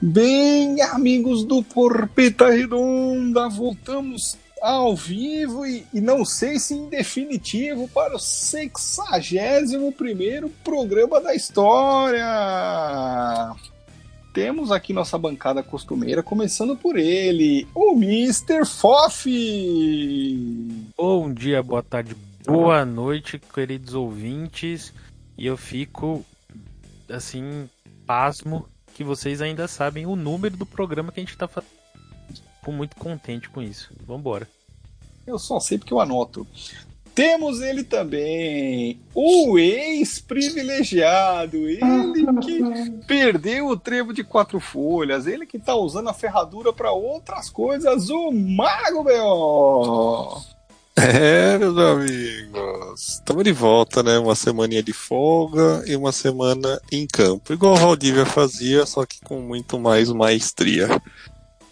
Bem, 0.00 0.80
amigos 0.80 1.42
do 1.44 1.60
Porpeta 1.60 2.48
Redonda, 2.50 3.48
voltamos 3.48 4.38
ao 4.62 4.94
vivo 4.94 5.66
e, 5.66 5.84
e, 5.92 6.00
não 6.00 6.24
sei 6.24 6.60
se 6.60 6.72
em 6.74 6.88
definitivo 6.88 7.88
para 7.88 8.14
o 8.14 8.18
61 8.18 9.90
primeiro 9.90 10.48
programa 10.62 11.20
da 11.20 11.34
história. 11.34 12.24
Temos 14.32 14.70
aqui 14.70 14.92
nossa 14.92 15.18
bancada 15.18 15.64
costumeira, 15.64 16.22
começando 16.22 16.76
por 16.76 16.96
ele, 16.96 17.66
o 17.74 17.94
Mr. 17.94 18.64
Foff. 18.64 19.28
Bom 20.96 21.34
dia, 21.34 21.60
boa 21.60 21.82
tarde, 21.82 22.14
boa 22.46 22.84
noite, 22.84 23.40
queridos 23.52 23.94
ouvintes. 23.94 24.94
E 25.36 25.44
eu 25.44 25.56
fico 25.56 26.24
assim, 27.08 27.68
pasmo 28.06 28.64
que 28.98 29.04
vocês 29.04 29.40
ainda 29.40 29.68
sabem 29.68 30.06
o 30.06 30.16
número 30.16 30.56
do 30.56 30.66
programa 30.66 31.12
que 31.12 31.20
a 31.20 31.22
gente 31.22 31.38
tá 31.38 31.46
fazendo. 31.46 31.70
Muito 32.66 32.96
contente 32.96 33.48
com 33.48 33.62
isso. 33.62 33.92
Vambora. 34.04 34.48
Eu 35.24 35.38
só 35.38 35.60
sei 35.60 35.78
porque 35.78 35.92
eu 35.92 36.00
anoto. 36.00 36.44
Temos 37.14 37.60
ele 37.60 37.84
também, 37.84 38.98
o 39.14 39.56
ex-privilegiado, 39.56 41.68
ele 41.68 42.26
que 42.42 42.60
perdeu 43.06 43.68
o 43.68 43.76
trevo 43.76 44.12
de 44.12 44.24
quatro 44.24 44.58
folhas, 44.58 45.28
ele 45.28 45.46
que 45.46 45.58
tá 45.58 45.76
usando 45.76 46.10
a 46.10 46.14
ferradura 46.14 46.72
para 46.72 46.92
outras 46.92 47.48
coisas, 47.48 48.10
o 48.10 48.32
Mago 48.32 49.04
B.O. 49.04 50.42
É, 50.98 51.56
meus 51.58 51.78
amigos. 51.78 53.08
Estamos 53.08 53.44
de 53.44 53.52
volta, 53.52 54.02
né? 54.02 54.18
Uma 54.18 54.34
semaninha 54.34 54.82
de 54.82 54.92
folga 54.92 55.84
e 55.86 55.94
uma 55.94 56.10
semana 56.10 56.80
em 56.90 57.06
campo. 57.06 57.52
Igual 57.52 57.74
o 57.74 57.76
Valdívia 57.76 58.26
fazia, 58.26 58.84
só 58.84 59.06
que 59.06 59.20
com 59.22 59.40
muito 59.40 59.78
mais 59.78 60.10
maestria. 60.10 60.88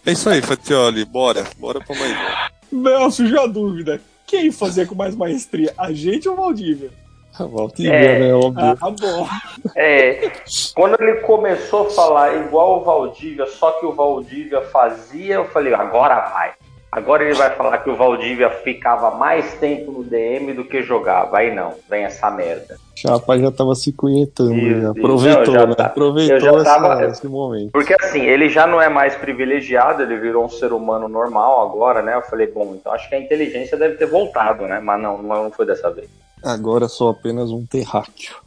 É 0.05 0.13
isso 0.13 0.29
aí, 0.29 0.41
Fatioli. 0.41 1.03
Bora. 1.03 1.43
Bora 1.57 1.81
pra 1.81 1.95
mais 1.95 2.11
um. 2.11 2.77
Não, 2.81 3.11
surgiu 3.11 3.41
a 3.41 3.47
dúvida. 3.47 3.99
Quem 4.25 4.51
fazia 4.51 4.85
com 4.85 4.95
mais 4.95 5.15
maestria? 5.15 5.73
A 5.77 5.91
gente 5.91 6.29
ou 6.29 6.35
o 6.35 6.37
Valdívia? 6.37 6.89
A 7.37 7.43
Valdívia, 7.43 7.93
é, 7.93 8.19
né? 8.19 8.33
Óbvio. 8.33 8.77
Ah, 8.81 8.89
bom. 8.89 9.27
É. 9.75 10.31
Quando 10.73 11.01
ele 11.01 11.15
começou 11.21 11.87
a 11.87 11.89
falar 11.89 12.45
igual 12.45 12.81
o 12.81 12.83
Valdívia, 12.83 13.45
só 13.45 13.71
que 13.73 13.85
o 13.85 13.93
Valdívia 13.93 14.61
fazia, 14.61 15.35
eu 15.35 15.45
falei, 15.45 15.73
agora 15.73 16.29
vai. 16.29 16.53
Agora 16.97 17.23
ele 17.23 17.35
vai 17.35 17.51
falar 17.51 17.77
que 17.77 17.91
o 17.91 17.95
Valdívia 17.95 18.49
ficava 18.49 19.11
mais 19.11 19.53
tempo 19.59 19.91
no 19.91 20.03
DM 20.03 20.51
do 20.53 20.65
que 20.65 20.81
jogava. 20.81 21.37
Aí 21.37 21.53
não, 21.53 21.75
vem 21.87 22.05
essa 22.05 22.31
merda. 22.31 22.75
Chapa 22.95 23.37
já 23.37 23.51
tava 23.51 23.75
se 23.75 23.91
conhecendo, 23.91 24.89
aproveitou, 24.89 25.53
não, 25.53 25.67
né? 25.67 25.75
Tá. 25.75 25.85
Aproveitou 25.85 26.63
tava, 26.63 26.93
essa, 27.03 27.11
esse 27.11 27.27
momento. 27.27 27.71
Porque 27.71 27.95
assim, 28.01 28.21
ele 28.21 28.49
já 28.49 28.65
não 28.65 28.81
é 28.81 28.89
mais 28.89 29.13
privilegiado, 29.13 30.01
ele 30.01 30.17
virou 30.17 30.43
um 30.43 30.49
ser 30.49 30.73
humano 30.73 31.07
normal 31.07 31.69
agora, 31.69 32.01
né? 32.01 32.15
Eu 32.15 32.23
falei, 32.23 32.47
bom, 32.47 32.73
então 32.73 32.91
acho 32.91 33.07
que 33.07 33.13
a 33.13 33.19
inteligência 33.19 33.77
deve 33.77 33.95
ter 33.97 34.07
voltado, 34.07 34.65
né? 34.65 34.79
Mas 34.79 34.99
não, 34.99 35.21
não 35.21 35.51
foi 35.51 35.67
dessa 35.67 35.91
vez. 35.91 36.09
Agora 36.43 36.87
sou 36.87 37.09
apenas 37.09 37.51
um 37.51 37.63
terráqueo. 37.63 38.46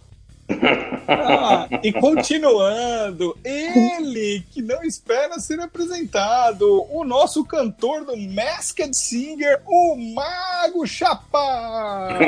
Ah, 1.09 1.69
e 1.83 1.93
continuando, 1.93 3.37
ele 3.45 4.45
que 4.51 4.63
não 4.63 4.83
espera 4.83 5.39
ser 5.39 5.61
apresentado, 5.61 6.87
o 6.91 7.05
nosso 7.05 7.45
cantor 7.45 8.05
do 8.05 8.17
Masked 8.17 8.97
Singer, 8.97 9.61
o 9.67 9.97
Mago 10.15 10.87
Chapá. 10.87 12.19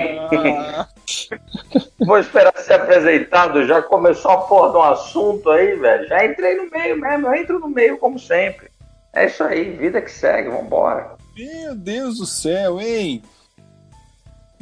Vou 2.01 2.19
esperar 2.19 2.57
ser 2.57 2.75
apresentado, 2.75 3.67
já 3.67 3.83
começou 3.83 4.31
a 4.31 4.39
porra 4.39 4.71
de 4.71 4.77
um 4.77 4.83
assunto 4.83 5.51
aí, 5.51 5.77
velho. 5.77 6.09
Já 6.09 6.25
entrei 6.25 6.55
no 6.57 6.71
meio 6.71 6.97
mesmo, 7.01 7.27
eu 7.27 7.35
entro 7.35 7.59
no 7.59 7.69
meio 7.69 7.99
como 7.99 8.19
sempre. 8.19 8.71
É 9.13 9.27
isso 9.27 9.45
aí, 9.45 9.71
vida 9.71 10.01
que 10.01 10.11
segue, 10.11 10.49
vambora. 10.49 11.17
Meu 11.37 11.75
Deus 11.75 12.19
do 12.19 12.27
céu, 12.27 12.81
hein? 12.81 13.23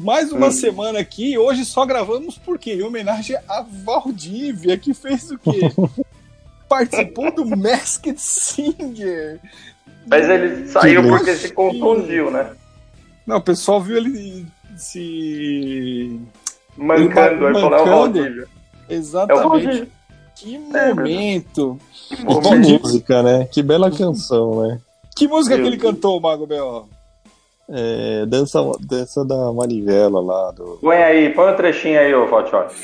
Mais 0.01 0.33
uma 0.33 0.47
hum. 0.47 0.51
semana 0.51 0.99
aqui, 0.99 1.37
hoje 1.37 1.63
só 1.63 1.85
gravamos 1.85 2.39
porque 2.39 2.73
em 2.73 2.83
homenagem 2.83 3.37
a 3.47 3.63
Valdívia, 3.85 4.79
que 4.79 4.95
fez 4.95 5.31
o 5.31 5.39
quê? 5.39 5.61
Participou 6.67 7.31
do 7.35 7.45
Masked 7.45 8.19
Singer. 8.19 9.39
Mas 10.07 10.29
ele 10.29 10.67
saiu 10.69 11.07
porque 11.07 11.35
se 11.35 11.53
contundiu, 11.53 12.31
né? 12.31 12.51
Não, 13.27 13.37
o 13.37 13.43
pessoal 13.43 13.81
viu 13.81 13.99
ele 13.99 14.47
se. 14.75 16.19
Mancando, 16.79 17.49
aí 17.49 17.55
falou, 17.55 17.75
é 17.75 17.83
o 17.83 17.85
Valdívia. 17.85 18.49
Exatamente. 18.89 19.43
É 19.43 19.47
o 19.47 19.49
Valdívia. 19.51 19.89
Que 20.35 20.59
momento! 20.59 21.79
É, 22.11 22.17
que 22.17 22.79
música, 22.79 23.23
né? 23.23 23.45
Que 23.53 23.63
bela 23.63 23.91
canção, 23.91 24.67
né? 24.67 24.81
Que 25.15 25.29
música 25.29 25.57
que 25.57 25.67
ele 25.67 25.77
cantou, 25.77 26.19
Mago 26.19 26.47
B.O.? 26.47 27.00
É, 27.73 28.27
dança, 28.27 28.59
dança 28.81 29.25
da 29.25 29.53
manivela 29.53 30.21
lá. 30.21 30.51
Do... 30.51 30.79
Põe 30.81 30.97
aí, 30.97 31.31
põe 31.31 31.53
um 31.53 31.57
trechinho 31.57 32.01
aí, 32.01 32.13
ô 32.13 32.27
Faltioli. 32.27 32.67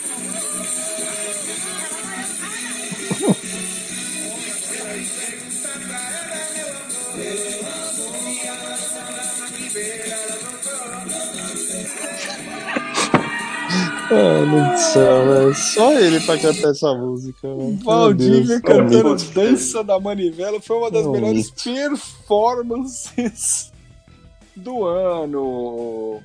Mano 14.09 14.71
do 14.71 14.79
céu, 14.79 15.51
é 15.51 15.55
só 15.55 15.93
ele 15.99 16.21
pra 16.21 16.39
cantar 16.39 16.71
essa 16.71 16.95
música. 16.95 17.49
Valdívia 17.83 18.61
cantando 18.61 19.17
Dança 19.35 19.83
da 19.83 19.99
Manivela 19.99 20.61
foi 20.61 20.77
uma 20.77 20.93
das 20.93 21.09
melhores 21.09 21.51
performances 21.51 23.73
do 24.57 24.85
ano. 24.85 26.21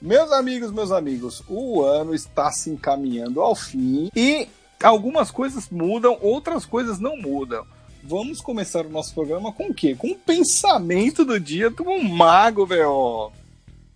Meus 0.00 0.32
amigos, 0.32 0.70
meus 0.70 0.92
amigos, 0.92 1.42
o 1.48 1.82
ano 1.82 2.14
está 2.14 2.50
se 2.50 2.70
encaminhando 2.70 3.40
ao 3.40 3.54
fim 3.54 4.10
e 4.16 4.48
algumas 4.82 5.30
coisas 5.30 5.68
mudam, 5.70 6.16
outras 6.22 6.64
coisas 6.64 6.98
não 6.98 7.16
mudam. 7.16 7.64
Vamos 8.02 8.40
começar 8.40 8.86
o 8.86 8.90
nosso 8.90 9.12
programa 9.12 9.52
com 9.52 9.68
o 9.68 9.74
quê? 9.74 9.94
Com 9.94 10.12
o 10.12 10.16
pensamento 10.16 11.24
do 11.24 11.38
dia 11.38 11.68
do 11.68 11.84
mago, 12.02 12.64
velho. 12.64 13.30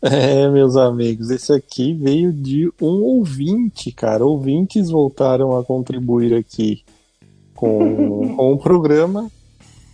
É, 0.02 0.50
meus 0.50 0.76
amigos, 0.76 1.30
esse 1.30 1.50
aqui 1.50 1.94
veio 1.94 2.30
de 2.30 2.70
um 2.78 3.02
ouvinte, 3.02 3.90
cara. 3.90 4.26
Ouvintes 4.26 4.90
voltaram 4.90 5.56
a 5.56 5.64
contribuir 5.64 6.34
aqui 6.34 6.84
com, 7.54 8.34
com 8.36 8.52
o 8.52 8.58
programa. 8.58 9.30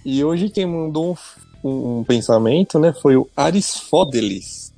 E 0.05 0.25
hoje 0.25 0.49
quem 0.49 0.67
mandou 0.67 1.12
um 1.12 1.17
um, 1.62 2.04
pensamento, 2.04 2.78
né? 2.78 2.93
Foi 2.93 3.16
o 3.16 3.28
Arisfódeles. 3.37 4.72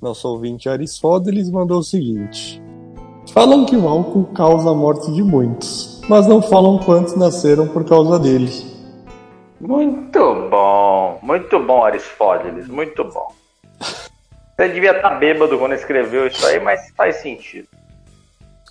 Nosso 0.00 0.28
ouvinte 0.28 0.68
Arisfódeles 0.68 1.50
mandou 1.50 1.78
o 1.78 1.82
seguinte: 1.82 2.62
Falam 3.32 3.64
que 3.64 3.76
o 3.76 3.88
álcool 3.88 4.26
causa 4.34 4.70
a 4.70 4.74
morte 4.74 5.10
de 5.12 5.22
muitos, 5.22 6.00
mas 6.08 6.26
não 6.26 6.40
falam 6.42 6.78
quantos 6.78 7.16
nasceram 7.16 7.66
por 7.68 7.84
causa 7.84 8.18
dele. 8.18 8.50
Muito 9.60 10.48
bom, 10.50 11.18
muito 11.22 11.58
bom, 11.58 11.84
Arisfódeles, 11.84 12.68
muito 12.68 13.02
bom. 13.04 13.32
Você 13.80 14.68
devia 14.68 14.94
estar 14.94 15.10
tá 15.10 15.14
bêbado 15.16 15.58
quando 15.58 15.72
escreveu 15.72 16.26
isso 16.26 16.44
aí, 16.46 16.60
mas 16.60 16.90
faz 16.96 17.16
sentido. 17.16 17.66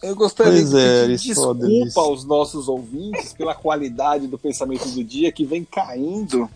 Eu 0.01 0.15
gostaria 0.15 0.51
pois 0.51 0.69
de 0.69 0.79
é, 0.79 1.01
pedir 1.01 1.15
desculpa 1.15 2.01
aos 2.01 2.25
nossos 2.25 2.67
ouvintes 2.67 3.33
pela 3.33 3.55
qualidade 3.55 4.27
do 4.27 4.37
pensamento 4.37 4.85
do 4.89 5.03
dia 5.03 5.31
que 5.31 5.45
vem 5.45 5.63
caindo 5.63 6.49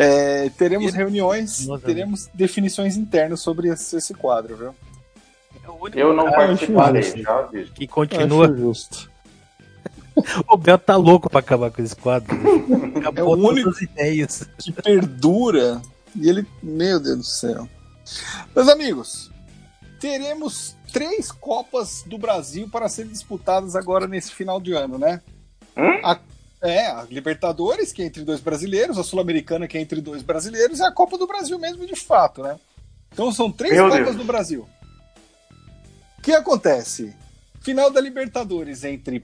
é, 0.00 0.48
teremos 0.50 0.94
reuniões, 0.94 1.66
Nossa, 1.66 1.84
teremos 1.84 2.28
definições 2.32 2.96
internas 2.96 3.40
sobre 3.40 3.68
esse, 3.68 3.96
esse 3.96 4.14
quadro, 4.14 4.56
viu? 4.56 4.74
Eu 5.92 6.14
não 6.14 6.30
participarei, 6.30 7.02
já 7.02 7.36
aviso. 7.40 7.72
Que 7.72 7.88
continua. 7.88 8.46
justo. 8.56 9.10
o 10.48 10.56
Bel 10.56 10.78
tá 10.78 10.94
louco 10.94 11.28
pra 11.28 11.40
acabar 11.40 11.72
com 11.72 11.82
esse 11.82 11.96
quadro. 11.96 12.32
Acabou 12.96 13.34
é 13.34 13.38
o 13.38 13.48
único 13.48 13.82
ideias. 13.82 14.48
que 14.56 14.70
perdura. 14.70 15.82
E 16.14 16.28
ele, 16.28 16.46
meu 16.62 17.00
Deus 17.00 17.18
do 17.18 17.24
céu. 17.24 17.68
Meus 18.54 18.68
amigos, 18.68 19.32
teremos 19.98 20.76
três 20.92 21.32
Copas 21.32 22.04
do 22.06 22.16
Brasil 22.18 22.68
para 22.70 22.88
serem 22.88 23.10
disputadas 23.10 23.74
agora 23.74 24.06
nesse 24.06 24.30
final 24.30 24.60
de 24.60 24.74
ano, 24.74 24.96
né? 24.96 25.20
Hum? 25.76 26.00
A 26.04 26.20
é, 26.60 26.86
a 26.86 27.06
Libertadores, 27.08 27.92
que 27.92 28.02
é 28.02 28.06
entre 28.06 28.24
dois 28.24 28.40
brasileiros, 28.40 28.98
a 28.98 29.04
Sul-Americana, 29.04 29.68
que 29.68 29.78
é 29.78 29.80
entre 29.80 30.00
dois 30.00 30.22
brasileiros, 30.22 30.80
e 30.80 30.82
a 30.82 30.92
Copa 30.92 31.16
do 31.16 31.26
Brasil 31.26 31.58
mesmo, 31.58 31.86
de 31.86 31.96
fato, 31.96 32.42
né? 32.42 32.58
Então 33.12 33.32
são 33.32 33.50
três 33.50 33.74
Meu 33.74 33.88
Copas 33.88 34.04
Deus. 34.04 34.16
do 34.16 34.24
Brasil. 34.24 34.68
O 36.18 36.22
que 36.22 36.32
acontece? 36.32 37.14
Final 37.60 37.90
da 37.90 38.00
Libertadores 38.00 38.84
entre 38.84 39.22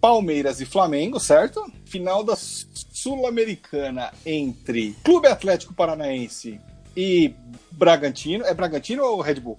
Palmeiras 0.00 0.60
e 0.60 0.66
Flamengo, 0.66 1.18
certo? 1.18 1.64
Final 1.84 2.22
da 2.22 2.34
Sul-Americana 2.36 4.12
entre 4.24 4.94
Clube 5.02 5.26
Atlético 5.26 5.74
Paranaense 5.74 6.60
e 6.96 7.34
Bragantino. 7.72 8.44
É 8.44 8.54
Bragantino 8.54 9.04
ou 9.04 9.20
Red 9.20 9.36
Bull? 9.36 9.58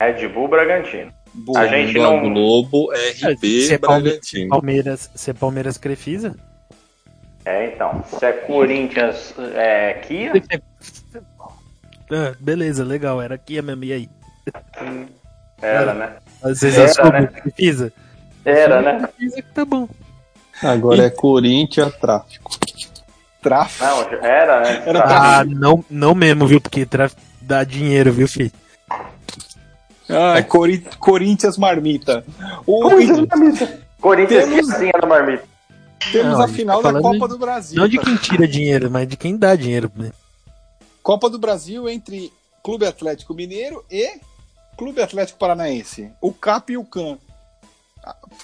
Red 0.00 0.28
Bull 0.28 0.48
Bragantino. 0.48 1.12
Boa, 1.34 1.60
a 1.60 1.66
gente 1.66 1.98
não. 1.98 2.32
Globo, 2.32 2.90
RB, 2.92 3.62
se 3.62 3.74
é 3.74 3.78
Bragantino. 3.78 4.50
Palmeiras, 4.50 5.10
se 5.14 5.30
é 5.30 5.34
Palmeiras 5.34 5.78
Crefisa? 5.78 6.36
É, 7.44 7.66
então. 7.66 8.04
Se 8.06 8.24
é 8.24 8.32
Corinthians, 8.32 9.34
é 9.54 9.94
Kia. 9.94 10.32
Ah, 12.10 12.34
beleza, 12.38 12.84
legal, 12.84 13.20
era 13.22 13.38
Kia 13.38 13.62
mesmo, 13.62 13.84
e 13.84 13.92
aí? 13.92 14.08
Era, 15.62 15.94
né? 15.94 16.16
Vocês 16.42 16.74
Era, 16.74 16.86
descobrem 16.86 17.22
né? 17.22 17.26
que 17.28 17.50
precisa? 17.52 17.92
Era, 18.44 18.82
né? 18.82 19.06
Precisa 19.06 19.42
que 19.42 19.52
tá 19.52 19.64
bom. 19.64 19.88
Agora 20.60 21.04
é 21.04 21.10
Corinthians 21.10 21.94
tráfico. 21.96 22.50
Tráfico. 23.40 23.84
Não, 23.84 24.24
era, 24.24 24.60
né? 24.60 24.82
Era 24.84 25.04
Ah, 25.04 25.44
não, 25.44 25.84
não 25.88 26.14
mesmo, 26.16 26.46
viu? 26.46 26.60
Porque 26.60 26.84
tra... 26.84 27.08
dá 27.40 27.62
dinheiro, 27.62 28.12
viu, 28.12 28.26
filho? 28.26 28.50
Ah, 30.08 30.38
é 30.38 30.42
Cori- 30.42 30.84
Corinthians 30.98 31.56
Marmita. 31.56 32.24
O, 32.66 32.82
Corinthians 32.82 33.26
Marmita. 33.28 33.82
Corinthians 34.00 34.44
Temos- 34.48 34.74
que 34.74 34.92
na 35.00 35.06
marmita. 35.06 35.44
temos 36.10 36.32
Não, 36.38 36.42
a 36.42 36.48
final 36.48 36.82
tá 36.82 36.90
da 36.92 37.00
Copa 37.00 37.18
de- 37.20 37.28
do 37.28 37.38
Brasil. 37.38 37.78
Não 37.80 37.88
de 37.88 37.98
quem 37.98 38.16
tira 38.16 38.48
dinheiro, 38.48 38.90
mas 38.90 39.06
de 39.08 39.16
quem 39.16 39.36
dá 39.36 39.54
dinheiro. 39.54 39.90
Né? 39.94 40.10
Copa 41.02 41.30
do 41.30 41.38
Brasil 41.38 41.88
entre 41.88 42.32
Clube 42.62 42.84
Atlético 42.86 43.32
Mineiro 43.34 43.84
e 43.90 44.20
Clube 44.76 45.00
Atlético 45.00 45.38
Paranaense. 45.38 46.10
O 46.20 46.32
CAP 46.32 46.72
e 46.72 46.76
o 46.76 46.84
CAN. 46.84 47.18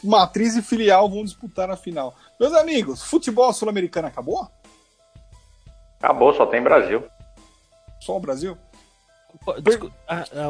Matriz 0.05 0.55
e 0.56 0.62
filial 0.62 1.08
vão 1.10 1.25
disputar 1.25 1.69
a 1.70 1.76
final. 1.76 2.14
Meus 2.38 2.52
amigos, 2.55 3.02
futebol 3.02 3.52
sul-americano 3.52 4.06
acabou? 4.06 4.49
Acabou, 6.00 6.32
só 6.32 6.46
tem 6.46 6.62
Brasil. 6.62 7.02
Só 8.00 8.16
o 8.16 8.20
Brasil? 8.20 8.56
Desculpa, 9.60 9.94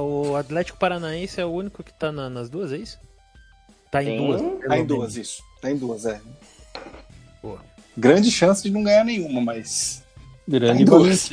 o 0.00 0.36
Atlético 0.36 0.78
Paranaense 0.78 1.40
é 1.40 1.44
o 1.44 1.50
único 1.50 1.82
que 1.82 1.92
tá 1.92 2.10
na- 2.12 2.28
nas 2.30 2.48
duas, 2.50 2.72
é 2.72 2.76
isso? 2.78 2.98
Tá 3.90 4.02
em 4.02 4.06
Sim. 4.06 4.26
duas. 4.26 4.60
Tá 4.68 4.78
em 4.78 4.84
duas, 4.86 5.16
isso. 5.16 5.42
Tá 5.62 5.70
em 5.70 5.76
duas, 5.76 6.04
é. 6.06 6.20
Boa. 7.42 7.60
Grande 7.96 8.30
chance 8.30 8.62
de 8.62 8.70
não 8.70 8.82
ganhar 8.82 9.04
nenhuma, 9.04 9.40
mas 9.40 10.02
Grande 10.46 10.84
Tá 10.84 10.90
duas. 10.92 11.30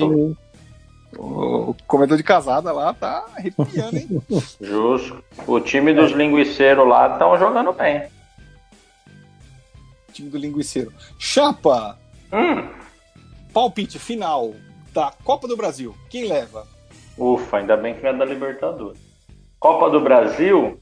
O 1.17 1.73
comedor 1.87 2.17
de 2.17 2.23
casada 2.23 2.73
lá 2.73 2.93
tá 2.93 3.25
arrepiando, 3.37 3.97
hein? 3.97 4.21
Justo. 4.59 5.23
O 5.47 5.59
time 5.61 5.93
dos 5.93 6.11
linguiceiros 6.11 6.85
lá 6.87 7.13
estão 7.13 7.37
jogando 7.37 7.71
bem. 7.71 8.09
time 10.11 10.29
do 10.29 10.37
linguiceiro. 10.37 10.93
Chapa, 11.19 11.97
Hum. 12.31 12.69
palpite 13.53 13.99
final 13.99 14.53
da 14.93 15.11
Copa 15.23 15.45
do 15.47 15.55
Brasil. 15.57 15.95
Quem 16.09 16.25
leva? 16.27 16.65
Ufa, 17.17 17.57
ainda 17.57 17.77
bem 17.77 17.95
que 17.95 18.03
não 18.03 18.09
é 18.09 18.17
da 18.17 18.25
Libertadores. 18.25 18.99
Copa 19.59 19.89
do 19.89 20.01
Brasil 20.01 20.79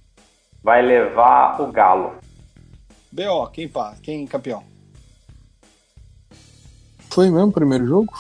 vai 0.64 0.82
levar 0.82 1.62
o 1.62 1.72
Galo. 1.72 2.16
BO, 3.12 3.48
quem 3.52 3.68
passa? 3.68 4.02
Quem 4.02 4.26
campeão? 4.26 4.64
Foi 7.10 7.30
mesmo 7.30 7.50
o 7.50 7.54
primeiro 7.54 7.86
jogo? 7.86 8.12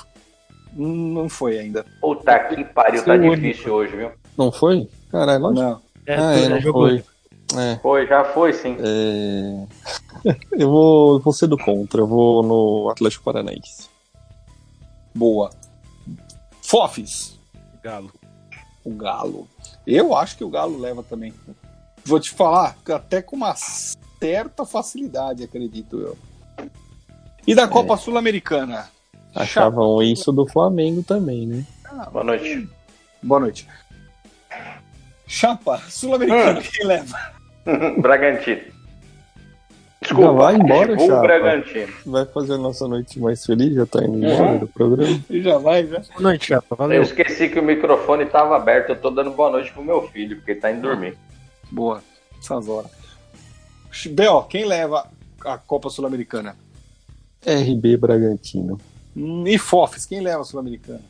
Não 0.74 1.27
foi 1.27 1.57
ainda. 1.60 1.86
Puta 2.00 2.39
que 2.39 2.63
pariu, 2.63 3.04
tá 3.04 3.18
difícil 3.18 3.74
hoje, 3.74 3.95
viu? 3.95 4.12
Não 4.38 4.51
foi? 4.51 4.88
Caralho, 5.10 5.44
lógico. 5.44 5.62
Não. 5.62 5.81
É, 6.06 6.15
ah, 6.15 6.33
é, 6.33 6.50
não 6.50 6.60
jogou. 6.60 6.89
foi. 6.89 7.04
É, 7.56 7.75
Foi, 7.81 8.07
já 8.07 8.24
foi 8.24 8.51
sim. 8.51 8.75
é... 8.80 9.68
eu 10.57 10.69
vou, 10.69 11.19
vou 11.19 11.33
ser 11.33 11.45
do 11.45 11.57
contra, 11.57 12.01
eu 12.01 12.07
vou 12.07 12.42
no 12.42 12.89
Atlético 12.89 13.24
Paranaense. 13.24 13.89
Boa. 15.13 15.51
Fofes. 16.63 17.38
Galo. 17.84 18.12
O 18.84 18.92
Galo. 18.92 19.48
Eu 19.86 20.16
acho 20.16 20.38
que 20.38 20.44
o 20.44 20.50
Galo 20.50 20.80
leva 20.80 21.04
também. 21.04 21.34
Vou 22.06 22.20
te 22.20 22.32
falar, 22.32 22.78
até 22.90 23.22
com 23.22 23.36
uma 23.36 23.54
certa 23.56 24.66
facilidade, 24.66 25.44
acredito 25.44 26.00
eu. 26.00 26.18
E 27.46 27.54
da 27.54 27.68
Copa 27.68 27.98
Sul-Americana? 27.98 28.90
Achavam 29.36 30.02
isso 30.02 30.32
do 30.32 30.48
Flamengo 30.48 31.04
também, 31.04 31.46
né? 31.46 31.66
Boa 32.12 32.24
noite. 32.24 32.70
Boa 33.22 33.40
noite. 33.40 33.68
Chapa, 35.28 35.78
Sul-Americana, 35.90 36.62
quem 36.62 36.86
leva? 36.86 37.18
Bragantino. 38.00 38.73
Já 40.08 40.32
vai 40.32 40.56
embora, 40.56 40.98
Chapa. 41.00 41.22
Bragantino. 41.22 41.94
Vai 42.06 42.26
fazer 42.26 42.54
a 42.54 42.58
nossa 42.58 42.88
noite 42.88 43.20
mais 43.20 43.46
feliz, 43.46 43.74
já 43.76 43.86
tá 43.86 44.04
indo 44.04 44.18
embora 44.26 44.60
do 44.60 44.68
programa. 44.68 45.20
E 45.30 45.42
já 45.42 45.58
vai, 45.58 45.86
já. 45.88 46.00
Boa 46.00 46.22
noite, 46.22 46.48
Chapa. 46.48 46.68
Eu 46.72 46.78
Valeu. 46.78 47.02
esqueci 47.02 47.50
que 47.50 47.60
o 47.60 47.64
microfone 47.64 48.26
tava 48.26 48.56
aberto. 48.56 48.90
Eu 48.90 49.00
tô 49.02 49.10
dando 49.10 49.32
boa 49.32 49.50
noite 49.52 49.72
pro 49.72 49.84
meu 49.84 50.08
filho, 50.10 50.38
porque 50.38 50.52
ele 50.52 50.60
tá 50.60 50.72
indo 50.72 50.82
dormir. 50.82 51.18
Boa. 51.72 52.02
Essas 52.40 52.68
horas. 52.68 52.92
B.O., 54.12 54.44
quem 54.44 54.66
leva 54.66 55.08
a 55.46 55.58
Copa 55.58 55.90
Sul-Americana? 55.90 56.56
RB 57.46 57.98
Bragantino. 57.98 58.80
Hum, 59.16 59.44
E 59.48 59.58
Fofes, 59.58 60.06
quem 60.06 60.22
leva 60.22 60.42
a 60.42 60.46
Sul-Americana? 60.46 61.02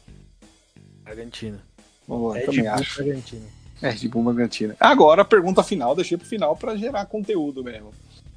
Bragantino. 1.04 1.60
Vamos 2.08 2.30
lá, 2.34 2.40
Red 2.40 2.46
também 2.46 2.64
Bull, 2.64 2.72
acho. 2.74 3.04
Bragantino. 3.04 3.46
É, 3.82 3.90
Red 3.90 4.08
Bull 4.08 4.24
Bragantino. 4.24 4.76
Agora, 4.80 5.22
a 5.22 5.26
pergunta 5.26 5.64
final, 5.64 5.96
deixei 5.96 6.18
pro 6.18 6.28
final 6.28 6.56
pra 6.56 6.76
gerar 6.76 7.06
conteúdo 7.06 7.64
mesmo. 7.64 7.92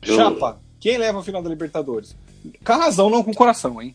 Justo. 0.07 0.23
Chapa, 0.23 0.59
quem 0.79 0.99
leva 0.99 1.19
a 1.19 1.23
final 1.23 1.43
da 1.43 1.49
Libertadores? 1.49 2.17
Com 2.65 2.73
a 2.73 2.77
razão, 2.77 3.11
não 3.11 3.23
com 3.23 3.33
o 3.33 3.35
coração, 3.35 3.83
hein? 3.83 3.95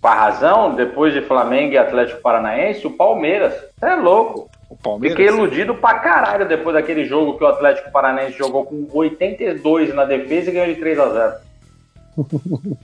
Com 0.00 0.08
a 0.08 0.14
razão, 0.14 0.74
depois 0.74 1.12
de 1.12 1.20
Flamengo 1.20 1.74
e 1.74 1.78
Atlético 1.78 2.22
Paranaense, 2.22 2.86
o 2.86 2.90
Palmeiras. 2.90 3.52
Você 3.78 3.86
é 3.86 3.96
louco. 3.96 4.48
O 4.70 4.76
Palmeiras. 4.76 5.18
Fiquei 5.18 5.34
iludido 5.34 5.74
pra 5.74 5.98
caralho 5.98 6.48
depois 6.48 6.74
daquele 6.74 7.04
jogo 7.04 7.36
que 7.36 7.44
o 7.44 7.46
Atlético 7.46 7.90
Paranaense 7.90 8.38
jogou 8.38 8.64
com 8.64 8.86
82 8.92 9.94
na 9.94 10.06
defesa 10.06 10.48
e 10.48 10.52
ganhou 10.54 10.74
de 10.74 10.80
3 10.80 10.98
a 10.98 11.08
0 11.10 11.34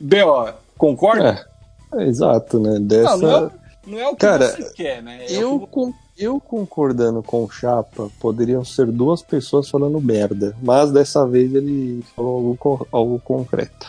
B.O., 0.00 0.48
concorda? 0.76 1.46
É, 1.94 2.04
exato, 2.04 2.58
né? 2.58 2.78
Dessa. 2.80 3.16
Não, 3.16 3.40
não, 3.40 3.46
é, 3.46 3.50
não 3.86 3.98
é 3.98 4.08
o 4.08 4.10
que 4.10 4.16
Cara, 4.16 4.48
você 4.48 4.72
quer, 4.74 5.02
né? 5.02 5.26
É 5.26 5.32
Eu, 5.32 5.56
o 5.56 5.66
que... 5.66 5.94
eu 6.18 6.40
concordando 6.40 7.22
com 7.22 7.44
o 7.44 7.50
Chapa, 7.50 8.10
poderiam 8.20 8.64
ser 8.64 8.86
duas 8.86 9.22
pessoas 9.22 9.68
falando 9.70 10.00
merda, 10.00 10.56
mas 10.62 10.90
dessa 10.90 11.26
vez 11.26 11.54
ele 11.54 12.02
falou 12.16 12.36
algo, 12.36 12.56
co- 12.56 12.88
algo 12.90 13.20
concreto. 13.20 13.86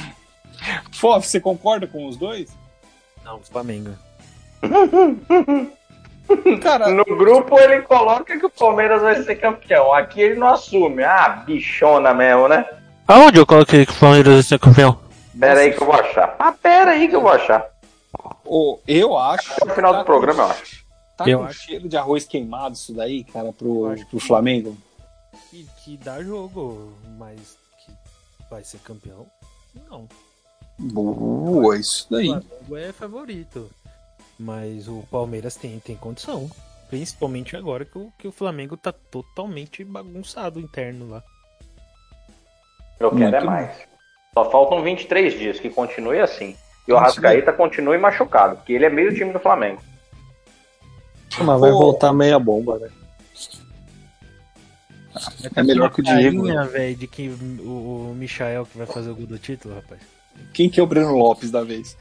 Fofes, 0.92 1.30
você 1.30 1.40
concorda 1.40 1.86
com 1.86 2.06
os 2.08 2.16
dois? 2.16 2.50
Não, 3.24 3.38
Flamengo. 3.40 3.90
Cara, 6.62 6.88
No 6.88 7.04
grupo 7.04 7.58
ele 7.58 7.82
coloca 7.82 8.38
que 8.38 8.46
o 8.46 8.50
Palmeiras 8.50 9.02
vai 9.02 9.22
ser 9.22 9.36
campeão. 9.36 9.92
Aqui 9.92 10.20
ele 10.20 10.36
não 10.40 10.48
assume. 10.48 11.04
Ah, 11.04 11.42
bichona 11.46 12.14
mesmo, 12.14 12.48
né? 12.48 12.64
Aonde 13.06 13.38
eu 13.38 13.46
coloquei 13.46 13.84
que 13.84 13.92
o 13.92 13.96
Palmeiras 13.98 14.32
vai 14.34 14.42
ser 14.42 14.58
campeão? 14.58 14.98
Pera 15.38 15.60
aí 15.60 15.72
que 15.72 15.82
eu 15.82 15.86
vou 15.86 15.94
achar. 15.94 16.34
Ah, 16.38 16.52
pera 16.52 16.92
aí 16.92 17.08
que 17.08 17.16
eu 17.16 17.20
vou 17.20 17.30
achar. 17.30 17.66
o- 18.46 18.78
eu 18.86 19.16
acho. 19.18 19.52
Até 19.52 19.70
o 19.72 19.74
final 19.74 19.92
tá 19.92 19.98
do 20.00 20.04
programa, 20.04 20.42
eu 20.44 20.46
com- 20.46 20.52
acho. 20.52 20.83
Tá 21.16 21.28
Eu 21.28 21.38
com 21.40 21.44
acho. 21.44 21.60
cheiro 21.60 21.88
de 21.88 21.96
arroz 21.96 22.24
queimado 22.24 22.74
isso 22.74 22.92
daí, 22.92 23.24
cara, 23.24 23.52
pro, 23.52 23.94
pro 24.10 24.18
que- 24.18 24.26
Flamengo? 24.26 24.76
Que, 25.50 25.66
que 25.84 25.96
dá 25.96 26.22
jogo, 26.22 26.92
mas 27.18 27.56
que 27.84 27.92
vai 28.50 28.64
ser 28.64 28.78
campeão? 28.78 29.26
Não. 29.88 30.08
Boa, 30.78 31.76
isso 31.78 32.06
O 32.10 32.16
daí. 32.16 32.26
Flamengo 32.26 32.76
é 32.76 32.92
favorito. 32.92 33.70
Mas 34.38 34.88
o 34.88 35.04
Palmeiras 35.10 35.54
tem, 35.54 35.78
tem 35.78 35.94
condição. 35.96 36.50
Principalmente 36.90 37.56
agora 37.56 37.84
que 37.84 37.96
o, 37.96 38.12
que 38.18 38.26
o 38.26 38.32
Flamengo 38.32 38.76
tá 38.76 38.92
totalmente 38.92 39.84
bagunçado 39.84 40.58
interno 40.58 41.08
lá. 41.08 41.22
Eu 42.98 43.10
quero 43.10 43.24
é 43.36 43.40
Muito 43.40 43.46
mais. 43.46 43.76
Só 44.34 44.50
faltam 44.50 44.82
23 44.82 45.34
dias 45.38 45.60
que 45.60 45.70
continue 45.70 46.20
assim. 46.20 46.56
E 46.86 46.92
o 46.92 46.94
Isso 46.94 46.96
Arrascaeta 46.96 47.52
continue 47.52 47.96
machucado, 47.98 48.56
porque 48.56 48.72
ele 48.72 48.84
é 48.84 48.90
meio 48.90 49.14
time 49.14 49.32
do 49.32 49.38
Flamengo. 49.38 49.80
Mas 51.42 51.60
vai 51.60 51.70
voltar 51.70 52.12
meia 52.12 52.38
bomba, 52.38 52.78
né? 52.78 52.88
É 55.54 55.62
melhor 55.62 55.92
que 55.92 56.00
o 56.00 56.02
Diego. 56.02 56.42
Carinha, 56.42 56.64
velho, 56.64 56.96
de 56.96 57.06
que 57.06 57.28
o, 57.28 58.10
o 58.10 58.14
Michael 58.16 58.66
que 58.66 58.78
vai 58.78 58.86
fazer 58.86 59.10
o 59.10 59.14
gol 59.14 59.26
do 59.26 59.38
título, 59.38 59.74
rapaz. 59.74 60.00
Quem 60.52 60.68
que 60.68 60.80
é 60.80 60.82
o 60.82 60.86
Breno 60.86 61.16
Lopes 61.16 61.50
da 61.50 61.62
vez? 61.62 61.96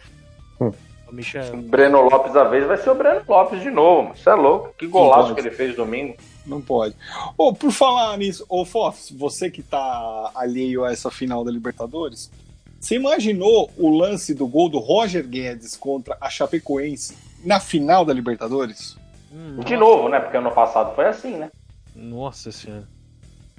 O 0.60 0.74
Michael. 1.12 1.54
O 1.54 1.62
Breno 1.62 2.02
Lopes 2.02 2.34
da 2.34 2.44
vez 2.44 2.66
vai 2.66 2.78
ser 2.78 2.90
o 2.90 2.96
Breno 2.96 3.22
Lopes 3.28 3.62
de 3.62 3.70
novo, 3.70 4.04
mano. 4.04 4.16
Você 4.16 4.30
é 4.30 4.34
louco. 4.34 4.74
Que 4.78 4.88
golaço 4.88 5.36
que 5.36 5.42
ele 5.42 5.52
fez 5.52 5.76
domingo. 5.76 6.16
Não 6.46 6.62
pode. 6.62 6.96
Ô, 7.38 7.54
por 7.54 7.72
falar 7.72 8.18
nisso, 8.18 8.46
ô 8.50 8.66
Fofs, 8.66 9.12
você 9.12 9.50
que 9.50 9.62
tá 9.62 10.32
alheio 10.36 10.84
a 10.84 10.92
essa 10.92 11.10
final 11.10 11.44
da 11.44 11.52
Libertadores, 11.52 12.32
você 12.80 12.96
imaginou 12.96 13.72
o 13.78 13.96
lance 13.96 14.34
do 14.34 14.48
gol 14.48 14.68
do 14.68 14.80
Roger 14.80 15.26
Guedes 15.26 15.76
contra 15.76 16.18
a 16.20 16.30
Chapecoense 16.30 17.16
na 17.46 17.60
final 17.60 18.04
da 18.04 18.14
Libertadores? 18.14 18.98
Hum, 19.34 19.60
De 19.66 19.76
novo, 19.76 20.10
né? 20.10 20.20
Porque 20.20 20.38
ano 20.38 20.52
passado 20.52 20.94
foi 20.96 21.06
assim, 21.06 21.36
né? 21.38 21.50
Nossa 21.96 22.52
senhora. 22.52 22.84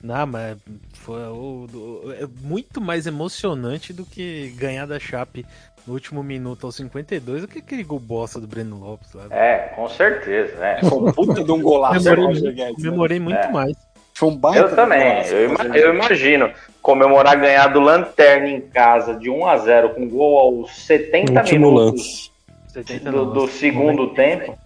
Não, 0.03 0.27
mas 0.27 0.57
foi 0.93 1.23
o- 1.29 1.67
o- 1.73 2.13
é 2.13 2.27
muito 2.43 2.81
mais 2.81 3.07
emocionante 3.07 3.93
do 3.93 4.05
que 4.05 4.53
ganhar 4.57 4.87
da 4.87 5.01
Chape 5.01 5.47
no 5.87 5.95
último 5.95 6.23
minuto 6.23 6.67
aos 6.67 6.77
52 6.77 7.43
do 7.43 7.49
que 7.49 7.59
aquele 7.59 7.83
gol 7.83 7.99
bosta 7.99 8.39
do 8.41 8.47
Breno 8.47 8.79
Lopes 8.79 9.13
lá. 9.15 9.25
É, 9.31 9.73
com 9.75 9.89
certeza. 9.89 10.65
É. 10.65 10.81
Foi 10.85 10.99
um 11.09 11.13
puta 11.13 11.43
de 11.43 11.51
um 11.51 11.61
golaço 11.63 12.05
Comemorei, 12.05 12.41
Guedes. 12.53 12.57
né? 12.59 12.73
comemorei 12.75 13.19
muito 13.21 13.39
É. 13.39 13.51
mais. 13.51 13.77
Foi 14.13 14.29
um 14.29 14.37
baita. 14.37 14.61
Eu 14.61 14.77
também, 14.77 15.27
eu, 15.27 15.55
eu, 15.75 15.95
imagino. 15.95 16.51
Comemorar 16.81 17.41
ganhar 17.41 17.67
do 17.69 17.81
Lanterna 17.81 18.49
em 18.49 18.61
casa 18.61 19.15
de 19.15 19.29
1 19.31 19.47
a 19.47 19.57
0 19.57 19.91
com 19.95 20.07
gol 20.09 20.39
aos 20.39 20.77
70 20.85 21.41
Último 21.41 21.73
minutos 21.73 22.31
70 22.69 23.11
do, 23.11 23.25
do 23.33 23.49
segundo 23.49 24.03
90. 24.09 24.15
tempo. 24.15 24.59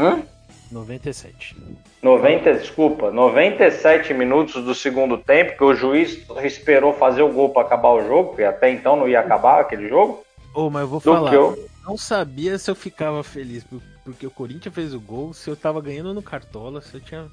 Hã? 0.00 0.22
97. 0.70 1.56
90, 2.00 2.54
desculpa, 2.54 3.10
97 3.10 4.14
minutos 4.14 4.64
do 4.64 4.74
segundo 4.74 5.18
tempo, 5.18 5.56
que 5.56 5.64
o 5.64 5.74
juiz 5.74 6.24
esperou 6.42 6.94
fazer 6.94 7.22
o 7.22 7.32
gol 7.32 7.50
para 7.50 7.66
acabar 7.66 7.90
o 7.90 8.06
jogo, 8.06 8.30
porque 8.30 8.44
até 8.44 8.70
então 8.70 8.96
não 8.96 9.08
ia 9.08 9.20
acabar 9.20 9.60
aquele 9.60 9.88
jogo. 9.88 10.24
Ô, 10.54 10.66
oh, 10.66 10.70
mas 10.70 10.82
eu 10.82 10.88
vou 10.88 11.00
falar, 11.00 11.34
eu... 11.34 11.68
não 11.84 11.96
sabia 11.96 12.56
se 12.58 12.70
eu 12.70 12.74
ficava 12.74 13.22
feliz 13.22 13.64
porque 14.04 14.26
o 14.26 14.30
Corinthians 14.30 14.74
fez 14.74 14.94
o 14.94 15.00
gol, 15.00 15.34
se 15.34 15.48
eu 15.48 15.56
tava 15.56 15.80
ganhando 15.80 16.14
no 16.14 16.22
Cartola, 16.22 16.80
se 16.80 16.94
eu 16.94 17.00
tinha 17.00 17.28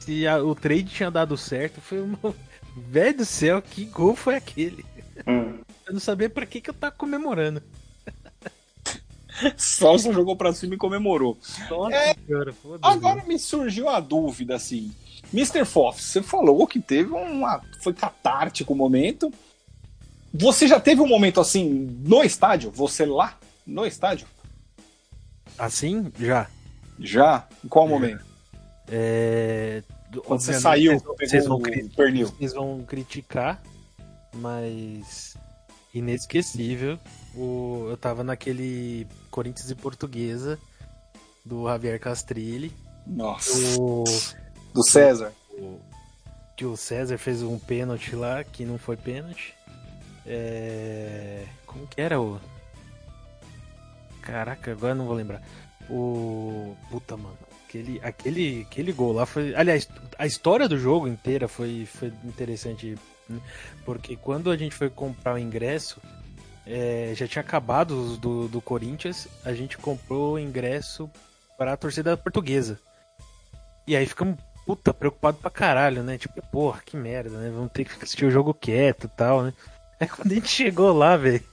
se 0.00 0.26
a, 0.26 0.42
o 0.42 0.54
trade 0.54 0.84
tinha 0.84 1.10
dado 1.10 1.36
certo, 1.36 1.80
foi 1.80 2.00
uma 2.00 2.18
velho 2.76 3.18
do 3.18 3.24
céu, 3.24 3.62
que 3.62 3.84
gol 3.84 4.16
foi 4.16 4.34
aquele? 4.34 4.84
Hum. 5.26 5.58
Eu 5.86 5.92
não 5.92 6.00
sabia 6.00 6.28
para 6.28 6.44
que 6.44 6.60
que 6.60 6.70
eu 6.70 6.74
tava 6.74 6.94
comemorando. 6.94 7.62
Só 9.56 9.92
você 9.92 10.12
jogou 10.12 10.36
pra 10.36 10.52
cima 10.52 10.74
e 10.74 10.78
comemorou. 10.78 11.38
Nossa, 11.70 11.94
é, 11.94 12.14
cara, 12.14 12.54
agora 12.80 13.24
me 13.24 13.38
surgiu 13.38 13.88
a 13.88 14.00
dúvida, 14.00 14.56
assim. 14.56 14.92
Mr. 15.32 15.64
Foff, 15.64 16.02
você 16.02 16.22
falou 16.22 16.66
que 16.66 16.80
teve 16.80 17.10
uma. 17.12 17.62
Foi 17.82 17.94
catártico 17.94 18.72
o 18.72 18.76
momento. 18.76 19.32
Você 20.34 20.66
já 20.66 20.80
teve 20.80 21.00
um 21.00 21.06
momento 21.06 21.40
assim 21.40 21.68
no 22.04 22.22
estádio? 22.22 22.70
Você 22.70 23.04
lá? 23.04 23.38
No 23.66 23.86
estádio? 23.86 24.26
Assim? 25.58 26.10
Já. 26.18 26.48
Já? 26.98 27.46
Em 27.64 27.68
qual 27.68 27.86
momento? 27.86 28.24
É... 28.88 29.82
Quando 30.24 30.40
você 30.40 30.54
saiu, 30.54 30.98
vocês 31.18 31.46
vão, 31.46 31.60
pernil. 31.96 32.26
vocês 32.26 32.52
vão 32.52 32.82
criticar, 32.82 33.62
mas 34.34 35.36
inesquecível. 35.94 36.98
O, 37.34 37.86
eu 37.90 37.96
tava 37.96 38.24
naquele 38.24 39.06
Corinthians 39.30 39.70
e 39.70 39.74
Portuguesa 39.74 40.58
do 41.44 41.66
Javier 41.66 41.98
Castrilli. 42.00 42.72
Nossa. 43.06 43.80
O, 43.80 44.04
do 44.72 44.82
César. 44.84 45.32
O, 45.50 45.80
que 46.56 46.64
o 46.64 46.76
César 46.76 47.18
fez 47.18 47.42
um 47.42 47.58
pênalti 47.58 48.14
lá, 48.14 48.44
que 48.44 48.64
não 48.64 48.78
foi 48.78 48.96
pênalti. 48.96 49.54
É... 50.26 51.44
Como 51.66 51.86
que 51.86 52.00
era 52.00 52.20
o. 52.20 52.40
Caraca, 54.20 54.70
agora 54.70 54.94
não 54.94 55.06
vou 55.06 55.14
lembrar. 55.14 55.42
O. 55.90 56.76
Puta, 56.90 57.16
mano. 57.16 57.36
Aquele, 57.66 58.00
aquele, 58.02 58.62
aquele 58.62 58.92
gol 58.92 59.12
lá 59.12 59.26
foi. 59.26 59.54
Aliás, 59.54 59.88
a 60.18 60.26
história 60.26 60.68
do 60.68 60.78
jogo 60.78 61.08
inteira 61.08 61.48
foi, 61.48 61.86
foi 61.86 62.12
interessante. 62.24 62.96
Né? 63.28 63.40
Porque 63.84 64.16
quando 64.16 64.50
a 64.50 64.56
gente 64.56 64.74
foi 64.74 64.90
comprar 64.90 65.34
o 65.34 65.38
ingresso, 65.38 66.00
é, 66.66 67.12
já 67.16 67.26
tinha 67.26 67.42
acabado 67.42 68.16
do, 68.16 68.48
do 68.48 68.60
Corinthians, 68.60 69.28
a 69.44 69.52
gente 69.52 69.78
comprou 69.78 70.34
o 70.34 70.38
ingresso 70.38 71.10
para 71.58 71.72
a 71.72 71.76
torcida 71.76 72.16
portuguesa. 72.16 72.78
E 73.86 73.96
aí 73.96 74.06
ficamos, 74.06 74.38
puta, 74.64 74.94
preocupado 74.94 75.38
pra 75.38 75.50
caralho, 75.50 76.02
né? 76.02 76.18
Tipo, 76.18 76.40
porra, 76.48 76.80
que 76.84 76.96
merda, 76.96 77.36
né? 77.38 77.50
Vamos 77.50 77.72
ter 77.72 77.84
que 77.84 78.02
assistir 78.02 78.24
o 78.24 78.30
jogo 78.30 78.54
quieto 78.54 79.04
e 79.04 79.10
tal, 79.10 79.42
né? 79.42 79.52
Aí 80.00 80.08
quando 80.08 80.32
a 80.32 80.34
gente 80.34 80.48
chegou 80.48 80.92
lá, 80.92 81.16
velho, 81.16 81.44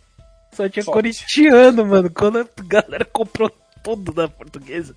só 0.52 0.68
tinha 0.68 0.84
Forte. 0.84 0.96
corintiano, 0.96 1.86
mano. 1.86 2.10
Quando 2.10 2.40
a 2.40 2.48
galera 2.64 3.06
comprou 3.06 3.52
tudo 3.84 4.12
da 4.12 4.28
portuguesa. 4.28 4.96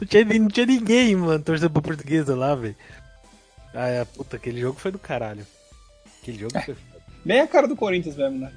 Não 0.00 0.06
tinha, 0.06 0.24
não 0.24 0.48
tinha 0.48 0.66
ninguém, 0.66 1.16
mano, 1.16 1.42
torcendo 1.42 1.70
pra 1.70 1.82
portuguesa 1.82 2.36
lá, 2.36 2.54
velho. 2.54 2.76
Ah, 3.74 4.06
puta, 4.14 4.36
aquele 4.36 4.60
jogo 4.60 4.78
foi 4.78 4.92
do 4.92 4.98
caralho. 4.98 5.46
Aquele 6.22 6.38
jogo 6.38 6.58
foi. 6.60 6.76
Bem 7.24 7.40
a 7.42 7.46
cara 7.46 7.66
do 7.66 7.74
Corinthians 7.74 8.16
mesmo, 8.16 8.38
né? 8.38 8.52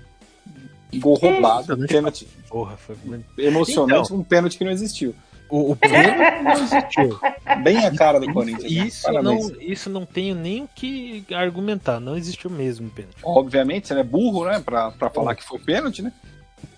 Gol 0.95 1.15
roubado, 1.15 1.83
é, 1.83 1.87
pênalti. 1.87 2.27
Porra, 2.47 2.77
foi 2.77 2.95
emocionante, 3.37 4.05
então, 4.05 4.17
um 4.17 4.23
pênalti 4.23 4.57
que 4.57 4.63
não 4.63 4.71
existiu. 4.71 5.13
O, 5.49 5.71
o 5.71 5.75
pênalti 5.75 6.43
não 6.43 6.51
existiu. 6.53 7.19
Bem 7.63 7.85
a 7.85 7.93
cara 7.93 8.19
do 8.19 8.31
Corinthians. 8.31 8.71
Né? 8.71 8.85
Isso, 8.87 9.11
né? 9.11 9.21
não, 9.21 9.51
isso 9.59 9.89
não 9.89 10.05
tenho 10.05 10.35
nem 10.35 10.63
o 10.63 10.69
que 10.73 11.25
argumentar, 11.33 11.99
não 11.99 12.15
existiu 12.15 12.49
mesmo 12.49 12.89
pênalti. 12.89 13.17
Obviamente, 13.23 13.87
você 13.87 13.93
é 13.99 14.03
burro, 14.03 14.45
né? 14.45 14.61
Pra, 14.63 14.91
pra 14.91 15.09
falar 15.09 15.35
que 15.35 15.43
foi 15.43 15.59
pênalti, 15.59 16.01
né? 16.01 16.13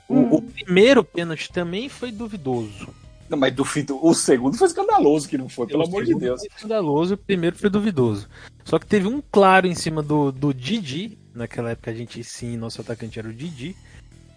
O, 0.08 0.38
o, 0.38 0.42
primeiro 0.42 1.04
pênalti 1.04 1.52
também 1.52 1.90
foi 1.90 2.12
duvidoso. 2.12 2.90
Não, 3.30 3.38
mas 3.38 3.54
duvido, 3.54 4.00
o 4.02 4.14
segundo 4.14 4.58
foi 4.58 4.68
escandaloso 4.68 5.28
que 5.28 5.38
não 5.38 5.50
foi, 5.50 5.68
pelo 5.68 5.84
o 5.84 5.88
amor 5.88 6.06
de 6.06 6.16
Deus. 6.16 6.40
Foi 6.40 6.50
escandaloso, 6.56 7.14
o 7.16 7.18
primeiro 7.18 7.56
foi 7.56 7.70
duvidoso. 7.70 8.28
Só 8.64 8.80
que 8.80 8.86
teve 8.86 9.08
um 9.08 9.22
claro 9.32 9.68
em 9.68 9.76
cima 9.76 10.02
do, 10.02 10.32
do 10.32 10.54
Didi. 10.54 11.18
Naquela 11.34 11.72
época 11.72 11.92
a 11.92 11.94
gente 11.94 12.24
sim, 12.24 12.58
nosso 12.58 12.82
atacante 12.82 13.20
era 13.20 13.28
o 13.28 13.34
Didi. 13.34 13.76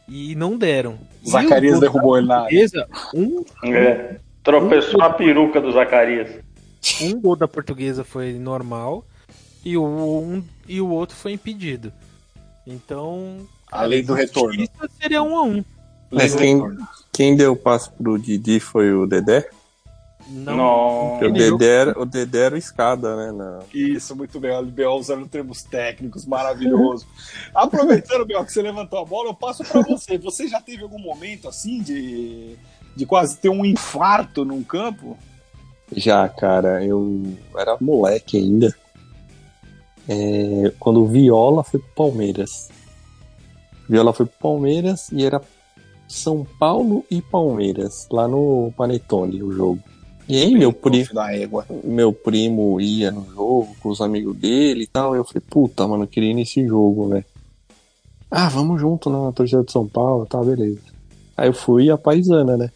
E 0.09 0.35
não 0.35 0.59
deram. 0.59 0.99
Zacarias 1.27 1.79
derrubou 1.79 2.19
ele 2.19 2.27
na 2.27 2.43
área. 2.43 2.89
Um, 3.15 3.45
é, 3.65 4.19
tropeçou 4.43 5.01
um, 5.01 5.05
a 5.05 5.11
peruca 5.11 5.61
do 5.61 5.71
Zacarias. 5.71 6.43
Um 7.01 7.21
gol 7.21 7.37
da 7.37 7.47
portuguesa 7.47 8.03
foi 8.03 8.33
normal 8.33 9.05
e 9.65 9.77
o, 9.77 9.85
um, 9.85 10.43
e 10.67 10.81
o 10.81 10.89
outro 10.89 11.17
foi 11.17 11.33
impedido. 11.33 11.93
Então, 12.67 13.47
Além 13.71 14.03
do 14.03 14.15
retorno. 14.15 14.61
Isso 14.61 14.91
seria 15.01 15.23
um 15.23 15.37
a 15.37 15.43
um. 15.43 15.65
Mas 16.11 16.35
quem, 16.35 16.61
quem 17.13 17.37
deu 17.37 17.53
o 17.53 17.57
passo 17.57 17.93
pro 17.93 18.19
Didi 18.19 18.59
foi 18.59 18.93
o 18.93 19.07
Dedé? 19.07 19.49
Não. 20.31 21.19
O 21.19 21.33
Dedé, 21.33 21.67
era, 21.67 22.01
o 22.01 22.07
Dedé 22.07 22.39
era 22.47 22.59
escada, 22.59 23.17
né? 23.17 23.33
Na... 23.33 23.61
Isso, 23.75 24.15
muito 24.15 24.39
bem. 24.39 24.53
O 24.53 24.61
LBO 24.61 24.99
usando 24.99 25.27
termos 25.27 25.63
técnicos, 25.63 26.25
maravilhoso. 26.25 27.07
Aproveitando, 27.55 28.25
Bel, 28.25 28.45
que 28.45 28.53
você 28.53 28.63
levantou 28.63 29.01
a 29.01 29.05
bola, 29.05 29.31
eu 29.31 29.35
passo 29.35 29.65
para 29.65 29.83
você. 29.83 30.17
Você 30.19 30.47
já 30.47 30.61
teve 30.61 30.83
algum 30.83 31.01
momento 31.01 31.49
assim 31.49 31.83
de, 31.83 32.57
de 32.95 33.07
quase 33.07 33.37
ter 33.39 33.49
um 33.49 33.65
infarto 33.65 34.45
num 34.45 34.63
campo? 34.63 35.19
Já, 35.97 36.29
cara. 36.29 36.85
Eu 36.85 37.37
era 37.57 37.77
moleque 37.81 38.37
ainda. 38.37 38.75
É, 40.09 40.73
quando 40.79 41.03
o 41.03 41.09
Viola 41.09 41.65
foi 41.65 41.81
pro 41.81 42.07
Palmeiras. 42.07 42.69
Viola 43.89 44.13
foi 44.13 44.27
pro 44.27 44.39
Palmeiras 44.39 45.11
e 45.11 45.25
era 45.25 45.43
São 46.11 46.45
Paulo 46.59 47.05
e 47.09 47.23
Palmeiras, 47.23 48.09
lá 48.11 48.27
no 48.27 48.73
Panetone, 48.77 49.45
o 49.45 49.53
jogo. 49.53 49.81
E 50.29 50.43
aí 50.43 50.53
meu 50.57 50.73
primo, 50.73 51.09
meu 51.85 52.13
primo 52.13 52.81
ia 52.81 53.13
no 53.13 53.25
jogo 53.27 53.77
com 53.81 53.91
os 53.91 54.01
amigos 54.01 54.37
dele 54.37 54.83
e 54.83 54.87
tal. 54.89 55.15
Eu 55.15 55.25
falei, 55.25 55.43
puta, 55.49 55.87
mano, 55.87 56.05
eu 56.05 56.09
queria 56.09 56.33
ir 56.33 56.35
nesse 56.35 56.67
jogo, 56.67 57.09
velho. 57.09 57.25
Ah, 58.29 58.49
vamos 58.49 58.81
junto 58.81 59.09
na 59.09 59.31
torcida 59.31 59.63
de 59.63 59.71
São 59.71 59.87
Paulo, 59.87 60.27
tá, 60.27 60.43
beleza. 60.43 60.81
Aí 61.37 61.49
eu 61.49 61.53
fui 61.53 61.91
a 61.91 61.97
paisana, 61.97 62.57
né? 62.57 62.73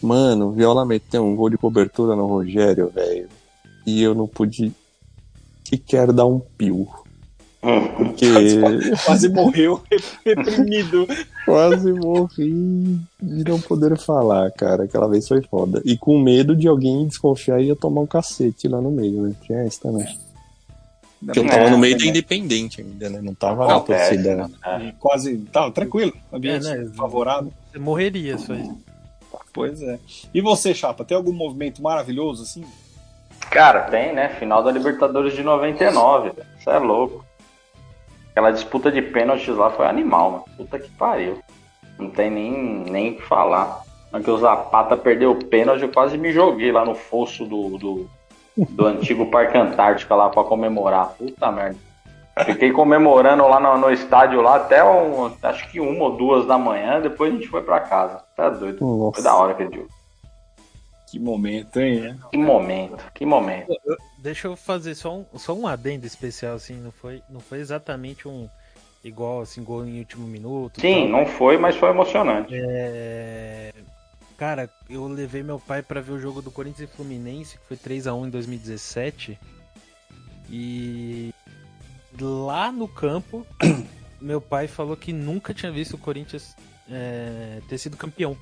Mano, 0.00 0.52
Viola 0.52 0.86
meteu 0.86 1.22
um 1.22 1.36
gol 1.36 1.50
de 1.50 1.58
cobertura 1.58 2.16
no 2.16 2.26
Rogério, 2.26 2.88
velho. 2.88 3.28
E 3.86 4.02
eu 4.02 4.14
não 4.14 4.26
pude 4.26 4.72
sequer 5.64 6.12
dar 6.12 6.26
um 6.26 6.40
pio. 6.40 6.88
Porque. 7.96 8.26
Quase 9.04 9.28
morreu, 9.28 9.82
reprimido. 10.24 11.06
Quase 11.44 11.92
morri 11.92 12.98
de 13.20 13.44
não 13.44 13.60
poder 13.60 13.98
falar, 13.98 14.50
cara. 14.52 14.84
Aquela 14.84 15.08
vez 15.08 15.26
foi 15.26 15.42
foda. 15.42 15.82
E 15.84 15.96
com 15.96 16.18
medo 16.18 16.54
de 16.54 16.68
alguém 16.68 17.06
desconfiar 17.06 17.60
e 17.60 17.66
ia 17.66 17.76
tomar 17.76 18.02
um 18.02 18.06
cacete 18.06 18.68
lá 18.68 18.80
no 18.80 18.90
meio, 18.90 19.22
né? 19.22 19.34
Tinha 19.42 19.60
essa 19.60 19.82
também. 19.82 20.06
Porque 21.24 21.38
eu 21.40 21.46
tava 21.46 21.62
é, 21.62 21.70
no 21.70 21.78
meio 21.78 21.94
é, 21.94 21.98
da 21.98 22.06
Independente 22.06 22.80
ainda, 22.80 23.08
né? 23.10 23.20
Não 23.20 23.34
tava 23.34 23.66
na 23.66 23.80
torcida. 23.80 24.36
Né? 24.36 24.50
É. 24.64 24.92
Quase. 24.98 25.38
Tava 25.52 25.70
tranquilo. 25.72 26.12
Ambiente 26.32 26.68
é, 26.68 26.76
né? 26.76 26.90
favorável. 26.94 27.52
Você 27.72 27.78
morreria 27.78 28.34
isso 28.34 28.52
aí. 28.52 28.70
Pois 29.52 29.80
é. 29.80 29.98
E 30.32 30.40
você, 30.40 30.74
Chapa, 30.74 31.04
tem 31.04 31.16
algum 31.16 31.32
movimento 31.32 31.82
maravilhoso 31.82 32.42
assim? 32.42 32.64
Cara, 33.50 33.82
tem, 33.82 34.14
né? 34.14 34.28
Final 34.38 34.62
da 34.62 34.70
Libertadores 34.70 35.34
de 35.34 35.42
99. 35.42 36.32
Isso 36.58 36.70
é 36.70 36.78
louco. 36.78 37.25
Aquela 38.36 38.50
disputa 38.50 38.92
de 38.92 39.00
pênaltis 39.00 39.56
lá 39.56 39.70
foi 39.70 39.86
animal, 39.86 40.30
mano. 40.30 40.44
Puta 40.58 40.78
que 40.78 40.90
pariu. 40.90 41.40
Não 41.98 42.10
tem 42.10 42.30
nem 42.30 42.52
nem 42.84 43.12
o 43.12 43.16
que 43.16 43.22
falar. 43.22 43.80
Porque 44.10 44.30
o 44.30 44.36
Zapata 44.36 44.94
perdeu 44.94 45.30
o 45.30 45.42
pênalti, 45.46 45.80
eu 45.80 45.88
quase 45.88 46.18
me 46.18 46.30
joguei 46.30 46.70
lá 46.70 46.84
no 46.84 46.94
fosso 46.94 47.46
do, 47.46 47.78
do, 47.78 48.10
do 48.54 48.86
antigo 48.86 49.30
Parque 49.30 49.56
Antártica 49.56 50.14
lá 50.14 50.28
pra 50.28 50.44
comemorar. 50.44 51.14
Puta 51.16 51.50
merda. 51.50 51.78
Fiquei 52.44 52.72
comemorando 52.72 53.48
lá 53.48 53.58
no, 53.58 53.78
no, 53.78 53.90
estádio 53.90 54.42
lá 54.42 54.56
até 54.56 54.84
um, 54.84 55.32
acho 55.42 55.70
que 55.70 55.80
uma 55.80 56.04
ou 56.04 56.18
duas 56.18 56.46
da 56.46 56.58
manhã, 56.58 57.00
depois 57.00 57.32
a 57.32 57.36
gente 57.36 57.48
foi 57.48 57.62
pra 57.62 57.80
casa. 57.80 58.22
Tá 58.36 58.50
doido. 58.50 58.84
Nossa. 58.84 59.14
Foi 59.14 59.24
da 59.24 59.34
hora 59.34 59.52
aquele 59.52 59.74
jogo. 59.76 59.88
Que 61.06 61.18
momento, 61.18 61.78
hein? 61.78 62.18
Que 62.30 62.36
momento, 62.36 63.12
que 63.14 63.24
momento. 63.24 63.72
Deixa 64.18 64.48
eu 64.48 64.56
fazer 64.56 64.94
só 64.94 65.18
um, 65.18 65.26
só 65.38 65.54
um 65.54 65.66
adendo 65.66 66.04
especial, 66.04 66.56
assim, 66.56 66.74
não 66.74 66.90
foi, 66.90 67.22
não 67.30 67.40
foi 67.40 67.60
exatamente 67.60 68.26
um 68.26 68.48
igual 69.04 69.40
assim, 69.40 69.62
gol 69.62 69.86
em 69.86 70.00
último 70.00 70.26
minuto. 70.26 70.80
Sim, 70.80 71.08
não 71.08 71.24
foi, 71.24 71.56
mas 71.56 71.76
foi 71.76 71.90
emocionante. 71.90 72.52
É... 72.54 73.72
Cara, 74.36 74.68
eu 74.90 75.06
levei 75.06 75.42
meu 75.42 75.60
pai 75.60 75.82
para 75.82 76.00
ver 76.00 76.12
o 76.12 76.20
jogo 76.20 76.42
do 76.42 76.50
Corinthians 76.50 76.90
e 76.90 76.96
Fluminense, 76.96 77.56
que 77.56 77.66
foi 77.66 77.76
3 77.76 78.08
a 78.08 78.14
1 78.14 78.26
em 78.26 78.30
2017. 78.30 79.38
E 80.50 81.32
lá 82.20 82.70
no 82.72 82.88
campo, 82.88 83.46
meu 84.20 84.40
pai 84.40 84.66
falou 84.66 84.96
que 84.96 85.12
nunca 85.12 85.54
tinha 85.54 85.70
visto 85.72 85.94
o 85.94 85.98
Corinthians 85.98 86.54
é, 86.90 87.60
ter 87.68 87.78
sido 87.78 87.96
campeão 87.96 88.36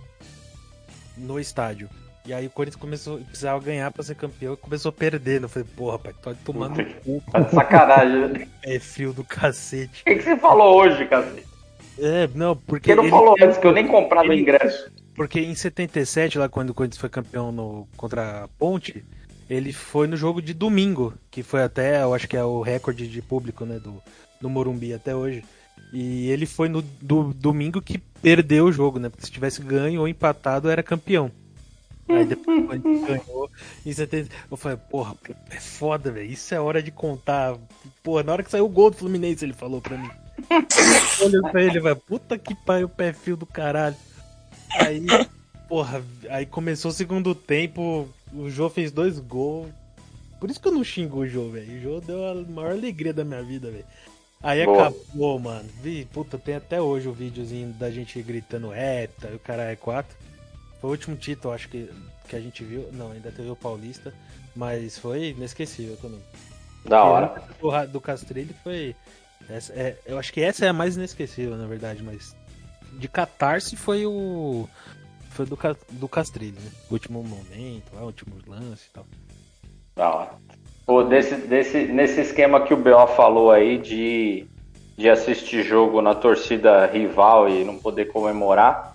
no 1.16 1.38
estádio. 1.38 1.88
E 2.26 2.32
aí 2.32 2.46
o 2.46 2.50
Corinthians 2.50 2.80
começou, 2.80 3.18
precisava 3.18 3.62
ganhar 3.62 3.90
pra 3.90 4.02
ser 4.02 4.14
campeão 4.14 4.54
e 4.54 4.56
começou 4.56 4.88
a 4.88 4.92
perder. 4.92 5.42
Eu 5.42 5.48
falei, 5.48 5.68
porra, 5.76 5.98
pai, 5.98 6.14
tô 6.22 6.34
tomando 6.44 6.82
cu. 7.02 7.22
Tá 7.30 7.48
sacanagem. 7.48 8.48
É 8.64 8.78
frio 8.78 9.12
do 9.12 9.22
cacete. 9.22 10.00
O 10.00 10.04
que, 10.06 10.14
que 10.16 10.22
você 10.22 10.36
falou 10.38 10.80
hoje, 10.80 11.04
cacete? 11.06 11.46
É, 11.98 12.26
não, 12.34 12.56
porque. 12.56 12.90
Você 12.90 12.94
não 12.94 13.04
ele, 13.04 13.10
falou 13.10 13.36
antes 13.38 13.58
que 13.58 13.66
eu 13.66 13.72
nem 13.72 13.86
comprava 13.86 14.32
ele, 14.32 14.40
ingresso. 14.40 14.90
Porque 15.14 15.38
em 15.38 15.54
77, 15.54 16.38
lá 16.38 16.48
quando 16.48 16.70
o 16.70 16.74
Corinthians 16.74 17.00
foi 17.00 17.10
campeão 17.10 17.52
no, 17.52 17.86
contra 17.94 18.44
a 18.44 18.48
Ponte, 18.48 19.04
ele 19.48 19.72
foi 19.72 20.06
no 20.06 20.16
jogo 20.16 20.40
de 20.40 20.54
domingo, 20.54 21.12
que 21.30 21.42
foi 21.42 21.62
até, 21.62 22.02
eu 22.02 22.14
acho 22.14 22.26
que 22.26 22.36
é 22.36 22.42
o 22.42 22.62
recorde 22.62 23.06
de 23.06 23.20
público, 23.20 23.66
né, 23.66 23.78
do, 23.78 24.02
do 24.40 24.48
Morumbi 24.48 24.94
até 24.94 25.14
hoje. 25.14 25.44
E 25.92 26.28
ele 26.30 26.46
foi 26.46 26.68
no 26.68 26.82
do, 26.82 27.34
domingo 27.34 27.80
que 27.80 27.98
perdeu 27.98 28.64
o 28.64 28.72
jogo, 28.72 28.98
né? 28.98 29.08
Porque 29.08 29.26
se 29.26 29.30
tivesse 29.30 29.62
ganho 29.62 30.00
ou 30.00 30.08
empatado, 30.08 30.68
era 30.68 30.82
campeão. 30.82 31.30
Aí 32.08 32.24
depois 32.24 32.66
quando 32.66 33.06
ganhou, 33.06 33.50
em 33.84 33.92
70, 33.92 34.30
eu 34.50 34.56
falei, 34.56 34.78
porra, 34.90 35.14
é 35.50 35.60
foda, 35.60 36.10
velho. 36.10 36.30
Isso 36.30 36.54
é 36.54 36.60
hora 36.60 36.82
de 36.82 36.90
contar. 36.90 37.56
Porra, 38.02 38.22
na 38.22 38.32
hora 38.32 38.42
que 38.42 38.50
saiu 38.50 38.66
o 38.66 38.68
gol 38.68 38.90
do 38.90 38.96
Fluminense, 38.96 39.44
ele 39.44 39.52
falou 39.52 39.80
pra 39.80 39.96
mim. 39.96 40.10
Olha 41.22 41.40
pra 41.50 41.62
ele, 41.62 41.80
vai, 41.80 41.94
puta 41.94 42.36
que 42.36 42.54
pariu, 42.54 42.86
o 42.86 42.90
pé 42.90 43.12
fio 43.12 43.36
do 43.36 43.46
caralho. 43.46 43.96
Aí, 44.72 45.06
porra, 45.68 46.02
aí 46.28 46.44
começou 46.44 46.90
o 46.90 46.94
segundo 46.94 47.34
tempo, 47.34 48.08
o 48.32 48.50
Jô 48.50 48.68
fez 48.68 48.90
dois 48.92 49.18
gols. 49.18 49.70
Por 50.38 50.50
isso 50.50 50.60
que 50.60 50.68
eu 50.68 50.72
não 50.72 50.84
xingo 50.84 51.20
o 51.20 51.26
Jô, 51.26 51.48
velho. 51.48 51.76
O 51.76 51.80
Jô 51.80 52.00
deu 52.00 52.26
a 52.26 52.34
maior 52.34 52.72
alegria 52.72 53.14
da 53.14 53.24
minha 53.24 53.42
vida, 53.42 53.70
velho. 53.70 53.86
Aí 54.42 54.62
Boa. 54.66 54.88
acabou, 54.88 55.38
mano. 55.38 55.66
Vi, 55.80 56.04
puta, 56.12 56.36
tem 56.36 56.56
até 56.56 56.78
hoje 56.78 57.08
o 57.08 57.14
videozinho 57.14 57.72
da 57.72 57.90
gente 57.90 58.20
gritando 58.20 58.74
Eta 58.74 59.30
e 59.32 59.36
o 59.36 59.38
cara 59.38 59.70
é 59.70 59.76
4. 59.76 60.14
Foi 60.84 60.90
o 60.90 60.92
último 60.92 61.16
título, 61.16 61.54
acho 61.54 61.66
que, 61.70 61.90
que 62.28 62.36
a 62.36 62.40
gente 62.40 62.62
viu. 62.62 62.90
Não, 62.92 63.10
ainda 63.10 63.32
teve 63.32 63.48
o 63.48 63.56
Paulista, 63.56 64.12
mas 64.54 64.98
foi 64.98 65.28
inesquecível 65.30 65.96
também. 65.96 66.20
Da 66.84 67.02
hora. 67.02 67.42
Do, 67.58 67.86
do 67.86 68.00
Castrilli 68.02 68.54
foi. 68.62 68.94
Essa, 69.48 69.72
é, 69.72 69.96
eu 70.04 70.18
acho 70.18 70.30
que 70.30 70.42
essa 70.42 70.66
é 70.66 70.68
a 70.68 70.74
mais 70.74 70.94
inesquecível, 70.94 71.56
na 71.56 71.66
verdade, 71.66 72.02
mas. 72.02 72.36
De 72.98 73.08
catarse 73.08 73.76
foi 73.76 74.04
o. 74.04 74.68
Foi 75.30 75.46
do, 75.46 75.58
do 75.92 76.06
Castrilli, 76.06 76.52
né? 76.52 76.70
O 76.90 76.92
último 76.92 77.24
momento, 77.24 77.90
o 77.96 78.04
último 78.04 78.36
lance 78.46 78.86
e 78.90 78.92
tal. 78.92 79.06
Da 79.96 80.14
hora. 80.14 80.32
Pô, 80.84 81.02
desse, 81.02 81.34
desse, 81.36 81.86
nesse 81.86 82.20
esquema 82.20 82.60
que 82.60 82.74
o 82.74 82.76
BO 82.76 83.06
falou 83.16 83.50
aí 83.50 83.78
de, 83.78 84.46
de 84.98 85.08
assistir 85.08 85.62
jogo 85.62 86.02
na 86.02 86.14
torcida 86.14 86.84
rival 86.84 87.48
e 87.48 87.64
não 87.64 87.78
poder 87.78 88.12
comemorar, 88.12 88.93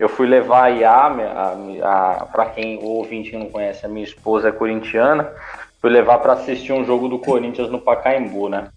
eu 0.00 0.08
fui 0.08 0.26
levar 0.26 0.64
a 0.64 0.68
Iá, 0.70 1.06
a, 1.08 2.22
a, 2.22 2.26
para 2.26 2.46
quem 2.46 2.78
o 2.78 2.86
ouvinte 2.86 3.36
não 3.36 3.50
conhece, 3.50 3.84
a 3.84 3.88
minha 3.88 4.02
esposa 4.02 4.48
é 4.48 4.52
corintiana, 4.52 5.30
fui 5.78 5.90
levar 5.90 6.18
para 6.18 6.32
assistir 6.32 6.72
um 6.72 6.86
jogo 6.86 7.06
do 7.06 7.18
Corinthians 7.18 7.70
no 7.70 7.78
Pacaembu, 7.78 8.48
né? 8.48 8.68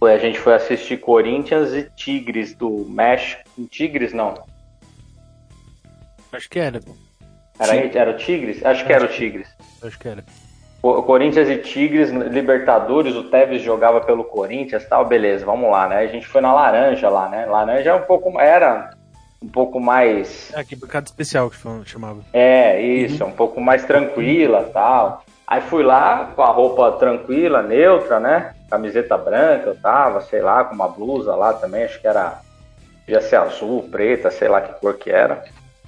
A 0.00 0.18
gente 0.18 0.38
foi 0.38 0.54
assistir 0.54 0.98
Corinthians 0.98 1.72
e 1.72 1.90
Tigres 1.96 2.54
do 2.54 2.86
México. 2.88 3.42
Tigres 3.70 4.12
não. 4.12 4.34
Acho 6.30 6.48
que 6.50 6.58
era. 6.58 6.78
Era, 7.58 7.98
era 7.98 8.10
o 8.10 8.16
Tigres? 8.16 8.64
Acho 8.64 8.84
que 8.84 8.92
era 8.92 9.04
o 9.04 9.08
Tigres. 9.08 9.48
Acho 9.82 9.98
que 9.98 10.06
era. 10.06 10.22
O 10.82 11.02
Corinthians 11.02 11.48
e 11.48 11.56
Tigres, 11.56 12.10
Libertadores, 12.10 13.14
o 13.14 13.24
Tevez 13.30 13.62
jogava 13.62 14.02
pelo 14.02 14.24
Corinthians 14.24 14.84
tal, 14.86 15.06
beleza, 15.06 15.46
vamos 15.46 15.70
lá, 15.70 15.88
né? 15.88 15.96
A 16.00 16.06
gente 16.06 16.26
foi 16.26 16.42
na 16.42 16.52
Laranja 16.52 17.08
lá, 17.08 17.28
né? 17.30 17.46
Laranja 17.46 17.88
é 17.88 17.94
um 17.94 18.02
pouco. 18.02 18.38
Era 18.38 18.93
um 19.44 19.48
pouco 19.48 19.78
mais. 19.78 20.50
É, 20.54 20.64
que 20.64 20.74
bancada 20.74 21.06
especial 21.06 21.50
que 21.50 21.58
chamava. 21.84 22.20
É, 22.32 22.80
isso, 22.80 23.22
uhum. 23.22 23.30
um 23.30 23.32
pouco 23.34 23.60
mais 23.60 23.84
tranquila 23.84 24.70
tal. 24.72 25.22
Aí 25.46 25.60
fui 25.60 25.82
lá 25.82 26.32
com 26.34 26.42
a 26.42 26.50
roupa 26.50 26.92
tranquila, 26.92 27.62
neutra, 27.62 28.18
né? 28.18 28.54
Camiseta 28.70 29.18
branca, 29.18 29.68
eu 29.68 29.76
tava, 29.76 30.22
sei 30.22 30.40
lá, 30.40 30.64
com 30.64 30.74
uma 30.74 30.88
blusa 30.88 31.34
lá 31.34 31.52
também, 31.52 31.84
acho 31.84 32.00
que 32.00 32.08
era. 32.08 32.40
Ia 33.06 33.20
ser 33.20 33.36
azul, 33.36 33.86
preta, 33.92 34.30
sei 34.30 34.48
lá 34.48 34.62
que 34.62 34.80
cor 34.80 34.94
que 34.94 35.10
era. 35.10 35.44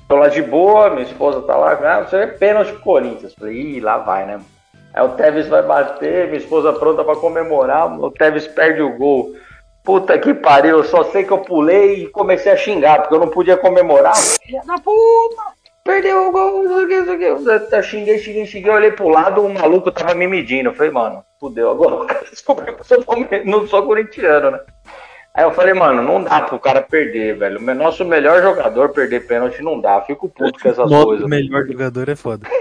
Tô 0.07 0.17
lá 0.17 0.29
de 0.29 0.43
boa, 0.43 0.91
minha 0.91 1.03
esposa 1.03 1.41
tá 1.43 1.57
lá, 1.57 1.73
ah, 1.73 2.03
você 2.03 2.17
é 2.17 2.27
pênalti 2.27 2.75
Corinthians. 2.75 3.35
Falei, 3.35 3.57
ih, 3.57 3.81
lá 3.81 3.97
vai, 3.97 4.27
né? 4.27 4.39
Aí 4.93 5.03
o 5.03 5.09
Tevez 5.11 5.49
vai 5.49 5.63
bater, 5.63 6.27
minha 6.27 6.39
esposa 6.39 6.75
pronta 6.75 7.03
para 7.03 7.17
comemorar, 7.17 7.99
o 7.99 8.11
Tevez 8.11 8.47
perde 8.47 8.83
o 8.83 8.97
gol. 8.99 9.35
Puta 9.87 10.19
que 10.19 10.35
pariu, 10.35 10.83
só 10.83 11.05
sei 11.05 11.23
que 11.23 11.31
eu 11.31 11.39
pulei 11.39 12.03
e 12.03 12.09
comecei 12.09 12.51
a 12.51 12.57
xingar, 12.57 13.03
porque 13.03 13.15
eu 13.15 13.21
não 13.21 13.29
podia 13.29 13.57
comemorar. 13.57 14.17
Filha 14.17 14.61
da 14.67 14.75
puta! 14.79 15.43
Perdeu 15.85 16.27
o 16.27 16.33
gol, 16.33 16.65
não 16.65 16.75
sei 16.75 16.85
o 16.85 16.89
que, 16.89 16.97
não 16.97 17.05
sei 17.05 17.15
o 17.15 17.19
que. 17.69 17.77
Eu 17.77 17.83
xinguei, 17.85 18.19
xinguei, 18.19 18.47
xinguei, 18.47 18.73
olhei 18.73 18.91
pro 18.91 19.09
lado, 19.09 19.43
o 19.43 19.55
maluco 19.55 19.93
tava 19.93 20.13
me 20.13 20.27
medindo. 20.27 20.71
Eu 20.71 20.75
falei, 20.75 20.91
mano, 20.91 21.23
fudeu, 21.39 21.71
agora 21.71 21.95
o 22.03 22.05
cara 22.05 22.27
descobriu 22.29 22.75
que 22.75 22.81
eu 22.81 22.85
sou, 22.85 23.05
não 23.45 23.69
sou 23.69 23.85
corintiano, 23.85 24.51
né? 24.51 24.61
Aí 25.33 25.45
eu 25.45 25.53
falei, 25.53 25.73
mano, 25.75 26.03
não 26.03 26.21
dá 26.21 26.41
pro 26.41 26.59
cara 26.59 26.83
perder, 26.83 27.37
velho. 27.39 27.61
O 27.61 27.75
nosso 27.75 28.05
melhor 28.05 28.43
jogador 28.43 28.89
perder 28.89 29.29
pênalti 29.29 29.63
não 29.63 29.81
dá. 29.81 30.01
Fico 30.01 30.29
puto 30.29 30.61
com 30.61 30.69
essas 30.69 30.91
Nosso 30.91 31.07
coisas. 31.07 31.25
O 31.25 31.29
melhor 31.29 31.65
jogador 31.65 32.09
é 32.09 32.17
foda. 32.17 32.49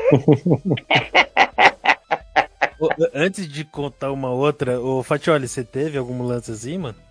Antes 3.15 3.47
de 3.47 3.63
contar 3.63 4.11
uma 4.11 4.29
outra, 4.29 4.79
o 4.79 5.01
Fatioli, 5.01 5.47
você 5.47 5.63
teve 5.63 5.97
algum 5.97 6.21
lance 6.21 6.51
assim, 6.51 6.77
mano? 6.77 7.04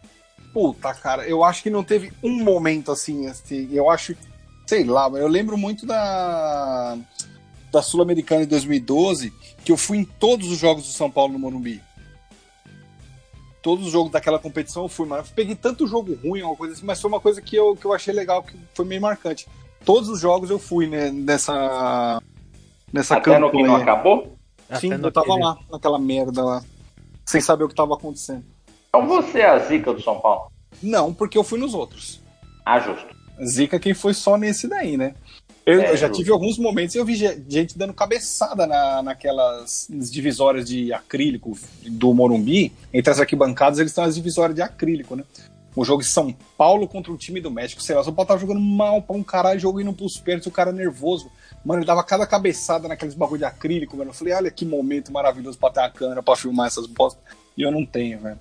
Puta, 0.54 0.94
cara, 0.94 1.28
eu 1.28 1.42
acho 1.42 1.64
que 1.64 1.68
não 1.68 1.82
teve 1.82 2.12
um 2.22 2.44
momento 2.44 2.92
assim, 2.92 3.26
assim 3.26 3.68
eu 3.72 3.90
acho, 3.90 4.16
sei 4.64 4.84
lá, 4.84 5.08
eu 5.08 5.26
lembro 5.26 5.58
muito 5.58 5.84
da 5.84 6.96
da 7.72 7.82
Sul-Americana 7.82 8.42
de 8.42 8.50
2012, 8.50 9.32
que 9.64 9.72
eu 9.72 9.76
fui 9.76 9.98
em 9.98 10.04
todos 10.04 10.48
os 10.48 10.56
jogos 10.56 10.84
do 10.84 10.92
São 10.92 11.10
Paulo 11.10 11.32
no 11.32 11.40
Morumbi. 11.40 11.82
Todos 13.60 13.86
os 13.86 13.92
jogos 13.92 14.12
daquela 14.12 14.38
competição 14.38 14.84
eu 14.84 14.88
fui, 14.88 15.08
mas 15.08 15.26
eu 15.26 15.34
peguei 15.34 15.56
tanto 15.56 15.88
jogo 15.88 16.16
ruim, 16.22 16.42
uma 16.42 16.54
coisa 16.54 16.74
assim, 16.74 16.86
mas 16.86 17.00
foi 17.00 17.08
uma 17.10 17.18
coisa 17.18 17.42
que 17.42 17.56
eu, 17.56 17.74
que 17.74 17.84
eu 17.84 17.92
achei 17.92 18.14
legal, 18.14 18.44
que 18.44 18.56
foi 18.74 18.84
meio 18.84 19.00
marcante. 19.00 19.48
Todos 19.84 20.08
os 20.08 20.20
jogos 20.20 20.50
eu 20.50 20.58
fui 20.60 20.86
né, 20.86 21.10
nessa 21.10 22.22
nessa 22.92 23.16
Até 23.16 23.24
campanha. 23.24 23.40
no 23.40 23.50
que 23.50 23.62
não 23.64 23.74
acabou? 23.74 24.38
Sim, 24.78 24.92
eu 24.92 25.10
tava 25.10 25.34
lá, 25.34 25.58
naquela 25.68 25.98
merda 25.98 26.44
lá, 26.44 26.64
sem 27.26 27.40
saber 27.40 27.64
o 27.64 27.68
que 27.68 27.74
tava 27.74 27.94
acontecendo. 27.94 28.53
Então 28.94 29.08
você 29.08 29.40
é 29.40 29.48
a 29.48 29.58
zica 29.58 29.92
do 29.92 30.00
São 30.00 30.20
Paulo? 30.20 30.52
Não, 30.80 31.12
porque 31.12 31.36
eu 31.36 31.42
fui 31.42 31.58
nos 31.58 31.74
outros. 31.74 32.20
Ah, 32.64 32.78
justo. 32.78 33.08
Zica 33.44 33.80
quem 33.80 33.92
foi 33.92 34.14
só 34.14 34.36
nesse 34.36 34.68
daí, 34.68 34.96
né? 34.96 35.16
Eu, 35.66 35.80
é, 35.80 35.90
eu 35.90 35.96
já 35.96 36.06
justo. 36.06 36.20
tive 36.20 36.30
alguns 36.30 36.56
momentos 36.58 36.94
e 36.94 36.98
eu 36.98 37.04
vi 37.04 37.16
gente 37.16 37.76
dando 37.76 37.92
cabeçada 37.92 38.68
na, 38.68 39.02
naquelas 39.02 39.88
divisórias 39.90 40.64
de 40.64 40.92
acrílico 40.92 41.58
do 41.82 42.14
Morumbi. 42.14 42.72
Entre 42.92 43.10
as 43.10 43.18
arquibancadas, 43.18 43.80
eles 43.80 43.92
têm 43.92 44.04
as 44.04 44.14
divisórias 44.14 44.54
de 44.54 44.62
acrílico, 44.62 45.16
né? 45.16 45.24
O 45.74 45.84
jogo 45.84 46.02
de 46.02 46.08
São 46.08 46.32
Paulo 46.56 46.86
contra 46.86 47.10
o 47.10 47.16
time 47.16 47.40
do 47.40 47.50
México, 47.50 47.82
sei 47.82 47.96
lá, 47.96 48.02
o 48.02 48.04
São 48.04 48.14
Paulo 48.14 48.28
tava 48.28 48.40
jogando 48.40 48.60
mal 48.60 49.02
pra 49.02 49.16
um 49.16 49.24
caralho, 49.24 49.58
jogo 49.58 49.80
indo 49.80 49.92
pros 49.92 50.18
pênaltis, 50.18 50.46
o 50.46 50.52
cara 50.52 50.70
nervoso. 50.70 51.28
Mano, 51.64 51.80
ele 51.80 51.86
dava 51.86 52.04
cada 52.04 52.24
cabeçada 52.28 52.86
naqueles 52.86 53.16
bagulho 53.16 53.38
de 53.38 53.44
acrílico, 53.44 53.96
mano. 53.96 54.10
Eu 54.10 54.14
falei, 54.14 54.34
olha 54.34 54.52
que 54.52 54.64
momento 54.64 55.12
maravilhoso 55.12 55.58
pra 55.58 55.70
ter 55.70 55.80
a 55.80 55.90
câmera 55.90 56.22
pra 56.22 56.36
filmar 56.36 56.68
essas 56.68 56.86
bostas. 56.86 57.20
E 57.58 57.62
eu 57.62 57.72
não 57.72 57.84
tenho, 57.84 58.20
velho. 58.20 58.38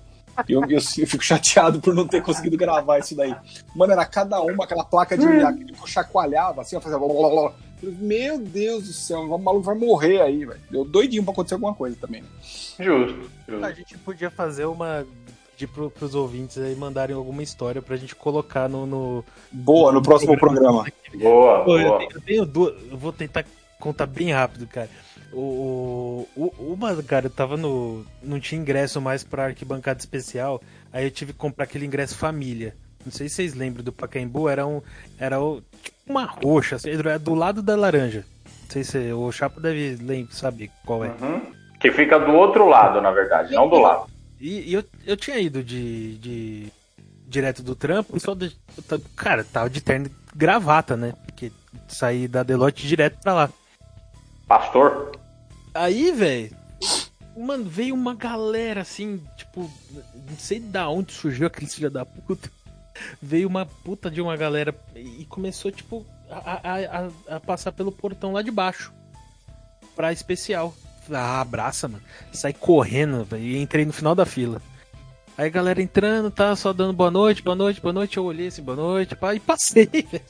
Eu, 0.48 0.62
eu, 0.62 0.78
eu, 0.78 1.06
fico 1.06 1.22
chateado 1.22 1.80
por 1.80 1.94
não 1.94 2.06
ter 2.06 2.22
conseguido 2.22 2.56
gravar 2.56 2.98
isso 2.98 3.14
daí. 3.16 3.34
Mano, 3.74 3.92
era 3.92 4.04
cada 4.04 4.40
uma, 4.40 4.64
aquela 4.64 4.84
placa 4.84 5.16
de 5.16 5.26
acrílico 5.26 5.84
que 5.84 5.90
chacoalhava, 5.90 6.62
assim, 6.62 6.76
eu 6.76 6.80
fazia. 6.80 6.98
Meu 7.82 8.38
Deus 8.38 8.84
do 8.84 8.92
céu, 8.92 9.20
o 9.20 9.38
maluco 9.38 9.64
vai 9.64 9.74
morrer 9.74 10.20
aí, 10.20 10.44
velho. 10.44 10.60
Eu 10.72 10.84
doidinho 10.84 11.22
pra 11.22 11.32
acontecer 11.32 11.54
alguma 11.54 11.74
coisa 11.74 11.96
também. 12.00 12.22
Né? 12.22 12.28
Justo, 12.80 13.30
justo. 13.48 13.64
A 13.64 13.72
gente 13.72 13.98
podia 13.98 14.30
fazer 14.30 14.64
uma. 14.64 15.06
Pedir 15.52 15.68
pro, 15.68 15.88
pros 15.88 16.16
ouvintes 16.16 16.58
aí 16.58 16.74
mandarem 16.74 17.14
alguma 17.14 17.42
história 17.42 17.80
pra 17.80 17.96
gente 17.96 18.14
colocar 18.14 18.68
no. 18.68 18.86
no 18.86 19.24
boa, 19.52 19.92
no, 19.92 19.98
no 19.98 20.02
próximo 20.02 20.36
programa. 20.38 20.84
programa. 20.84 21.22
Boa, 21.22 21.58
Pô, 21.58 21.64
boa. 21.64 21.80
Eu 21.80 21.98
tenho, 21.98 22.10
eu 22.14 22.20
tenho 22.20 22.46
duas. 22.46 22.74
Eu 22.90 22.96
vou 22.96 23.12
tentar 23.12 23.44
contar 23.78 24.06
bem 24.06 24.32
rápido, 24.32 24.66
cara. 24.66 24.88
O, 25.34 26.28
o, 26.36 26.72
uma, 26.72 27.02
cara, 27.02 27.26
eu 27.26 27.30
tava 27.30 27.56
no. 27.56 28.04
Não 28.22 28.38
tinha 28.38 28.60
ingresso 28.60 29.00
mais 29.00 29.24
pra 29.24 29.46
arquibancada 29.46 29.98
especial. 29.98 30.62
Aí 30.92 31.04
eu 31.04 31.10
tive 31.10 31.32
que 31.32 31.38
comprar 31.38 31.64
aquele 31.64 31.86
ingresso 31.86 32.16
família. 32.16 32.74
Não 33.04 33.12
sei 33.12 33.28
se 33.28 33.36
vocês 33.36 33.54
lembram 33.54 33.84
do 33.84 33.92
Pacaembu, 33.92 34.48
era 34.48 34.66
um. 34.66 34.80
Era 35.18 35.36
tipo 35.82 35.96
uma 36.06 36.24
roxa, 36.24 36.76
assim, 36.76 36.90
era 36.90 37.18
do 37.18 37.34
lado 37.34 37.62
da 37.62 37.76
laranja. 37.76 38.24
Não 38.62 38.70
sei 38.70 38.84
se 38.84 39.12
o 39.12 39.30
Chapo 39.32 39.60
deve 39.60 39.98
saber 40.30 40.70
qual 40.86 41.04
é. 41.04 41.08
Uhum. 41.20 41.42
Que 41.80 41.90
fica 41.90 42.18
do 42.18 42.32
outro 42.32 42.66
lado, 42.66 43.00
na 43.00 43.10
verdade, 43.10 43.52
e, 43.52 43.56
não 43.56 43.68
do 43.68 43.78
lado. 43.78 44.06
E, 44.40 44.70
e, 44.70 44.74
eu, 44.74 44.84
eu 45.06 45.16
tinha 45.16 45.38
ido 45.38 45.62
de, 45.62 46.16
de 46.18 46.72
direto 47.26 47.62
do 47.62 47.74
trampo, 47.74 48.18
só 48.18 48.34
de, 48.34 48.56
cara, 49.16 49.44
tava 49.44 49.68
de 49.68 49.80
terno 49.80 50.10
gravata, 50.34 50.96
né? 50.96 51.12
Porque 51.26 51.52
saí 51.88 52.26
da 52.26 52.42
Deloitte 52.42 52.86
direto 52.86 53.20
pra 53.20 53.34
lá. 53.34 53.50
Pastor? 54.46 55.12
Aí, 55.74 56.12
velho, 56.12 56.56
Mano, 57.36 57.64
veio 57.64 57.94
uma 57.94 58.14
galera 58.14 58.82
assim, 58.82 59.20
tipo, 59.36 59.68
não 59.90 60.38
sei 60.38 60.60
da 60.60 60.88
onde 60.88 61.12
surgiu 61.12 61.48
aquele 61.48 61.66
filho 61.66 61.90
da 61.90 62.04
puta. 62.04 62.50
Veio 63.20 63.48
uma 63.48 63.66
puta 63.66 64.08
de 64.08 64.20
uma 64.20 64.36
galera 64.36 64.72
e 64.94 65.24
começou, 65.24 65.72
tipo, 65.72 66.06
a, 66.30 66.60
a, 66.62 67.36
a, 67.36 67.40
passar 67.40 67.72
pelo 67.72 67.90
portão 67.90 68.32
lá 68.32 68.40
de 68.40 68.52
baixo. 68.52 68.92
Pra 69.96 70.12
especial. 70.12 70.72
Ah, 71.10 71.40
abraça, 71.40 71.88
mano. 71.88 72.04
Saí 72.32 72.52
correndo, 72.52 73.24
velho. 73.24 73.42
E 73.42 73.60
entrei 73.60 73.84
no 73.84 73.92
final 73.92 74.14
da 74.14 74.24
fila. 74.24 74.62
Aí 75.36 75.46
a 75.46 75.50
galera 75.50 75.82
entrando, 75.82 76.30
tá 76.30 76.54
só 76.54 76.72
dando 76.72 76.92
boa 76.92 77.10
noite, 77.10 77.42
boa 77.42 77.56
noite, 77.56 77.80
boa 77.80 77.92
noite. 77.92 78.16
Eu 78.16 78.24
olhei 78.24 78.46
assim, 78.46 78.62
boa 78.62 78.76
noite, 78.76 79.16
pá, 79.16 79.34
e 79.34 79.40
passei, 79.40 79.86
velho. 79.90 80.24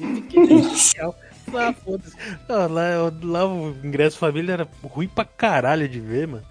E 0.00 0.14
fiquei 0.14 0.42
especial. 0.56 1.14
Ah, 1.54 1.72
foda-se. 1.72 2.16
Lá, 2.48 3.12
lá 3.22 3.46
o 3.46 3.70
ingresso 3.84 4.18
família 4.18 4.52
era 4.52 4.68
ruim 4.82 5.08
pra 5.08 5.24
caralho 5.24 5.88
de 5.88 6.00
ver, 6.00 6.26
mano. 6.26 6.44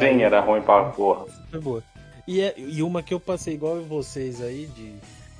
Sim, 0.00 0.22
era 0.22 0.40
ruim 0.40 0.60
pra 0.62 0.84
porra. 0.90 1.26
Foi 1.50 1.60
boa. 1.60 1.82
E, 2.26 2.40
é, 2.40 2.54
e 2.56 2.82
uma 2.82 3.02
que 3.02 3.14
eu 3.14 3.20
passei 3.20 3.54
igual 3.54 3.80
vocês 3.82 4.42
aí, 4.42 4.66
de. 4.66 4.94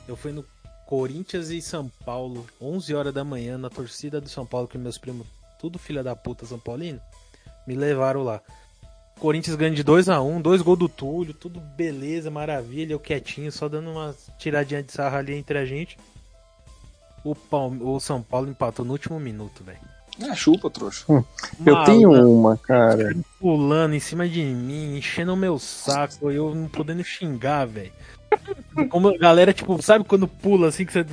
Eu 0.07 0.16
fui 0.16 0.31
no 0.31 0.44
Corinthians 0.87 1.51
e 1.51 1.61
São 1.61 1.90
Paulo, 2.05 2.46
11 2.61 2.94
horas 2.94 3.12
da 3.12 3.25
manhã, 3.25 3.59
na 3.59 3.68
torcida 3.68 4.20
do 4.20 4.29
São 4.29 4.46
Paulo, 4.46 4.68
que 4.68 4.79
meus 4.79 4.96
primos, 4.96 5.27
tudo 5.59 5.81
filha 5.81 6.03
da 6.03 6.14
puta 6.14 6.46
São 6.46 6.61
Paulino, 6.61 7.01
me 7.66 7.75
levaram 7.75 8.22
lá. 8.22 8.40
Corinthians 9.18 9.57
ganha 9.57 9.75
de 9.75 9.83
2 9.83 10.09
a 10.09 10.20
1 10.20 10.40
dois 10.40 10.62
gols 10.62 10.79
do 10.79 10.88
Túlio, 10.88 11.35
tudo 11.35 11.59
beleza, 11.59 12.31
maravilha, 12.31 12.92
eu 12.92 13.01
quietinho, 13.01 13.51
só 13.51 13.68
dando 13.68 13.90
uma 13.90 14.14
tiradinha 14.38 14.83
de 14.83 14.92
sarra 14.92 15.18
ali 15.18 15.35
entre 15.35 15.59
a 15.59 15.64
gente. 15.64 15.99
O, 17.27 17.35
Palme... 17.35 17.83
o 17.83 17.99
São 17.99 18.23
Paulo 18.23 18.49
empatou 18.49 18.85
no 18.85 18.93
último 18.93 19.19
minuto, 19.19 19.65
velho. 19.65 19.79
Ah, 20.23 20.35
chupa, 20.35 20.71
trouxa. 20.71 21.05
Hum, 21.09 21.23
eu 21.65 21.85
tenho 21.85 22.11
uma, 22.11 22.57
cara. 22.57 23.15
Pulando 23.39 23.95
em 23.95 24.01
cima 24.01 24.29
de 24.29 24.43
mim, 24.43 24.97
enchendo 24.97 25.35
o 25.35 25.37
meu 25.37 25.59
saco, 25.59 26.31
eu 26.31 26.55
não 26.55 26.69
podendo 26.69 27.05
xingar, 27.05 27.67
velho. 27.67 27.93
Como 28.91 29.09
a 29.09 29.17
galera, 29.17 29.53
tipo, 29.53 29.81
sabe 29.83 30.05
quando 30.05 30.29
pula 30.29 30.69
assim, 30.69 30.85
que 30.85 30.93
você 30.93 31.07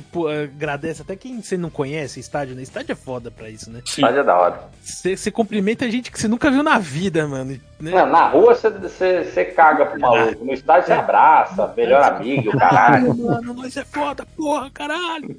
agradece 0.44 1.02
até 1.02 1.16
quem 1.16 1.40
você 1.40 1.56
não 1.56 1.70
conhece, 1.70 2.20
estádio, 2.20 2.54
né? 2.54 2.62
Estádio 2.62 2.92
é 2.92 2.94
foda 2.94 3.30
pra 3.30 3.48
isso, 3.48 3.70
né? 3.70 3.80
Estádio 3.84 4.20
é 4.20 4.24
da 4.24 4.38
hora. 4.38 4.60
Você, 4.82 5.16
você 5.16 5.30
cumprimenta 5.30 5.90
gente 5.90 6.12
que 6.12 6.20
você 6.20 6.28
nunca 6.28 6.50
viu 6.50 6.62
na 6.62 6.78
vida, 6.78 7.26
mano. 7.26 7.58
Né? 7.80 7.90
Não, 7.90 8.06
na 8.06 8.28
rua 8.28 8.54
você, 8.54 8.70
você, 8.70 9.24
você 9.24 9.44
caga 9.46 9.86
pro 9.86 10.00
maluco. 10.00 10.44
No 10.44 10.52
estádio 10.52 10.86
você 10.86 10.92
é. 10.92 10.96
abraça, 10.96 11.72
melhor 11.76 12.02
amigo, 12.02 12.56
caralho. 12.58 13.14
Mano, 13.24 13.54
nós 13.54 13.76
é 13.76 13.84
foda, 13.84 14.26
porra, 14.36 14.70
caralho. 14.70 15.36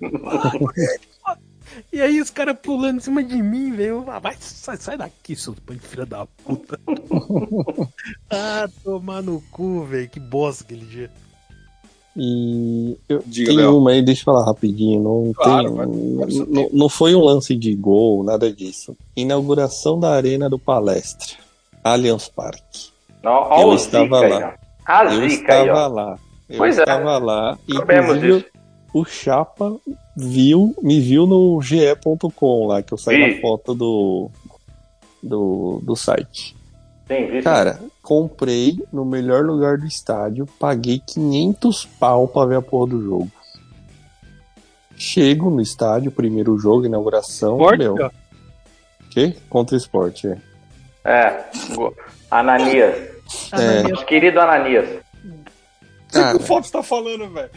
E 1.92 2.02
aí 2.02 2.22
os 2.22 2.30
caras 2.30 2.58
pulando 2.62 2.98
em 2.98 3.02
cima 3.02 3.24
de 3.24 3.42
mim, 3.42 3.72
velho. 3.72 4.06
Ah, 4.08 4.20
vai, 4.20 4.36
sai, 4.40 4.78
sai 4.78 4.98
daqui, 4.98 5.36
seu 5.36 5.56
filho 5.82 6.06
da 6.06 6.26
puta. 6.26 6.80
ah, 8.30 8.68
tomar 8.84 9.22
no 9.22 9.42
cu, 9.52 9.84
velho. 9.84 10.10
Que 10.10 10.20
bosta 10.20 10.64
aquele 10.64 10.86
dia. 10.86 11.12
E 12.16 12.98
eu 13.10 13.22
Diga, 13.26 13.54
tem 13.54 13.66
uma 13.66 13.92
aí, 13.92 14.02
deixa 14.02 14.22
eu 14.22 14.26
falar 14.26 14.46
rapidinho. 14.46 15.02
Não, 15.02 15.34
claro, 15.34 15.76
tem, 15.76 16.46
não, 16.48 16.70
não, 16.72 16.90
foi 16.90 17.14
um 17.14 17.20
lance 17.20 17.56
de 17.56 17.76
gol, 17.76 18.24
nada 18.24 18.52
disso. 18.52 18.96
Inauguração 19.16 20.00
da 20.00 20.12
Arena 20.12 20.50
do 20.50 20.58
Palestra, 20.58 21.36
Allianz 21.84 22.30
Parque. 22.30 22.90
Não, 23.22 23.60
eu 23.60 23.74
estava 23.74 24.22
lá. 24.22 24.56
eu 25.12 25.26
estava 25.26 25.88
lá. 25.88 26.20
Eu 26.48 26.58
pois 26.58 26.78
é. 26.78 26.82
estava 26.82 27.16
é. 27.16 27.20
lá. 27.20 27.58
Inclusive, 27.68 28.46
o 28.94 29.04
Chapa 29.04 29.76
viu, 30.16 30.74
me 30.82 31.02
viu 31.02 31.28
no 31.28 31.62
ge.com 31.62 32.68
lá, 32.68 32.82
que 32.82 32.94
eu 32.94 32.98
saí 32.98 33.36
na 33.36 33.42
foto 33.42 33.74
do, 33.74 34.30
do, 35.22 35.82
do 35.84 35.96
site. 35.98 36.56
Sim, 37.08 37.42
Cara, 37.44 37.80
comprei 38.02 38.80
no 38.92 39.06
melhor 39.06 39.46
lugar 39.46 39.78
do 39.78 39.86
estádio, 39.86 40.48
paguei 40.60 41.00
500 41.06 41.86
pau 42.00 42.28
pra 42.28 42.46
ver 42.46 42.58
a 42.58 42.62
porra 42.62 42.92
do 42.92 43.02
jogo. 43.02 43.32
Chego 44.98 45.50
no 45.50 45.62
estádio, 45.62 46.12
primeiro 46.12 46.58
jogo, 46.58 46.86
inauguração, 46.86 47.58
Sport, 47.58 47.78
meu. 47.78 47.96
Ó. 48.00 48.10
Que? 49.12 49.36
Contra 49.50 49.76
o 49.76 49.78
esporte, 49.78 50.28
é. 50.28 50.38
É, 51.04 51.46
Ananias. 52.32 52.96
É. 53.52 53.84
Nosso 53.84 54.06
querido 54.06 54.40
Ananias. 54.40 54.90
O 55.24 56.12
que 56.12 56.38
o 56.38 56.40
Fox 56.40 56.72
tá 56.72 56.82
falando, 56.82 57.30
velho? 57.30 57.50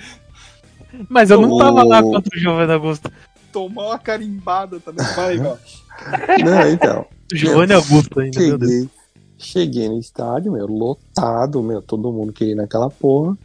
Mas 1.08 1.30
eu 1.30 1.40
não 1.40 1.56
tava 1.56 1.82
lá 1.84 2.02
contra 2.02 2.36
o 2.36 2.38
Giovanni 2.38 2.72
Augusto. 2.72 3.10
Tomou 3.52 3.86
uma 3.86 3.98
carimbada 3.98 4.80
também. 4.80 5.06
Vai. 5.14 5.36
Não, 6.44 6.70
então. 6.70 7.06
Giovanni 7.32 7.72
Augusto 7.72 8.20
ainda, 8.20 8.38
cheguei, 8.38 8.48
meu 8.48 8.58
Deus. 8.58 8.97
Cheguei 9.38 9.88
no 9.88 9.98
estádio, 9.98 10.52
meu, 10.52 10.66
lotado, 10.66 11.62
meu, 11.62 11.80
todo 11.80 12.12
mundo 12.12 12.32
querendo 12.32 12.60
aquela 12.60 12.90
porra. 12.90 13.38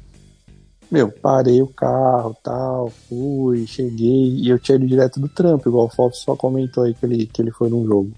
Meu, 0.90 1.12
parei 1.12 1.62
o 1.62 1.68
carro 1.68 2.36
tal, 2.44 2.90
fui, 2.90 3.66
cheguei, 3.66 4.36
e 4.36 4.50
eu 4.50 4.60
tinha 4.60 4.76
ido 4.76 4.88
direto 4.88 5.20
do 5.20 5.30
trampo, 5.30 5.70
igual 5.70 5.86
o 5.86 5.90
Fox 5.90 6.18
só 6.20 6.36
comentou 6.36 6.84
aí 6.84 6.94
que 6.94 7.06
ele, 7.06 7.26
que 7.26 7.42
ele 7.42 7.52
foi 7.52 7.70
num 7.70 7.86
jogo. 7.86 8.12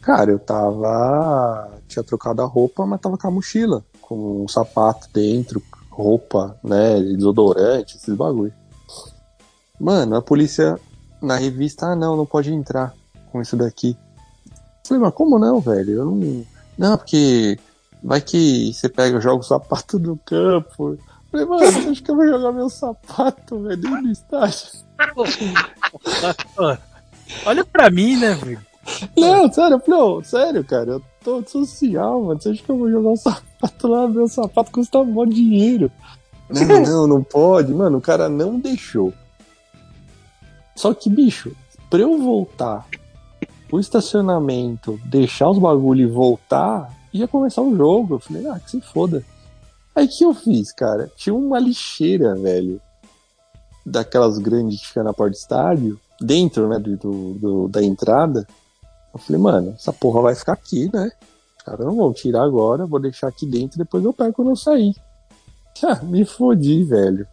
Cara, 0.00 0.30
eu 0.30 0.38
tava. 0.38 1.70
Tinha 1.86 2.02
trocado 2.02 2.42
a 2.42 2.46
roupa, 2.46 2.86
mas 2.86 3.00
tava 3.00 3.18
com 3.18 3.28
a 3.28 3.30
mochila, 3.30 3.84
com 4.00 4.44
um 4.44 4.48
sapato 4.48 5.08
dentro, 5.12 5.62
roupa, 5.90 6.58
né, 6.64 7.00
desodorante, 7.00 7.96
esses 7.96 8.14
bagulho. 8.14 8.52
Mano, 9.78 10.16
a 10.16 10.22
polícia 10.22 10.78
na 11.20 11.36
revista, 11.36 11.86
ah 11.86 11.96
não, 11.96 12.16
não 12.16 12.26
pode 12.26 12.52
entrar 12.52 12.94
com 13.30 13.42
isso 13.42 13.56
daqui. 13.56 13.96
Falei, 14.86 15.02
mas 15.02 15.14
como 15.14 15.38
não, 15.38 15.60
velho? 15.60 15.92
Eu 15.92 16.04
não. 16.06 16.44
Não, 16.78 16.96
porque 16.96 17.58
vai 18.02 18.20
que 18.20 18.72
você 18.72 18.88
pega, 18.88 19.20
joga 19.20 19.40
o 19.40 19.46
sapato 19.46 19.98
do 19.98 20.16
campo. 20.24 20.96
Falei, 21.30 21.44
mano, 21.46 21.72
você 21.72 21.88
acha 21.90 22.02
que 22.02 22.10
eu 22.10 22.16
vou 22.16 22.26
jogar 22.26 22.52
meu 22.52 22.70
sapato, 22.70 23.62
velho, 23.62 23.76
dentro 23.76 24.02
do 24.02 24.10
estádio? 24.10 24.68
Olha 27.44 27.64
pra 27.64 27.90
mim, 27.90 28.16
né, 28.16 28.32
velho? 28.34 28.66
Não, 29.16 29.52
sério, 29.52 29.74
eu 29.74 29.80
falei, 29.80 30.00
oh, 30.00 30.22
sério, 30.24 30.64
cara, 30.64 30.92
eu 30.92 31.02
tô 31.22 31.42
social, 31.46 32.22
mano. 32.22 32.40
Você 32.40 32.50
acha 32.50 32.62
que 32.62 32.70
eu 32.70 32.78
vou 32.78 32.90
jogar 32.90 33.10
um 33.10 33.16
sapato 33.16 33.88
lá? 33.88 34.08
Meu 34.08 34.28
sapato 34.28 34.70
custa 34.70 34.98
um 35.00 35.26
de 35.26 35.34
dinheiro. 35.34 35.92
Não, 36.48 36.80
não, 36.80 37.06
não 37.06 37.22
pode. 37.22 37.74
Mano, 37.74 37.98
o 37.98 38.00
cara 38.00 38.28
não 38.28 38.58
deixou. 38.58 39.12
Só 40.74 40.94
que, 40.94 41.10
bicho, 41.10 41.54
pra 41.90 42.00
eu 42.00 42.16
voltar 42.18 42.86
pro 43.68 43.78
estacionamento, 43.78 44.98
deixar 45.04 45.50
os 45.50 45.58
bagulho 45.58 46.02
e 46.02 46.10
voltar, 46.10 46.90
ia 47.12 47.28
começar 47.28 47.62
o 47.62 47.76
jogo. 47.76 48.14
Eu 48.14 48.18
falei, 48.18 48.46
ah, 48.48 48.58
que 48.58 48.70
se 48.70 48.80
foda. 48.80 49.24
Aí 49.94 50.06
o 50.06 50.08
que 50.08 50.24
eu 50.24 50.34
fiz, 50.34 50.72
cara? 50.72 51.10
Tinha 51.16 51.34
uma 51.34 51.58
lixeira, 51.58 52.34
velho. 52.34 52.80
Daquelas 53.84 54.38
grandes 54.38 54.80
que 54.80 54.88
fica 54.88 55.02
na 55.02 55.12
porta 55.12 55.32
do 55.32 55.36
estádio, 55.36 56.00
dentro, 56.20 56.68
né, 56.68 56.78
do, 56.78 56.96
do 56.96 57.68
da 57.68 57.82
entrada. 57.82 58.46
Eu 59.12 59.20
falei, 59.20 59.40
mano, 59.40 59.74
essa 59.74 59.92
porra 59.92 60.22
vai 60.22 60.34
ficar 60.34 60.52
aqui, 60.52 60.90
né? 60.92 61.10
Os 61.58 61.64
caras 61.64 61.86
não 61.86 61.96
vão 61.96 62.12
tirar 62.12 62.42
agora, 62.42 62.86
vou 62.86 63.00
deixar 63.00 63.28
aqui 63.28 63.46
dentro 63.46 63.78
depois 63.78 64.04
eu 64.04 64.12
pego 64.12 64.32
quando 64.32 64.50
eu 64.50 64.56
sair. 64.56 64.94
Ah, 65.80 66.02
me 66.02 66.24
fodi, 66.24 66.82
velho. 66.82 67.24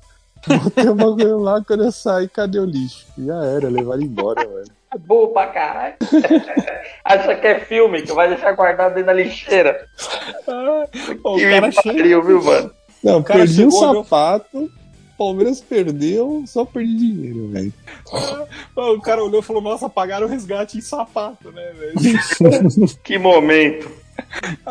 Botei 0.64 0.88
o 0.88 0.94
bagulho 0.94 1.40
lá 1.40 1.64
quando 1.64 1.86
eu 1.86 1.92
saí, 1.92 2.30
cadê 2.30 2.60
o 2.60 2.66
lixo? 2.66 3.08
Já 3.18 3.44
era, 3.44 3.70
levaram 3.70 4.04
embora, 4.04 4.46
velho. 4.48 4.72
Boa 5.00 5.34
pra 5.34 5.48
caralho. 5.48 5.96
Acha 7.04 7.36
que 7.36 7.48
é 7.48 7.60
filme, 7.60 8.02
que 8.02 8.14
vai 8.14 8.30
deixar 8.30 8.54
guardado 8.54 8.94
dentro 8.94 9.08
da 9.08 9.14
lixeira. 9.14 9.88
Ah, 10.48 10.86
o 11.24 11.40
cara 11.40 11.72
pariu, 11.72 12.24
viu, 12.24 12.44
mano? 12.44 12.72
Não, 13.04 13.20
o 13.20 13.24
cara 13.24 13.40
perdi 13.40 13.66
o 13.66 13.72
sapato, 13.72 14.72
Palmeiras 15.18 15.62
perdeu, 15.62 16.44
só 16.48 16.66
perdi 16.66 16.98
dinheiro, 16.98 17.50
velho. 17.50 17.74
Ah, 18.76 18.92
o 18.92 19.02
cara 19.02 19.24
olhou 19.24 19.42
e 19.42 19.44
falou: 19.44 19.62
Nossa, 19.62 19.90
pagaram 19.90 20.28
o 20.28 20.30
resgate 20.30 20.78
em 20.78 20.82
sapato, 20.82 21.52
né, 21.52 21.74
velho? 21.74 22.98
que 23.04 23.18
momento. 23.18 23.90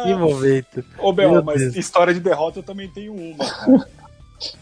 Que 0.03 0.15
momento. 0.15 0.85
Ô, 0.99 1.13
Bel, 1.13 1.43
mas 1.43 1.61
Deus. 1.61 1.77
história 1.77 2.15
de 2.15 2.21
derrota 2.21 2.59
eu 2.59 2.63
também 2.63 2.89
tenho 2.89 3.15
uma, 3.15 3.45
cara. 3.45 3.89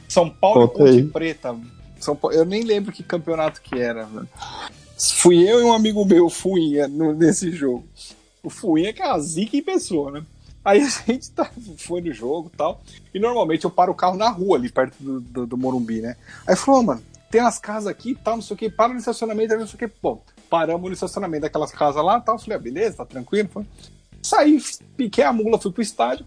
São 0.09 0.29
Paulo 0.29 0.64
e 0.64 0.68
Ponte 0.68 1.03
Preta. 1.05 1.57
São 1.98 2.14
Paulo, 2.14 2.37
eu 2.37 2.44
nem 2.44 2.62
lembro 2.62 2.92
que 2.92 3.03
campeonato 3.03 3.61
que 3.62 3.81
era, 3.81 4.05
velho. 4.05 4.29
Fui 5.10 5.38
eu 5.38 5.60
e 5.60 5.64
um 5.64 5.72
amigo 5.72 6.04
meu, 6.04 6.28
Fuinha, 6.28 6.86
nesse 6.86 7.50
jogo. 7.50 7.84
O 8.42 8.48
Fuinha 8.48 8.92
que 8.92 9.02
é 9.02 9.06
a 9.06 9.18
zica 9.18 9.56
em 9.56 9.62
pessoa, 9.62 10.12
né? 10.12 10.24
Aí 10.64 10.80
a 10.80 10.88
gente 11.06 11.30
tá, 11.32 11.50
foi 11.78 12.00
no 12.00 12.12
jogo 12.12 12.50
e 12.52 12.56
tal. 12.56 12.80
E 13.12 13.18
normalmente 13.18 13.64
eu 13.64 13.70
paro 13.70 13.92
o 13.92 13.96
carro 13.96 14.16
na 14.16 14.28
rua, 14.28 14.56
ali 14.56 14.70
perto 14.70 14.94
do, 15.00 15.20
do, 15.20 15.46
do 15.46 15.56
Morumbi, 15.56 16.00
né? 16.00 16.16
Aí 16.46 16.54
falou, 16.54 16.80
oh, 16.80 16.82
mano, 16.84 17.02
tem 17.30 17.40
umas 17.40 17.58
casas 17.58 17.88
aqui 17.88 18.10
e 18.10 18.14
tal, 18.14 18.36
não 18.36 18.42
sei 18.42 18.54
o 18.54 18.58
que, 18.58 18.70
para 18.70 18.92
no 18.92 18.98
estacionamento, 18.98 19.56
não 19.56 19.66
sei 19.66 19.74
o 19.74 19.78
que. 19.78 19.94
Bom, 20.00 20.22
paramos 20.48 20.86
no 20.86 20.92
estacionamento 20.92 21.42
daquelas 21.42 21.72
casas 21.72 22.04
lá 22.04 22.18
e 22.18 22.20
tal. 22.20 22.38
Falei, 22.38 22.56
ah, 22.56 22.60
beleza, 22.60 22.98
tá 22.98 23.06
tranquilo. 23.06 23.48
Foi. 23.52 23.66
Saí, 24.22 24.62
piquei 24.96 25.24
a 25.24 25.32
mula, 25.32 25.58
fui 25.58 25.72
pro 25.72 25.82
estádio. 25.82 26.24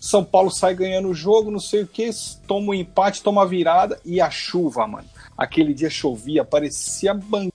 São 0.00 0.24
Paulo 0.24 0.50
sai 0.50 0.74
ganhando 0.74 1.08
o 1.08 1.14
jogo, 1.14 1.50
não 1.50 1.60
sei 1.60 1.82
o 1.82 1.86
que, 1.86 2.10
toma 2.46 2.70
um 2.70 2.74
empate, 2.74 3.22
toma 3.22 3.42
a 3.42 3.46
virada 3.46 4.00
e 4.04 4.20
a 4.20 4.30
chuva, 4.30 4.86
mano. 4.86 5.08
Aquele 5.38 5.72
dia 5.72 5.88
chovia, 5.88 6.44
parecia 6.44 7.14
banheiro 7.14 7.51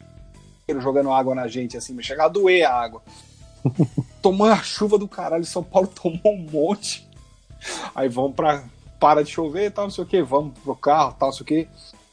jogando 0.80 1.12
água 1.12 1.34
na 1.34 1.48
gente, 1.48 1.78
assim, 1.78 1.94
me 1.94 2.04
chegava 2.04 2.30
a 2.30 2.34
doer 2.34 2.66
a 2.66 2.74
água. 2.74 3.02
tomando 4.22 4.54
a 4.54 4.64
chuva 4.64 4.98
do 4.98 5.08
caralho, 5.08 5.46
São 5.46 5.64
Paulo 5.64 5.88
tomou 5.88 6.34
um 6.34 6.48
monte. 6.52 7.08
Aí 7.96 8.10
vamos 8.10 8.36
pra. 8.36 8.64
Para 9.00 9.24
de 9.24 9.30
chover 9.30 9.72
tal, 9.72 9.86
não 9.86 9.92
sei 9.92 10.04
o 10.04 10.08
que, 10.08 10.24
vamos 10.24 10.58
pro 10.58 10.76
carro, 10.76 11.16
tal, 11.20 11.30
não 11.30 11.34
sei 11.34 11.44
o 11.44 11.46
que. 11.46 11.68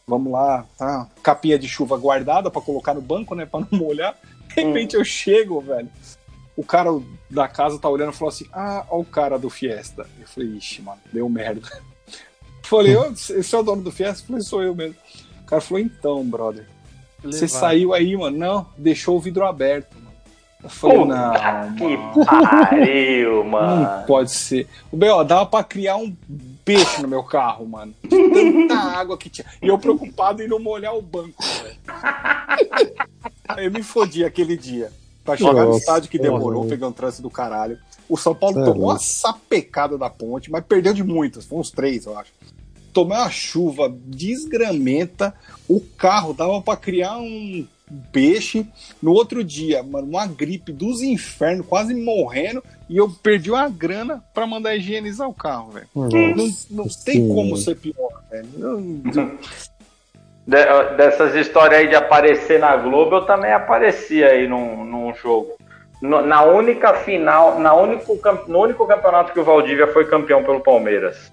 Vamos 0.07 0.31
lá, 0.31 0.67
tá? 0.77 1.09
Capinha 1.23 1.59
de 1.59 1.67
chuva 1.67 1.97
guardada 1.97 2.51
para 2.51 2.61
colocar 2.61 2.93
no 2.93 3.01
banco, 3.01 3.35
né? 3.35 3.47
Pra 3.47 3.61
não 3.61 3.69
molhar. 3.73 4.15
De 4.49 4.63
repente 4.63 4.95
hum. 4.95 5.01
eu 5.01 5.05
chego, 5.05 5.63
velho. 5.63 5.89
O 6.55 6.63
cara 6.63 6.91
da 7.31 7.49
casa 7.49 7.79
tá 7.79 7.89
olhando 7.89 8.13
e 8.13 8.15
falou 8.15 8.29
assim: 8.29 8.47
Ah, 8.53 8.85
ó 8.91 9.01
o 9.01 9.05
cara 9.05 9.39
do 9.39 9.49
Fiesta. 9.49 10.07
Eu 10.21 10.29
falei, 10.29 10.51
ixi, 10.51 10.83
mano, 10.83 11.01
deu 11.11 11.27
merda. 11.29 11.67
Falei, 12.63 12.97
esse 13.13 13.55
é 13.55 13.59
o 13.59 13.63
dono 13.63 13.83
do 13.83 13.93
Fiesta? 13.93 14.23
Eu 14.23 14.27
falei, 14.27 14.43
sou 14.43 14.63
eu 14.63 14.75
mesmo. 14.75 14.97
O 15.43 15.45
cara 15.45 15.61
falou, 15.61 15.83
então, 15.83 16.25
brother. 16.25 16.67
Você 17.25 17.49
saiu 17.49 17.93
aí, 17.93 18.17
mano? 18.17 18.37
Não, 18.37 18.67
deixou 18.77 19.17
o 19.17 19.21
vidro 19.21 19.45
aberto. 19.45 19.97
Eu 20.63 20.71
falei, 20.71 20.99
Puta 20.99 21.15
não. 21.15 21.75
Que 21.75 22.25
pariu, 22.25 23.45
mano. 23.45 23.83
Não 23.83 24.03
pode 24.05 24.31
ser. 24.31 24.67
O 24.91 24.97
B.O., 24.97 25.23
dava 25.23 25.45
pra 25.45 25.63
criar 25.63 25.97
um 25.97 26.17
peixe 26.65 27.03
no 27.03 27.09
meu 27.09 27.23
carro, 27.23 27.67
mano. 27.67 27.95
De 28.03 28.31
tanta 28.31 28.75
água 28.99 29.19
que 29.19 29.29
tinha. 29.29 29.47
E 29.61 29.69
eu 29.69 29.79
preocupado 29.79 30.43
em 30.43 30.49
não 30.49 30.59
molhar 30.59 30.97
o 30.97 31.03
banco, 31.03 31.43
velho. 31.43 31.77
eu 33.59 33.71
me 33.71 33.83
fodi 33.83 34.25
aquele 34.25 34.57
dia. 34.57 34.91
Pra 35.23 35.37
chegar 35.37 35.53
Nossa, 35.53 35.67
no 35.67 35.77
estádio 35.77 36.11
que 36.11 36.19
demorou, 36.19 36.67
pegando 36.67 36.91
um 36.91 36.93
trânsito 36.93 37.23
do 37.23 37.31
caralho. 37.31 37.79
O 38.09 38.17
São 38.17 38.35
Paulo 38.35 38.57
Sério? 38.57 38.73
tomou 38.73 38.91
uma 38.91 38.99
sapecada 38.99 39.97
da 39.97 40.11
ponte, 40.11 40.51
mas 40.51 40.65
perdeu 40.65 40.93
de 40.93 41.03
muitas. 41.03 41.47
Foi 41.47 41.59
uns 41.59 41.71
três, 41.71 42.05
eu 42.05 42.19
acho. 42.19 42.31
Tomou 42.95 43.19
uma 43.19 43.29
chuva 43.29 43.93
desgramenta. 44.07 45.35
O 45.69 45.81
carro 45.81 46.33
dava 46.33 46.63
para 46.63 46.79
criar 46.79 47.19
um 47.19 47.67
peixe. 48.13 48.67
No 49.03 49.13
outro 49.13 49.45
dia, 49.45 49.83
mano, 49.83 50.09
uma 50.09 50.27
gripe 50.27 50.73
dos 50.73 51.03
infernos, 51.03 51.67
quase 51.67 51.95
morrendo, 51.95 52.63
e 52.89 52.97
eu 52.97 53.11
perdi 53.11 53.51
uma 53.51 53.69
grana 53.69 54.23
para 54.33 54.47
mandar 54.47 54.77
higienizar 54.77 55.29
o 55.29 55.35
carro, 55.35 55.73
velho. 55.73 55.89
Não, 55.95 56.49
não 56.71 56.87
tem 57.05 57.29
como 57.29 57.57
ser 57.57 57.77
pior, 57.77 58.23
velho. 58.31 59.03
Dessas 60.47 61.35
histórias 61.35 61.81
aí 61.81 61.89
de 61.89 61.95
aparecer 61.95 62.61
na 62.61 62.77
Globo, 62.77 63.17
eu 63.17 63.25
também 63.25 63.51
apareci 63.53 64.23
aí 64.23 64.47
num, 64.47 64.85
num 64.85 65.15
jogo. 65.15 65.57
na 66.03 66.43
única 66.43 66.93
final, 66.93 67.59
na 67.59 67.75
único, 67.75 68.19
no 68.47 68.61
único 68.61 68.87
campeonato 68.87 69.33
que 69.33 69.41
o 69.41 69.45
Valdívia 69.45 69.87
foi 69.87 70.07
campeão 70.07 70.45
pelo 70.45 70.61
Palmeiras. 70.61 71.33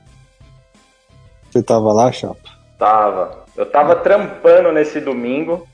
Você 1.52 1.62
tava 1.62 1.92
lá, 1.92 2.12
Chapa? 2.12 2.50
Tava. 2.80 3.42
Eu 3.58 3.66
tava 3.66 3.96
trampando 3.96 4.72
nesse 4.72 5.00
domingo. 5.02 5.68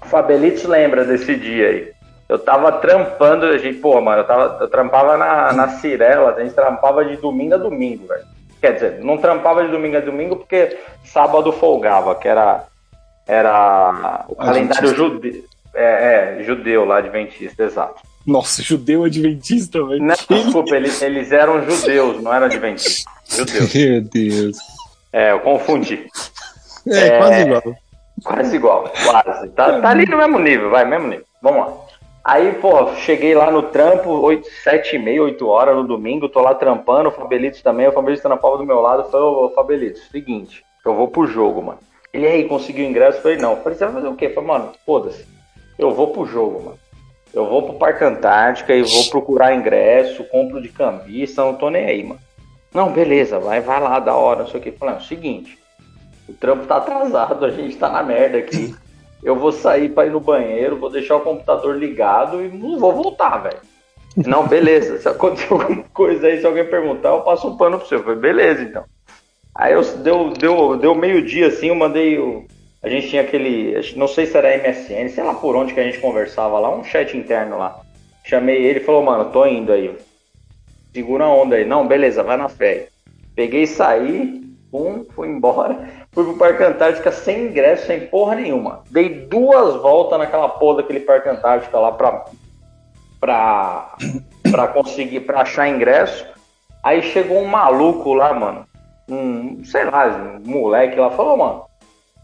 O 0.00 0.06
Fabelito 0.06 0.68
lembra 0.68 1.04
desse 1.04 1.34
dia 1.36 1.68
aí. 1.68 1.92
Eu 2.28 2.38
tava 2.38 2.72
trampando, 2.72 3.46
a 3.46 3.58
gente, 3.58 3.78
pô, 3.78 4.00
mano, 4.00 4.22
eu, 4.22 4.26
tava, 4.26 4.58
eu 4.60 4.68
trampava 4.68 5.16
na, 5.16 5.52
na 5.52 5.68
Cirela, 5.68 6.34
a 6.34 6.42
gente 6.42 6.54
trampava 6.54 7.04
de 7.04 7.16
domingo 7.16 7.54
a 7.54 7.58
domingo, 7.58 8.06
velho. 8.06 8.24
Quer 8.60 8.72
dizer, 8.72 9.00
não 9.04 9.18
trampava 9.18 9.62
de 9.64 9.70
domingo 9.70 9.96
a 9.96 10.00
domingo 10.00 10.36
porque 10.36 10.78
sábado 11.04 11.52
folgava, 11.52 12.14
que 12.14 12.26
era, 12.26 12.64
era 13.26 14.24
o 14.26 14.36
calendário 14.36 14.94
judeu. 14.94 15.44
É, 15.74 16.38
é, 16.38 16.42
judeu 16.44 16.84
lá, 16.84 16.98
adventista, 16.98 17.64
exato. 17.64 18.00
Nossa, 18.24 18.62
judeu 18.62 19.04
adventista, 19.04 19.84
velho. 19.84 20.02
Não, 20.02 20.14
desculpa, 20.14 20.76
eles, 20.76 21.02
eles 21.02 21.30
eram 21.30 21.68
judeus, 21.68 22.22
não 22.22 22.32
eram 22.32 22.46
adventistas. 22.46 23.04
Judeus. 23.28 23.74
Meu 23.74 24.00
Deus. 24.02 24.56
É, 25.14 25.30
eu 25.30 25.38
confundi. 25.38 26.08
É, 26.88 27.06
é, 27.06 27.18
quase 27.18 27.40
igual. 27.40 27.62
Quase 28.24 28.56
igual, 28.56 28.92
quase. 29.04 29.48
Tá, 29.50 29.80
tá 29.80 29.90
ali 29.90 30.06
no 30.06 30.16
mesmo 30.16 30.40
nível, 30.40 30.70
vai, 30.70 30.84
mesmo 30.84 31.06
nível. 31.06 31.24
Vamos 31.40 31.60
lá. 31.60 31.72
Aí, 32.24 32.52
pô, 32.54 32.92
cheguei 32.96 33.32
lá 33.32 33.48
no 33.48 33.62
trampo, 33.62 34.10
8, 34.10 34.44
7 34.64 34.96
e 34.96 34.98
meia, 34.98 35.22
8 35.22 35.46
horas 35.46 35.76
no 35.76 35.86
domingo, 35.86 36.28
tô 36.28 36.40
lá 36.40 36.52
trampando, 36.52 37.10
o 37.10 37.12
Fabelito 37.12 37.62
também, 37.62 37.86
o 37.86 37.92
Fabelito 37.92 38.22
trampava 38.22 38.56
do 38.56 38.66
meu 38.66 38.80
lado, 38.80 39.08
falou, 39.08 39.44
ô 39.44 39.50
Fabelito, 39.50 40.00
seguinte, 40.10 40.64
eu 40.84 40.96
vou 40.96 41.06
pro 41.06 41.28
jogo, 41.28 41.62
mano. 41.62 41.78
Ele 42.12 42.26
aí 42.26 42.48
conseguiu 42.48 42.84
ingresso? 42.84 43.22
Falei, 43.22 43.36
não. 43.36 43.56
Falei, 43.58 43.78
você 43.78 43.84
vai 43.84 43.94
fazer 43.94 44.08
o 44.08 44.16
quê? 44.16 44.30
Falei, 44.30 44.48
mano, 44.48 44.72
foda-se. 44.84 45.26
Eu 45.78 45.92
vou 45.92 46.08
pro 46.08 46.26
jogo, 46.26 46.60
mano. 46.60 46.78
Eu 47.32 47.46
vou 47.46 47.62
pro 47.62 47.74
Parque 47.74 48.02
Antártica 48.02 48.74
e 48.74 48.82
vou 48.82 49.04
procurar 49.10 49.54
ingresso, 49.54 50.24
compro 50.24 50.60
de 50.60 50.70
cambista, 50.70 51.44
não 51.44 51.54
tô 51.54 51.70
nem 51.70 51.84
aí, 51.84 52.02
mano. 52.02 52.20
Não, 52.74 52.92
beleza, 52.92 53.38
vai, 53.38 53.60
vai 53.60 53.80
lá, 53.80 54.00
da 54.00 54.14
hora, 54.14 54.42
não 54.42 54.48
sei 54.48 54.60
o 54.60 54.62
que. 54.62 54.68
Eu 54.70 54.76
falei, 54.76 54.96
é 54.96 54.98
o 54.98 55.02
seguinte, 55.02 55.58
o 56.28 56.32
trampo 56.34 56.66
tá 56.66 56.76
atrasado, 56.76 57.44
a 57.44 57.50
gente 57.50 57.76
tá 57.76 57.88
na 57.88 58.02
merda 58.02 58.36
aqui 58.36 58.74
eu 59.24 59.34
vou 59.34 59.50
sair 59.50 59.88
para 59.88 60.06
ir 60.06 60.10
no 60.10 60.20
banheiro, 60.20 60.76
vou 60.76 60.90
deixar 60.90 61.16
o 61.16 61.20
computador 61.20 61.76
ligado 61.76 62.44
e 62.44 62.48
não 62.48 62.78
vou 62.78 62.92
voltar, 62.92 63.38
velho. 63.38 63.58
Não, 64.14 64.46
beleza. 64.46 64.98
Se 64.98 65.08
acontecer 65.08 65.50
alguma 65.50 65.82
coisa 65.94 66.26
aí, 66.26 66.38
se 66.38 66.46
alguém 66.46 66.66
perguntar, 66.66 67.08
eu 67.08 67.22
passo 67.22 67.48
um 67.48 67.56
pano 67.56 67.78
pro 67.78 67.88
seu. 67.88 67.98
Eu 67.98 68.04
falei, 68.04 68.18
beleza, 68.18 68.62
então. 68.62 68.84
Aí 69.54 69.72
eu 69.72 69.82
deu, 69.98 70.30
deu, 70.30 70.76
deu 70.76 70.94
meio-dia 70.94 71.46
assim, 71.46 71.68
eu 71.68 71.74
mandei 71.74 72.18
o. 72.18 72.44
A 72.82 72.88
gente 72.88 73.08
tinha 73.08 73.22
aquele. 73.22 73.74
Não 73.96 74.06
sei 74.06 74.26
se 74.26 74.36
era 74.36 74.58
MSN, 74.58 75.08
sei 75.08 75.24
lá 75.24 75.32
por 75.32 75.56
onde 75.56 75.72
que 75.72 75.80
a 75.80 75.84
gente 75.84 75.98
conversava 76.00 76.58
lá, 76.60 76.68
um 76.70 76.84
chat 76.84 77.16
interno 77.16 77.56
lá. 77.56 77.80
Chamei 78.24 78.62
ele 78.62 78.80
e 78.80 78.84
falou, 78.84 79.02
mano, 79.02 79.30
tô 79.30 79.46
indo 79.46 79.72
aí. 79.72 79.96
Segura 80.94 81.24
a 81.24 81.28
onda 81.28 81.56
aí. 81.56 81.64
Não, 81.64 81.88
beleza, 81.88 82.22
vai 82.22 82.36
na 82.36 82.48
fé. 82.48 82.86
Peguei 83.34 83.66
saí, 83.66 84.40
pum, 84.70 85.04
fui 85.10 85.26
embora. 85.26 85.88
Fui 86.12 86.22
pro 86.22 86.38
Parque 86.38 86.62
Antártica 86.62 87.10
sem 87.10 87.46
ingresso, 87.46 87.88
sem 87.88 88.06
porra 88.06 88.36
nenhuma. 88.36 88.84
Dei 88.92 89.26
duas 89.26 89.74
voltas 89.82 90.20
naquela 90.20 90.48
porra 90.48 90.82
daquele 90.82 91.00
Parque 91.00 91.28
Antártica 91.28 91.80
lá 91.80 91.90
pra, 91.90 92.26
pra, 93.18 93.96
pra 94.52 94.68
conseguir, 94.68 95.20
pra 95.20 95.40
achar 95.40 95.68
ingresso. 95.68 96.24
Aí 96.80 97.02
chegou 97.02 97.38
um 97.38 97.46
maluco 97.46 98.14
lá, 98.14 98.32
mano. 98.32 98.64
Um, 99.10 99.64
sei 99.64 99.84
lá, 99.84 100.06
um 100.06 100.48
moleque 100.48 100.94
lá. 101.00 101.10
Falou, 101.10 101.36
mano, 101.36 101.64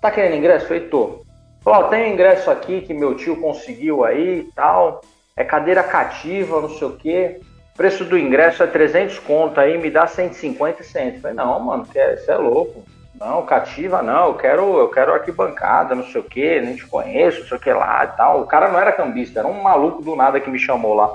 tá 0.00 0.12
querendo 0.12 0.37
ingresso? 0.37 0.68
Falei, 0.68 0.88
tô. 0.88 1.22
Falou, 1.61 1.88
tem 1.88 2.12
ingresso 2.12 2.48
aqui 2.52 2.83
que 2.83 2.94
meu 2.94 3.16
tio 3.16 3.40
conseguiu 3.40 4.04
aí 4.04 4.40
e 4.40 4.52
tal. 4.54 5.00
É 5.37 5.42
cadeira 5.42 5.83
cativa, 5.83 6.61
não 6.61 6.70
sei 6.70 6.87
o 6.87 6.96
quê. 6.96 7.40
Preço 7.81 8.05
do 8.05 8.19
ingresso 8.19 8.62
é 8.62 8.66
300 8.66 9.21
conto 9.21 9.59
aí, 9.59 9.79
me 9.79 9.90
dá 9.90 10.07
150 10.07 10.83
e 10.83 10.85
100. 10.85 11.14
Eu 11.14 11.21
falei, 11.23 11.35
não, 11.35 11.59
mano, 11.61 11.87
você 11.87 12.31
é 12.31 12.37
louco. 12.37 12.85
Não, 13.19 13.40
cativa 13.47 14.03
não, 14.03 14.27
eu 14.27 14.35
quero, 14.35 14.79
eu 14.79 14.88
quero 14.88 15.14
arquibancada, 15.14 15.95
não 15.95 16.05
sei 16.05 16.21
o 16.21 16.25
que, 16.25 16.61
nem 16.61 16.77
te 16.77 16.87
conheço, 16.87 17.40
não 17.40 17.49
sei 17.49 17.57
o 17.57 17.61
que 17.61 17.73
lá 17.73 18.05
e 18.05 18.16
tal. 18.19 18.43
O 18.43 18.47
cara 18.47 18.69
não 18.69 18.79
era 18.79 18.93
cambista, 18.93 19.38
era 19.38 19.49
um 19.49 19.62
maluco 19.62 20.03
do 20.03 20.14
nada 20.14 20.38
que 20.38 20.51
me 20.51 20.59
chamou 20.59 20.93
lá. 20.93 21.09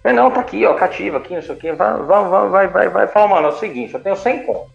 Falei, 0.00 0.16
não, 0.16 0.30
tá 0.30 0.40
aqui, 0.40 0.64
ó, 0.64 0.74
cativa 0.74 1.18
aqui, 1.18 1.34
não 1.34 1.42
sei 1.42 1.56
o 1.56 1.58
que, 1.58 1.72
vai, 1.72 1.94
vai, 2.00 2.48
vai, 2.48 2.68
vai, 2.68 2.88
vai. 2.88 3.06
Fala, 3.08 3.26
mano, 3.26 3.48
é 3.48 3.50
o 3.50 3.58
seguinte, 3.58 3.92
eu 3.92 4.00
tenho 4.00 4.14
100 4.14 4.44
conto. 4.44 4.70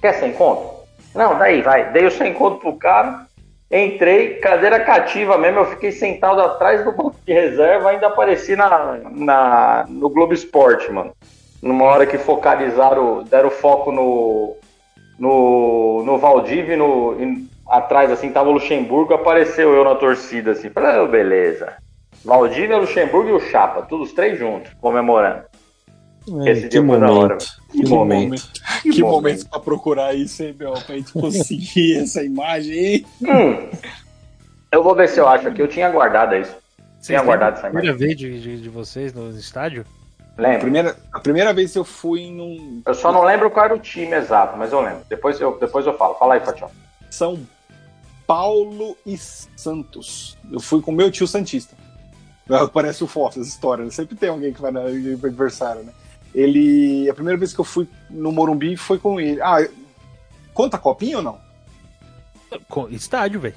Quer 0.00 0.14
100 0.14 0.32
conto? 0.32 0.88
Não, 1.14 1.38
daí, 1.38 1.62
vai. 1.62 1.92
Dei 1.92 2.04
o 2.04 2.10
100 2.10 2.34
conto 2.34 2.58
pro 2.58 2.76
cara, 2.76 3.27
entrei, 3.70 4.36
cadeira 4.36 4.80
cativa 4.80 5.36
mesmo, 5.36 5.60
eu 5.60 5.66
fiquei 5.66 5.92
sentado 5.92 6.40
atrás 6.40 6.84
do 6.84 6.92
banco 6.92 7.16
de 7.26 7.32
reserva, 7.32 7.90
ainda 7.90 8.06
apareci 8.06 8.56
na, 8.56 8.98
na, 9.10 9.86
no 9.88 10.08
Globo 10.08 10.32
Esporte, 10.32 10.90
mano. 10.90 11.12
Numa 11.60 11.84
hora 11.84 12.06
que 12.06 12.16
focalizaram, 12.16 13.24
deram 13.24 13.50
foco 13.50 13.90
no, 13.92 14.56
no, 15.18 16.02
no 16.04 16.18
Valdívia, 16.18 16.76
no, 16.76 17.16
atrás, 17.68 18.10
assim, 18.10 18.30
tava 18.30 18.48
o 18.48 18.52
Luxemburgo, 18.52 19.12
apareceu 19.12 19.74
eu 19.74 19.84
na 19.84 19.94
torcida, 19.96 20.52
assim. 20.52 20.70
Falei, 20.70 21.00
oh, 21.00 21.06
beleza. 21.06 21.74
Valdívia, 22.24 22.78
Luxemburgo 22.78 23.28
e 23.28 23.32
o 23.32 23.40
Chapa, 23.40 23.82
todos 23.82 24.12
três 24.12 24.38
juntos, 24.38 24.72
comemorando. 24.80 25.47
É, 26.46 26.50
Esse 26.50 26.68
dia 26.68 26.84
foi 26.84 27.00
da 27.00 27.12
hora. 27.12 27.38
Que, 27.38 27.82
que 27.82 27.88
momento. 27.88 28.24
momento. 28.24 28.52
Que, 28.82 28.90
que 28.90 29.02
momento, 29.02 29.12
momento 29.12 29.48
pra 29.48 29.60
procurar 29.60 30.14
isso, 30.14 30.42
hein, 30.42 30.54
meu? 30.58 30.72
Pra 30.72 30.96
gente 30.96 31.12
conseguir 31.12 31.96
essa 32.02 32.22
imagem, 32.22 32.78
hein? 32.78 33.06
Hum. 33.22 33.70
Eu 34.70 34.82
vou 34.82 34.94
ver 34.94 35.08
se 35.08 35.18
eu 35.18 35.28
acho 35.28 35.48
aqui. 35.48 35.62
Eu 35.62 35.68
tinha 35.68 35.90
guardado 35.90 36.34
isso. 36.34 36.54
Vocês 37.00 37.06
tinha 37.06 37.22
guardado 37.22 37.58
essa 37.58 37.68
imagem. 37.68 37.90
Primeira 37.90 37.96
vez 37.96 38.16
de, 38.16 38.40
de, 38.40 38.62
de 38.62 38.68
vocês 38.68 39.14
no 39.14 39.30
estádio? 39.30 39.84
Lembro. 40.36 40.56
A 40.56 40.60
primeira, 40.60 40.96
a 41.12 41.20
primeira 41.20 41.52
vez 41.52 41.72
que 41.72 41.78
eu 41.78 41.84
fui 41.84 42.30
num. 42.30 42.82
Eu 42.86 42.94
só 42.94 43.10
não 43.10 43.24
lembro 43.24 43.50
qual 43.50 43.64
era 43.64 43.74
o 43.74 43.78
time 43.78 44.14
exato, 44.14 44.56
mas 44.56 44.72
eu 44.72 44.80
lembro. 44.80 45.02
Depois 45.08 45.40
eu, 45.40 45.58
depois 45.58 45.86
eu 45.86 45.96
falo. 45.96 46.14
Fala 46.14 46.34
aí, 46.34 46.40
Fatião. 46.40 46.70
São 47.10 47.40
Paulo 48.26 48.96
e 49.06 49.16
Santos. 49.16 50.36
Eu 50.52 50.60
fui 50.60 50.80
com 50.80 50.92
meu 50.92 51.10
tio 51.10 51.26
Santista. 51.26 51.74
Parece 52.72 53.02
o 53.02 53.06
Fox, 53.06 53.36
essa 53.36 53.48
história. 53.48 53.84
Né? 53.84 53.90
Sempre 53.90 54.16
tem 54.16 54.28
alguém 54.28 54.52
que 54.52 54.60
vai 54.60 54.70
no 54.70 54.80
adversário, 54.80 55.82
né? 55.82 55.92
Ele. 56.34 57.08
A 57.10 57.14
primeira 57.14 57.38
vez 57.38 57.52
que 57.52 57.60
eu 57.60 57.64
fui 57.64 57.88
no 58.10 58.32
Morumbi 58.32 58.76
foi 58.76 58.98
com 58.98 59.20
ele. 59.20 59.40
Ah, 59.40 59.66
conta 60.54 60.76
a 60.76 60.80
copinha 60.80 61.18
ou 61.18 61.22
não? 61.22 61.38
Estádio, 62.90 63.40
velho. 63.40 63.56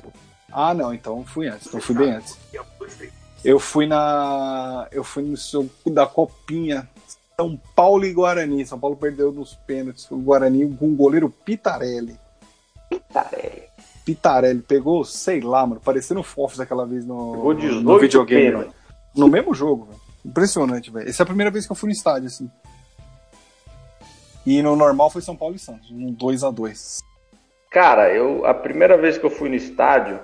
Ah, 0.52 0.74
não, 0.74 0.94
então 0.94 1.24
fui 1.26 1.48
antes. 1.48 1.68
Então 1.68 1.80
fui 1.80 1.96
bem 1.96 2.12
antes. 2.12 2.38
Eu 3.44 3.60
fui 3.60 3.88
na. 3.88 4.88
Eu 4.92 5.04
fui 5.04 5.24
no 5.24 5.38
seu 5.38 5.70
da 5.88 6.06
Copinha. 6.06 6.88
São 7.36 7.60
Paulo 7.76 8.06
e 8.06 8.14
Guarani. 8.14 8.66
São 8.66 8.80
Paulo 8.80 8.96
perdeu 8.96 9.32
nos 9.32 9.56
pênaltis. 9.56 10.10
O 10.12 10.18
Guarani 10.18 10.68
com 10.76 10.88
o 10.88 10.96
goleiro 10.96 11.30
Pitarelli. 11.30 12.20
Pitarelli. 12.90 13.64
Pitarelli 14.06 14.62
pegou, 14.62 15.04
sei 15.06 15.42
lá, 15.42 15.66
mano, 15.66 15.82
parecendo 15.82 16.24
Fofos 16.24 16.60
aquela 16.60 16.86
vez 16.86 17.06
no, 17.06 17.54
no 17.82 18.00
videogame. 18.00 18.70
No 19.16 19.28
mesmo 19.28 19.54
jogo, 19.54 19.86
velho. 19.86 20.01
Impressionante, 20.26 20.92
velho. 20.92 21.10
Essa 21.10 21.24
é 21.24 21.26
a 21.26 21.28
primeira 21.28 21.52
vez 21.52 21.66
que 21.66 21.72
eu 21.72 21.76
fui 21.76 21.88
no 21.88 21.94
estádio, 21.94 22.28
assim. 22.28 22.50
E 24.46 24.62
no 24.62 24.76
normal 24.76 25.10
foi 25.10 25.22
São 25.22 25.36
Paulo 25.36 25.56
e 25.56 25.60
Santos, 25.60 25.92
um 25.92 26.12
2 26.12 26.44
a 26.44 26.50
2 26.50 27.00
Cara, 27.70 28.12
eu 28.12 28.46
a 28.46 28.54
primeira 28.54 28.98
vez 28.98 29.18
que 29.18 29.26
eu 29.26 29.30
fui 29.30 29.50
no 29.50 29.56
estádio, 29.56 30.20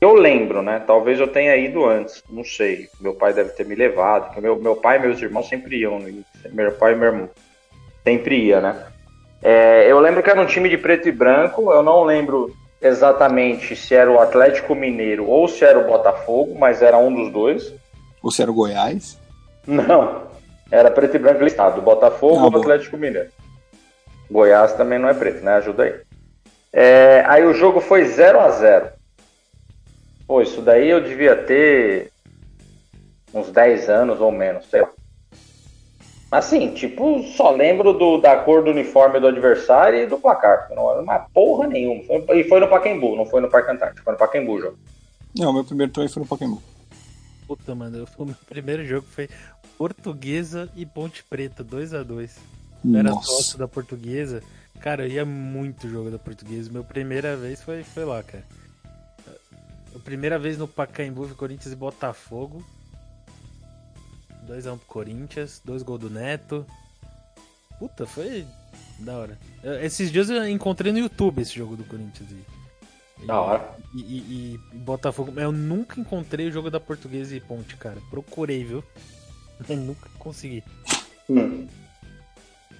eu 0.00 0.12
lembro, 0.12 0.60
né? 0.60 0.82
Talvez 0.86 1.18
eu 1.18 1.26
tenha 1.26 1.56
ido 1.56 1.86
antes, 1.86 2.22
não 2.28 2.44
sei. 2.44 2.88
Meu 3.00 3.14
pai 3.14 3.32
deve 3.32 3.50
ter 3.50 3.64
me 3.64 3.74
levado. 3.74 4.38
Meu, 4.38 4.60
meu 4.60 4.76
pai 4.76 4.98
e 4.98 5.00
meus 5.00 5.22
irmãos 5.22 5.48
sempre 5.48 5.78
iam. 5.78 5.98
Meu 6.52 6.72
pai 6.72 6.92
e 6.92 6.96
meu 6.96 7.08
irmão 7.08 7.30
sempre 8.04 8.36
ia, 8.36 8.60
né? 8.60 8.86
É, 9.42 9.90
eu 9.90 9.98
lembro 9.98 10.22
que 10.22 10.28
era 10.28 10.40
um 10.40 10.46
time 10.46 10.68
de 10.68 10.76
preto 10.76 11.08
e 11.08 11.12
branco. 11.12 11.72
Eu 11.72 11.82
não 11.82 12.04
lembro 12.04 12.54
exatamente 12.82 13.74
se 13.74 13.94
era 13.94 14.10
o 14.12 14.20
Atlético 14.20 14.74
Mineiro 14.74 15.26
ou 15.26 15.48
se 15.48 15.64
era 15.64 15.78
o 15.78 15.86
Botafogo, 15.86 16.54
mas 16.58 16.82
era 16.82 16.98
um 16.98 17.10
dos 17.10 17.32
dois. 17.32 17.72
Ou 18.22 18.30
se 18.30 18.42
era 18.42 18.50
o 18.50 18.54
Goiás? 18.54 19.18
Não, 19.66 20.22
era 20.70 20.90
preto 20.90 21.16
e 21.16 21.18
branco 21.18 21.42
listado. 21.42 21.80
Botafogo 21.80 22.46
ou 22.46 22.60
Atlético 22.60 22.96
Mineiro. 22.96 23.30
Goiás 24.30 24.72
também 24.72 24.98
não 24.98 25.08
é 25.08 25.14
preto, 25.14 25.44
né? 25.44 25.54
Ajuda 25.54 25.84
aí. 25.84 25.94
É, 26.72 27.24
aí 27.26 27.44
o 27.46 27.54
jogo 27.54 27.80
foi 27.80 28.04
0 28.04 28.40
a 28.40 28.50
0 28.50 28.88
Pô, 30.26 30.40
isso 30.40 30.60
daí 30.60 30.88
eu 30.88 31.02
devia 31.02 31.36
ter 31.36 32.10
uns 33.32 33.50
10 33.50 33.88
anos 33.88 34.20
ou 34.20 34.32
menos, 34.32 34.66
sei 34.70 34.80
lá. 34.80 34.90
Assim, 36.30 36.74
tipo, 36.74 37.22
só 37.36 37.50
lembro 37.50 37.92
do, 37.92 38.18
da 38.18 38.36
cor 38.38 38.64
do 38.64 38.70
uniforme 38.70 39.20
do 39.20 39.28
adversário 39.28 40.00
e 40.00 40.06
do 40.06 40.18
placar. 40.18 40.68
Não 40.74 40.90
era 40.90 41.00
uma 41.00 41.18
porra 41.32 41.68
nenhuma. 41.68 42.02
Foi, 42.04 42.40
e 42.40 42.44
foi 42.48 42.58
no 42.58 42.68
Pacaembu, 42.68 43.14
não 43.14 43.26
foi 43.26 43.40
no 43.40 43.48
Parque 43.48 43.70
Antártico. 43.70 44.02
Foi 44.02 44.14
no 44.14 44.18
Pacaembu 44.18 44.54
o 44.54 44.60
jogo. 44.60 44.78
Não, 45.38 45.52
meu 45.52 45.64
primeiro 45.64 45.92
também 45.92 46.08
foi 46.08 46.22
no 46.22 46.28
Pacaembu. 46.28 46.60
Puta, 47.46 47.74
mano, 47.74 48.06
o 48.16 48.24
meu 48.24 48.34
primeiro 48.48 48.84
jogo 48.86 49.06
foi 49.06 49.28
Portuguesa 49.76 50.70
e 50.74 50.86
Ponte 50.86 51.22
Preta, 51.24 51.62
2 51.62 51.94
a 51.94 52.02
2 52.02 52.38
Era 52.94 53.12
sócio 53.22 53.58
da 53.58 53.68
Portuguesa. 53.68 54.42
Cara, 54.80 55.06
eu 55.06 55.12
ia 55.12 55.24
muito 55.24 55.88
jogo 55.88 56.10
da 56.10 56.18
Portuguesa. 56.18 56.70
Meu 56.70 56.84
primeira 56.84 57.36
vez 57.36 57.62
foi, 57.62 57.82
foi 57.82 58.04
lá, 58.04 58.22
cara. 58.22 58.44
A 59.94 59.98
primeira 60.00 60.38
vez 60.38 60.58
no 60.58 60.66
Pacaembu, 60.66 61.28
Corinthians 61.34 61.72
e 61.72 61.76
Botafogo. 61.76 62.64
2x1 64.46 64.78
pro 64.78 64.86
Corinthians, 64.86 65.62
dois 65.64 65.82
gols 65.82 66.00
do 66.00 66.10
Neto. 66.10 66.66
Puta, 67.78 68.06
foi 68.06 68.46
da 68.98 69.16
hora. 69.16 69.38
Esses 69.82 70.10
dias 70.10 70.28
eu 70.28 70.46
encontrei 70.48 70.92
no 70.92 70.98
YouTube 70.98 71.40
esse 71.40 71.54
jogo 71.54 71.76
do 71.76 71.84
Corinthians. 71.84 72.30
E, 72.30 72.53
da 73.24 73.40
hora. 73.40 73.74
E, 73.94 74.00
e, 74.00 74.60
e, 74.72 74.76
Botafogo. 74.76 75.32
Eu 75.36 75.52
nunca 75.52 76.00
encontrei 76.00 76.48
o 76.48 76.52
jogo 76.52 76.70
da 76.70 76.80
Portuguesa 76.80 77.34
e 77.36 77.40
Ponte, 77.40 77.76
cara. 77.76 77.96
Procurei, 78.10 78.64
viu? 78.64 78.82
Eu 79.68 79.76
nunca 79.76 80.08
consegui. 80.18 80.62
Hum. 81.30 81.66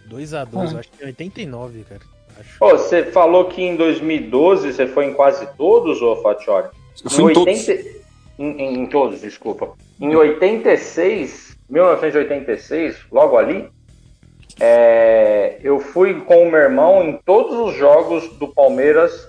2x2, 0.09 0.75
ah. 0.75 0.79
acho 0.81 0.91
que 0.91 1.03
é 1.03 1.07
89, 1.07 1.85
cara. 1.85 2.01
Acho. 2.39 2.57
Oh, 2.61 2.71
você 2.71 3.05
falou 3.05 3.47
que 3.47 3.63
em 3.63 3.77
2012 3.77 4.73
você 4.73 4.87
foi 4.87 5.07
em 5.07 5.15
quase 5.15 5.47
todos, 5.57 6.03
ô 6.03 6.17
Fatiori? 6.17 6.69
Eu 7.03 7.11
fui 7.11 7.33
em, 7.33 7.37
em 7.37 7.39
80... 7.39 7.75
todos. 7.75 8.05
Em, 8.37 8.45
em, 8.45 8.75
em, 8.81 8.87
todos, 8.87 9.21
desculpa. 9.21 9.73
Em 10.01 10.15
86, 10.15 11.57
1986, 11.71 12.97
logo 13.13 13.37
ali, 13.37 13.69
é, 14.61 15.59
eu 15.63 15.79
fui 15.79 16.21
com 16.23 16.43
o 16.43 16.51
meu 16.51 16.61
irmão 16.61 17.05
em 17.05 17.19
todos 17.25 17.57
os 17.57 17.77
jogos 17.77 18.29
do 18.39 18.49
Palmeiras 18.49 19.29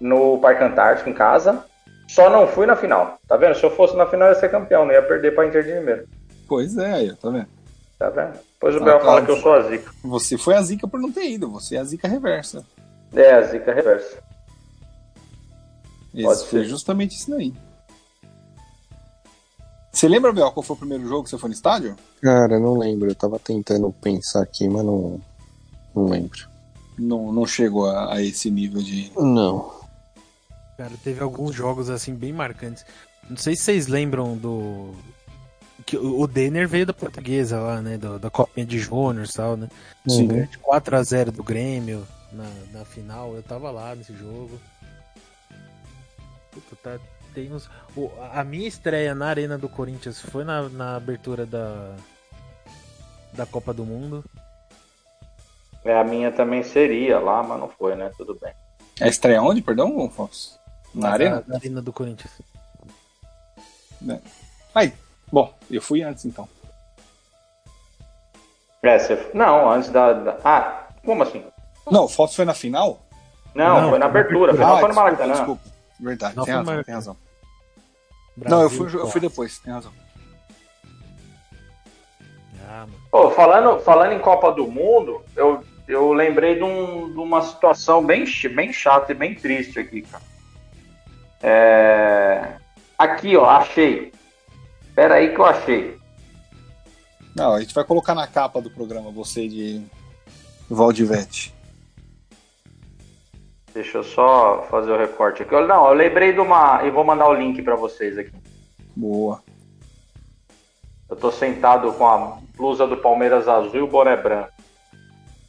no 0.00 0.38
Parque 0.38 0.64
Antártico, 0.64 1.10
em 1.10 1.14
casa. 1.14 1.64
Só 2.08 2.30
não 2.30 2.46
fui 2.46 2.66
na 2.66 2.76
final. 2.76 3.18
Tá 3.28 3.36
vendo? 3.36 3.54
Se 3.54 3.64
eu 3.64 3.70
fosse 3.70 3.96
na 3.96 4.06
final, 4.06 4.28
eu 4.28 4.34
ia 4.34 4.40
ser 4.40 4.50
campeão, 4.50 4.84
não 4.84 4.92
ia 4.92 5.02
perder 5.02 5.34
pra 5.34 5.46
Inter 5.46 5.62
de 5.62 5.72
Limeira. 5.72 6.06
Pois 6.48 6.76
é, 6.78 6.92
aí, 6.92 7.16
tá 7.16 7.28
vendo? 7.28 7.46
Tá 7.98 8.08
vendo? 8.10 8.38
Depois 8.54 8.74
o 8.74 8.78
ah, 8.78 8.84
Bel 8.84 9.00
fala 9.00 9.24
que 9.24 9.30
eu 9.30 9.36
sou 9.36 9.52
a 9.52 9.62
zica. 9.62 9.92
Você 10.02 10.38
foi 10.38 10.54
a 10.54 10.62
zica 10.62 10.88
por 10.88 10.98
não 11.00 11.12
ter 11.12 11.30
ido, 11.30 11.50
você 11.50 11.76
é 11.76 11.80
a 11.80 11.84
zica 11.84 12.08
reversa. 12.08 12.64
É, 13.14 13.34
a 13.34 13.42
zica 13.42 13.72
reversa. 13.72 14.18
Esse 16.14 16.46
foi 16.46 16.64
justamente 16.64 17.16
isso 17.16 17.30
daí. 17.30 17.52
Você 19.92 20.08
lembra, 20.08 20.32
Bel, 20.32 20.50
qual 20.52 20.62
foi 20.62 20.76
o 20.76 20.78
primeiro 20.78 21.06
jogo 21.08 21.24
que 21.24 21.30
você 21.30 21.38
foi 21.38 21.48
no 21.48 21.54
estádio? 21.54 21.96
Cara, 22.22 22.58
não 22.58 22.78
lembro. 22.78 23.10
Eu 23.10 23.14
tava 23.14 23.38
tentando 23.38 23.92
pensar 23.92 24.42
aqui, 24.42 24.68
mas 24.68 24.84
não, 24.84 25.20
não 25.94 26.06
lembro. 26.06 26.48
Não, 26.98 27.32
não 27.32 27.46
chegou 27.46 27.86
a, 27.86 28.14
a 28.14 28.22
esse 28.22 28.50
nível 28.50 28.82
de. 28.82 29.10
Não. 29.16 29.77
Cara, 30.78 30.92
teve 31.02 31.20
alguns 31.20 31.56
jogos 31.56 31.90
assim 31.90 32.14
bem 32.14 32.32
marcantes. 32.32 32.86
Não 33.28 33.36
sei 33.36 33.56
se 33.56 33.64
vocês 33.64 33.88
lembram 33.88 34.36
do 34.36 34.94
que 35.84 35.96
o 35.96 36.24
Denner 36.28 36.68
veio 36.68 36.86
da 36.86 36.92
portuguesa 36.92 37.58
lá, 37.58 37.82
né? 37.82 37.98
Do, 37.98 38.16
da 38.16 38.30
Copinha 38.30 38.64
de 38.64 38.78
Júnior 38.78 39.26
e 39.26 39.32
tal, 39.32 39.56
né? 39.56 39.68
Sim. 40.08 40.28
4x0 40.28 41.32
do 41.32 41.42
Grêmio 41.42 42.06
na, 42.32 42.48
na 42.72 42.84
final. 42.84 43.34
Eu 43.34 43.42
tava 43.42 43.72
lá 43.72 43.92
nesse 43.96 44.14
jogo. 44.14 44.56
Puta, 46.52 46.76
tá, 46.76 47.04
tem 47.34 47.52
uns... 47.52 47.68
o, 47.96 48.12
a 48.32 48.44
minha 48.44 48.68
estreia 48.68 49.16
na 49.16 49.26
Arena 49.26 49.58
do 49.58 49.68
Corinthians 49.68 50.20
foi 50.20 50.44
na, 50.44 50.68
na 50.68 50.94
abertura 50.94 51.44
da, 51.44 51.96
da 53.32 53.44
Copa 53.46 53.74
do 53.74 53.84
Mundo. 53.84 54.24
É, 55.84 55.98
a 55.98 56.04
minha 56.04 56.30
também 56.30 56.62
seria 56.62 57.18
lá, 57.18 57.42
mas 57.42 57.58
não 57.58 57.68
foi, 57.68 57.96
né? 57.96 58.12
Tudo 58.16 58.38
bem. 58.40 58.52
A 59.00 59.08
estreia 59.08 59.42
onde, 59.42 59.60
perdão, 59.60 60.04
Afonso? 60.04 60.57
Na, 60.98 61.08
na 61.08 61.14
Arena? 61.14 61.44
Na 61.46 61.56
Arena 61.56 61.82
do 61.82 61.92
Corinthians. 61.92 62.32
É. 64.08 64.18
Aí, 64.74 64.92
Bom, 65.30 65.54
eu 65.70 65.80
fui 65.80 66.02
antes 66.02 66.24
então. 66.24 66.48
É, 68.82 68.98
você... 68.98 69.30
Não, 69.34 69.70
antes 69.70 69.90
da, 69.90 70.12
da, 70.12 70.38
Ah, 70.44 70.88
como 71.04 71.22
assim? 71.22 71.44
Não, 71.90 72.04
o 72.04 72.08
Fox 72.08 72.34
foi 72.34 72.44
na 72.44 72.54
final? 72.54 73.00
Não, 73.54 73.82
não 73.82 73.90
foi 73.90 73.98
na 73.98 74.06
abertura. 74.06 74.52
Final 74.52 74.76
ah, 74.76 74.80
foi 74.80 74.88
no 74.88 74.94
Maracanã. 74.94 75.32
Desculpa, 75.34 75.62
Verdade, 76.00 76.36
não, 76.36 76.44
tem 76.44 76.54
razão, 76.54 76.82
tem 76.84 76.94
razão. 76.94 77.16
Brasil, 78.36 78.56
não, 78.56 78.62
eu 78.62 78.70
fui, 78.70 79.00
eu 79.00 79.06
fui 79.08 79.20
depois, 79.20 79.58
tem 79.58 79.72
razão. 79.72 79.92
Ah, 82.68 82.86
Pô, 83.10 83.30
falando, 83.30 83.80
falando 83.80 84.12
em 84.12 84.20
Copa 84.20 84.52
do 84.52 84.68
Mundo, 84.68 85.22
eu, 85.34 85.64
eu 85.88 86.12
lembrei 86.12 86.54
de, 86.54 86.62
um, 86.62 87.10
de 87.10 87.18
uma 87.18 87.42
situação 87.42 88.04
bem, 88.04 88.24
bem 88.54 88.72
chata 88.72 89.10
e 89.12 89.14
bem 89.14 89.34
triste 89.34 89.78
aqui, 89.78 90.02
cara. 90.02 90.22
É... 91.42 92.56
Aqui, 92.98 93.36
ó, 93.36 93.44
achei. 93.44 94.12
Espera 94.88 95.14
aí 95.14 95.32
que 95.32 95.40
eu 95.40 95.44
achei. 95.44 95.98
Não, 97.36 97.54
a 97.54 97.60
gente 97.60 97.74
vai 97.74 97.84
colocar 97.84 98.14
na 98.14 98.26
capa 98.26 98.60
do 98.60 98.70
programa 98.70 99.12
você 99.12 99.46
de 99.46 99.84
Valdivete. 100.68 101.54
Deixa 103.72 103.98
eu 103.98 104.02
só 104.02 104.66
fazer 104.68 104.90
o 104.90 104.98
recorte 104.98 105.42
aqui. 105.42 105.54
Não, 105.54 105.86
eu 105.86 105.94
lembrei 105.94 106.32
de 106.32 106.40
uma. 106.40 106.82
E 106.82 106.90
vou 106.90 107.04
mandar 107.04 107.28
o 107.28 107.34
link 107.34 107.62
para 107.62 107.76
vocês 107.76 108.18
aqui. 108.18 108.32
Boa. 108.96 109.40
Eu 111.08 111.16
tô 111.16 111.30
sentado 111.30 111.92
com 111.92 112.06
a 112.06 112.38
blusa 112.56 112.86
do 112.86 112.96
Palmeiras 112.96 113.46
azul 113.46 113.76
e 113.76 113.80
o 113.80 113.86
boné 113.86 114.16
branco. 114.16 114.50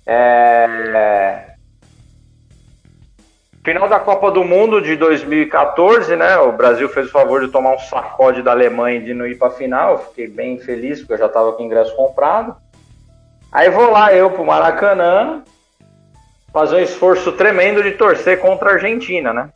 É... 0.05 1.55
Final 3.69 3.87
da 3.87 3.99
Copa 3.99 4.31
do 4.31 4.43
Mundo 4.43 4.81
de 4.81 4.95
2014, 4.95 6.15
né? 6.15 6.35
O 6.39 6.51
Brasil 6.51 6.89
fez 6.89 7.05
o 7.05 7.11
favor 7.11 7.45
de 7.45 7.51
tomar 7.51 7.75
um 7.75 7.77
sacode 7.77 8.41
da 8.41 8.49
Alemanha 8.49 8.97
e 8.97 9.03
de 9.03 9.13
não 9.13 9.27
ir 9.27 9.37
para 9.37 9.49
a 9.49 9.51
final. 9.51 9.91
Eu 9.91 9.97
fiquei 9.99 10.27
bem 10.27 10.57
feliz 10.57 11.01
porque 11.01 11.13
eu 11.13 11.17
já 11.19 11.27
estava 11.27 11.53
com 11.53 11.61
o 11.61 11.65
ingresso 11.67 11.95
comprado. 11.95 12.55
Aí 13.51 13.69
vou 13.69 13.91
lá 13.91 14.11
eu 14.11 14.31
pro 14.31 14.43
Maracanã 14.43 15.43
fazer 16.51 16.77
um 16.77 16.79
esforço 16.79 17.33
tremendo 17.33 17.83
de 17.83 17.91
torcer 17.91 18.39
contra 18.39 18.71
a 18.71 18.73
Argentina, 18.73 19.31
né? 19.31 19.51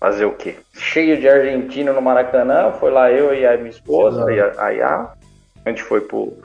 Fazer 0.00 0.24
o 0.24 0.32
quê? 0.32 0.56
Cheio 0.74 1.16
de 1.16 1.28
argentino 1.28 1.92
no 1.92 2.02
Maracanã. 2.02 2.72
Foi 2.72 2.90
lá 2.90 3.08
eu 3.12 3.32
e 3.32 3.46
a 3.46 3.56
minha 3.56 3.70
esposa, 3.70 4.26
a 4.58 4.70
Yá. 4.70 5.12
A 5.64 5.68
gente 5.68 5.84
foi 5.84 6.00
pro, 6.00 6.36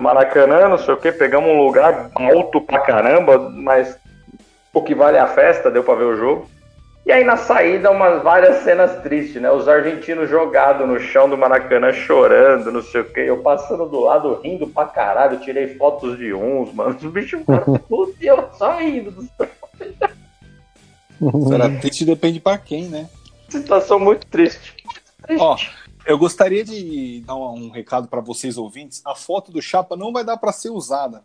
Maracanã, 0.00 0.68
não 0.68 0.78
sei 0.78 0.92
o 0.92 0.96
que, 0.96 1.12
pegamos 1.12 1.48
um 1.48 1.62
lugar 1.62 2.10
alto 2.16 2.60
pra 2.60 2.80
caramba, 2.80 3.38
mas 3.38 3.96
o 4.76 4.82
que 4.82 4.94
vale 4.94 5.16
a 5.16 5.26
festa, 5.26 5.70
deu 5.70 5.82
para 5.82 5.94
ver 5.94 6.04
o 6.04 6.16
jogo. 6.18 6.50
E 7.06 7.10
aí 7.10 7.24
na 7.24 7.38
saída, 7.38 7.90
umas 7.90 8.22
várias 8.22 8.62
cenas 8.62 9.00
tristes, 9.02 9.40
né? 9.40 9.50
Os 9.50 9.66
argentinos 9.66 10.28
jogados 10.28 10.86
no 10.86 11.00
chão 11.00 11.30
do 11.30 11.38
Maracanã, 11.38 11.94
chorando, 11.94 12.70
não 12.70 12.82
sei 12.82 13.00
o 13.00 13.04
quê. 13.10 13.20
Eu 13.20 13.38
passando 13.38 13.86
do 13.86 14.00
lado, 14.00 14.38
rindo 14.42 14.66
pra 14.66 14.84
caralho, 14.84 15.40
tirei 15.40 15.76
fotos 15.76 16.18
de 16.18 16.34
uns, 16.34 16.74
mano. 16.74 16.94
Os 16.94 17.10
bichos 17.10 17.40
tudo 17.88 18.14
e 18.20 18.26
eu 18.26 18.50
só 18.52 18.76
rindo 18.76 19.12
do 19.12 19.26
Será 21.48 21.70
triste 21.80 22.04
depende 22.04 22.38
pra 22.38 22.58
quem, 22.58 22.84
né? 22.84 23.08
Situação 23.48 23.98
muito 23.98 24.26
triste. 24.26 24.74
triste. 25.22 25.42
Ó, 25.42 25.56
eu 26.04 26.18
gostaria 26.18 26.62
de 26.62 27.22
dar 27.26 27.36
um 27.36 27.70
recado 27.70 28.08
para 28.08 28.20
vocês 28.20 28.58
ouvintes. 28.58 29.00
A 29.06 29.14
foto 29.14 29.50
do 29.50 29.62
Chapa 29.62 29.96
não 29.96 30.12
vai 30.12 30.22
dar 30.22 30.36
para 30.36 30.52
ser 30.52 30.68
usada. 30.68 31.22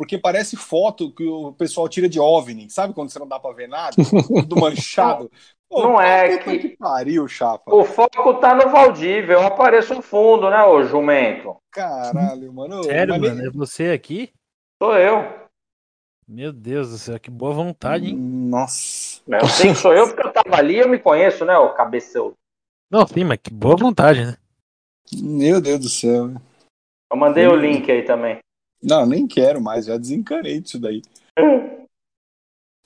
Porque 0.00 0.16
parece 0.16 0.56
foto 0.56 1.12
que 1.12 1.26
o 1.26 1.52
pessoal 1.52 1.86
tira 1.86 2.08
de 2.08 2.18
OVNI, 2.18 2.70
sabe 2.70 2.94
quando 2.94 3.10
você 3.10 3.18
não 3.18 3.28
dá 3.28 3.38
pra 3.38 3.52
ver 3.52 3.68
nada? 3.68 3.94
do 4.48 4.56
manchado. 4.56 5.30
Pô, 5.68 5.82
não 5.82 6.00
é 6.00 6.38
que... 6.38 6.58
que 6.58 6.68
pariu, 6.78 7.28
chapa. 7.28 7.70
O 7.70 7.84
foco 7.84 8.32
tá 8.40 8.54
no 8.54 8.70
Valdívia, 8.70 9.34
eu 9.34 9.42
apareço 9.42 9.94
no 9.94 10.00
fundo, 10.00 10.48
né, 10.48 10.64
ô 10.64 10.82
jumento? 10.84 11.54
Caralho, 11.70 12.50
mano. 12.50 12.82
Sério, 12.82 13.20
mano? 13.20 13.46
É 13.46 13.50
você 13.50 13.90
aqui? 13.90 14.32
Sou 14.82 14.96
eu. 14.96 15.22
Meu 16.26 16.50
Deus 16.50 16.88
do 16.88 16.96
céu, 16.96 17.20
que 17.20 17.30
boa 17.30 17.52
vontade, 17.52 18.06
hein? 18.06 18.16
Nossa. 18.16 19.20
Eu 19.28 19.48
sei 19.48 19.72
que 19.72 19.78
sou 19.78 19.92
eu 19.92 20.06
porque 20.06 20.26
eu 20.26 20.32
tava 20.32 20.56
ali 20.56 20.78
eu 20.78 20.88
me 20.88 20.98
conheço, 20.98 21.44
né, 21.44 21.58
o 21.58 21.74
cabeceu. 21.74 22.32
Não, 22.90 23.06
sim, 23.06 23.22
mas 23.22 23.38
que 23.42 23.52
boa 23.52 23.76
vontade, 23.76 24.24
né? 24.24 24.34
Meu 25.12 25.60
Deus 25.60 25.78
do 25.78 25.90
céu. 25.90 26.30
Eu 27.12 27.18
mandei 27.18 27.46
o 27.46 27.54
link 27.54 27.92
aí 27.92 28.02
também. 28.02 28.38
Não, 28.82 29.04
nem 29.04 29.26
quero 29.26 29.60
mais, 29.60 29.86
já 29.86 29.96
desencanei 29.96 30.60
disso 30.60 30.78
daí. 30.78 31.02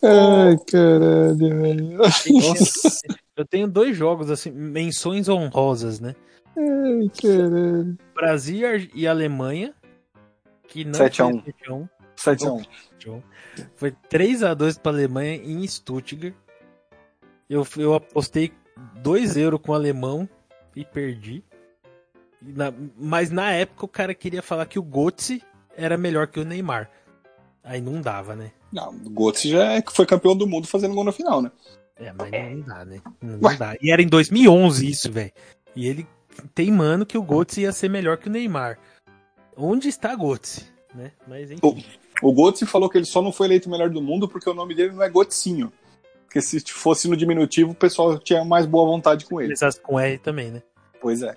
Ai, 0.03 0.59
caralho, 0.67 1.37
velho. 1.39 1.99
Eu 3.37 3.45
tenho 3.45 3.67
dois 3.67 3.97
jogos, 3.97 4.31
assim, 4.31 4.51
menções 4.51 5.29
honrosas, 5.29 5.99
né? 5.99 6.15
Ai, 6.57 7.11
caralho. 7.21 7.97
Brasil 8.15 8.61
e 8.95 9.07
Alemanha, 9.07 9.75
que 10.69 10.85
não 10.85 10.93
7x1. 10.93 11.89
7x1. 12.17 13.23
Foi 13.77 13.93
3x2 14.11 14.79
pra 14.79 14.93
Alemanha 14.93 15.37
em 15.37 15.67
Stuttgart. 15.67 16.35
Eu, 17.49 17.67
eu 17.77 17.95
apostei 17.95 18.53
2 19.03 19.37
euros 19.37 19.61
com 19.61 19.73
o 19.73 19.75
alemão 19.75 20.29
e 20.75 20.85
perdi. 20.85 21.45
Na, 22.41 22.73
mas 22.97 23.31
na 23.31 23.53
época 23.53 23.85
o 23.85 23.89
cara 23.89 24.15
queria 24.15 24.43
falar 24.43 24.67
que 24.67 24.79
o 24.79 24.83
Götze 24.83 25.43
era 25.77 25.97
melhor 25.97 26.27
que 26.27 26.41
o 26.41 26.45
Neymar. 26.45 26.91
Aí 27.63 27.81
não 27.81 28.01
dava, 28.01 28.37
né? 28.37 28.53
Não, 28.73 28.91
o 28.91 29.11
Götze 29.11 29.49
já 29.49 29.73
é 29.73 29.83
que 29.83 29.93
foi 29.93 30.05
campeão 30.05 30.37
do 30.37 30.47
mundo 30.47 30.67
fazendo 30.67 30.95
gol 30.95 31.05
na 31.05 31.13
final, 31.13 31.41
né? 31.41 31.51
É, 31.97 32.13
mas 32.13 32.31
não 32.31 32.61
dá, 32.61 32.85
né? 32.85 33.01
Não, 33.23 33.39
não 33.39 33.57
dá. 33.57 33.77
E 33.81 33.91
era 33.91 34.03
em 34.03 34.09
2011 34.09 34.89
isso, 34.89 35.11
velho. 35.11 35.33
E 35.75 35.87
ele 35.87 36.07
teimando 36.55 37.07
que 37.07 37.17
o 37.17 37.23
Götze 37.23 37.63
ia 37.63 37.73
ser 37.73 37.89
melhor 37.89 38.19
que 38.19 38.29
o 38.29 38.31
Neymar. 38.31 38.79
Onde 39.57 39.89
está 39.89 40.15
Götze? 40.15 40.67
Né? 40.95 41.13
Mas 41.27 41.51
enfim. 41.51 41.61
O, 42.23 42.31
o 42.31 42.33
Götze 42.35 42.67
falou 42.67 42.91
que 42.91 42.99
ele 42.99 43.07
só 43.07 43.23
não 43.23 43.33
foi 43.33 43.47
eleito 43.47 43.71
melhor 43.71 43.89
do 43.89 44.03
mundo 44.03 44.29
porque 44.29 44.51
o 44.51 44.55
nome 44.55 44.75
dele 44.75 44.93
não 44.93 45.03
é 45.03 45.09
Götzinho. 45.09 45.73
Porque 46.27 46.43
se 46.43 46.61
fosse 46.73 47.09
no 47.09 47.17
diminutivo, 47.17 47.71
o 47.71 47.77
pessoal 47.77 48.19
tinha 48.19 48.45
mais 48.45 48.67
boa 48.67 48.85
vontade 48.85 49.25
com 49.25 49.41
ele. 49.41 49.55
com 49.83 49.99
R 49.99 50.19
também, 50.19 50.51
né? 50.51 50.63
Pois 51.01 51.23
é. 51.23 51.37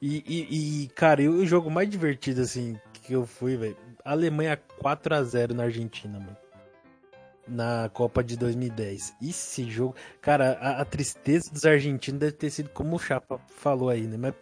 E, 0.00 0.22
e, 0.26 0.82
e 0.84 0.88
cara, 0.88 1.22
o 1.22 1.46
jogo 1.46 1.70
mais 1.70 1.88
divertido, 1.88 2.40
assim, 2.40 2.78
que 3.02 3.12
eu 3.12 3.26
fui, 3.26 3.56
velho. 3.56 3.76
Alemanha 4.04 4.56
4 4.78 5.14
a 5.14 5.22
0 5.22 5.54
na 5.54 5.64
Argentina, 5.64 6.18
mano. 6.18 6.36
Na 7.46 7.90
Copa 7.92 8.22
de 8.22 8.36
2010. 8.36 9.16
Esse 9.20 9.68
jogo. 9.68 9.94
Cara, 10.20 10.58
a, 10.60 10.80
a, 10.80 10.84
tristeza 10.84 11.50
dos 11.52 11.64
argentinos 11.64 12.20
deve 12.20 12.32
ter 12.32 12.50
sido 12.50 12.70
como 12.70 12.96
o 12.96 12.98
Chapa 12.98 13.40
falou 13.48 13.88
aí, 13.88 14.06
né? 14.06 14.16
Mas 14.16 14.34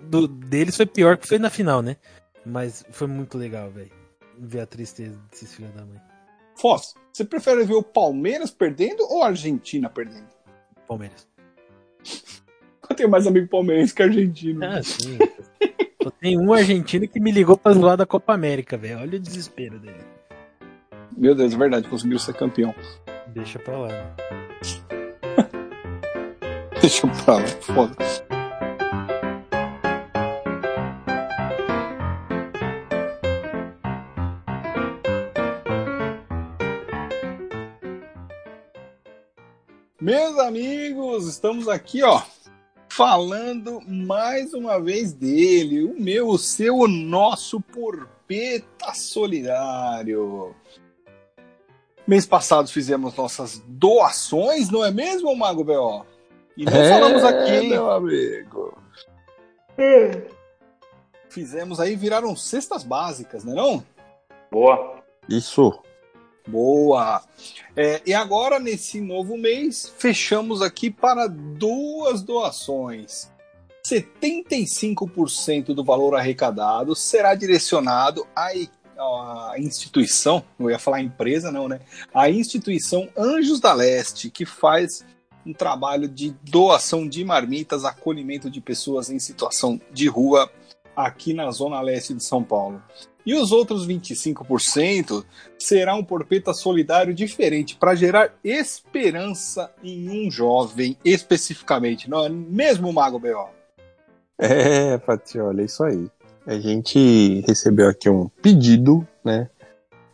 do, 0.00 0.26
deles 0.26 0.76
foi 0.76 0.86
pior 0.86 1.18
que 1.18 1.28
foi 1.28 1.38
na 1.38 1.50
final, 1.50 1.82
né? 1.82 1.96
Mas 2.44 2.84
foi 2.90 3.06
muito 3.06 3.36
legal, 3.36 3.70
velho. 3.70 3.92
Ver 4.38 4.60
a 4.60 4.66
tristeza 4.66 5.18
desses 5.30 5.54
filhos 5.54 5.74
da 5.74 5.84
mãe. 5.84 6.00
Foz, 6.56 6.94
você 7.12 7.24
prefere 7.24 7.64
ver 7.64 7.74
o 7.74 7.82
Palmeiras 7.82 8.50
perdendo 8.50 9.02
ou 9.04 9.22
a 9.22 9.28
Argentina 9.28 9.88
perdendo? 9.88 10.28
Palmeiras. 10.86 11.28
Eu 12.88 12.96
tenho 12.96 13.10
mais 13.10 13.26
amigo 13.26 13.46
palmeirense 13.48 13.94
que 13.94 14.02
argentino. 14.02 14.64
Ah, 14.64 14.82
sim. 14.82 15.18
Só 16.02 16.10
tem 16.10 16.38
um 16.38 16.52
argentino 16.52 17.08
que 17.08 17.18
me 17.18 17.32
ligou 17.32 17.56
pra 17.56 17.72
zoar 17.72 17.96
da 17.96 18.06
Copa 18.06 18.32
América, 18.32 18.76
velho. 18.76 19.00
Olha 19.00 19.16
o 19.16 19.20
desespero 19.20 19.78
dele. 19.80 19.98
Meu 21.16 21.34
Deus, 21.34 21.52
é 21.52 21.56
verdade, 21.56 21.88
conseguiu 21.88 22.18
ser 22.18 22.34
campeão. 22.34 22.72
Deixa 23.26 23.58
pra 23.58 23.78
lá. 23.78 23.88
Né? 23.88 24.14
Deixa 26.80 27.06
pra 27.08 27.34
lá, 27.34 27.46
foda. 27.46 27.96
Meus 40.00 40.38
amigos, 40.38 41.26
estamos 41.26 41.68
aqui, 41.68 42.04
ó, 42.04 42.22
falando 42.98 43.80
mais 43.86 44.52
uma 44.52 44.80
vez 44.80 45.12
dele, 45.12 45.84
o 45.84 45.94
meu, 46.02 46.30
o 46.30 46.36
seu, 46.36 46.78
o 46.78 46.88
nosso 46.88 47.60
Porpeta 47.60 48.92
Solidário. 48.92 50.52
Mês 52.04 52.26
passado 52.26 52.68
fizemos 52.68 53.14
nossas 53.14 53.62
doações, 53.68 54.68
não 54.68 54.84
é 54.84 54.90
mesmo, 54.90 55.32
Mago 55.36 55.62
B.O.? 55.62 56.04
E 56.56 56.64
não 56.64 56.72
é, 56.72 56.88
falamos 56.88 57.22
aqui, 57.22 57.68
meu 57.68 57.88
amigo. 57.88 58.76
Fizemos 61.30 61.78
aí, 61.78 61.94
viraram 61.94 62.34
cestas 62.34 62.82
básicas, 62.82 63.44
né 63.44 63.54
não? 63.54 63.80
Boa. 64.50 64.96
Isso. 65.28 65.80
Boa! 66.48 67.22
É, 67.76 68.00
e 68.06 68.14
agora, 68.14 68.58
nesse 68.58 69.00
novo 69.00 69.36
mês, 69.36 69.92
fechamos 69.98 70.62
aqui 70.62 70.90
para 70.90 71.26
duas 71.28 72.22
doações. 72.22 73.30
75% 73.86 75.74
do 75.74 75.84
valor 75.84 76.14
arrecadado 76.14 76.94
será 76.94 77.34
direcionado 77.34 78.26
à, 78.34 78.50
à 78.98 79.54
instituição, 79.58 80.42
não 80.58 80.70
ia 80.70 80.78
falar 80.78 81.00
empresa, 81.00 81.52
não, 81.52 81.68
né? 81.68 81.80
A 82.12 82.28
instituição 82.28 83.08
Anjos 83.16 83.60
da 83.60 83.72
Leste, 83.72 84.30
que 84.30 84.44
faz 84.44 85.04
um 85.46 85.52
trabalho 85.52 86.08
de 86.08 86.34
doação 86.42 87.08
de 87.08 87.24
marmitas, 87.24 87.84
acolhimento 87.84 88.50
de 88.50 88.60
pessoas 88.60 89.10
em 89.10 89.18
situação 89.18 89.80
de 89.92 90.08
rua 90.08 90.50
aqui 90.96 91.32
na 91.32 91.50
zona 91.50 91.80
leste 91.80 92.12
de 92.12 92.22
São 92.24 92.42
Paulo. 92.42 92.82
E 93.28 93.34
os 93.34 93.52
outros 93.52 93.86
25% 93.86 95.22
será 95.58 95.94
um 95.94 96.02
porpeta 96.02 96.54
solidário 96.54 97.12
diferente 97.12 97.76
para 97.76 97.94
gerar 97.94 98.32
esperança 98.42 99.70
em 99.84 100.08
um 100.08 100.30
jovem 100.30 100.96
especificamente, 101.04 102.08
não 102.08 102.24
é 102.24 102.30
mesmo, 102.30 102.90
Mago 102.90 103.18
B.O.? 103.18 103.48
É, 104.38 104.96
Patiola, 104.96 105.60
é 105.60 105.66
isso 105.66 105.84
aí. 105.84 106.10
A 106.46 106.58
gente 106.58 107.44
recebeu 107.46 107.90
aqui 107.90 108.08
um 108.08 108.30
pedido, 108.40 109.06
né? 109.22 109.50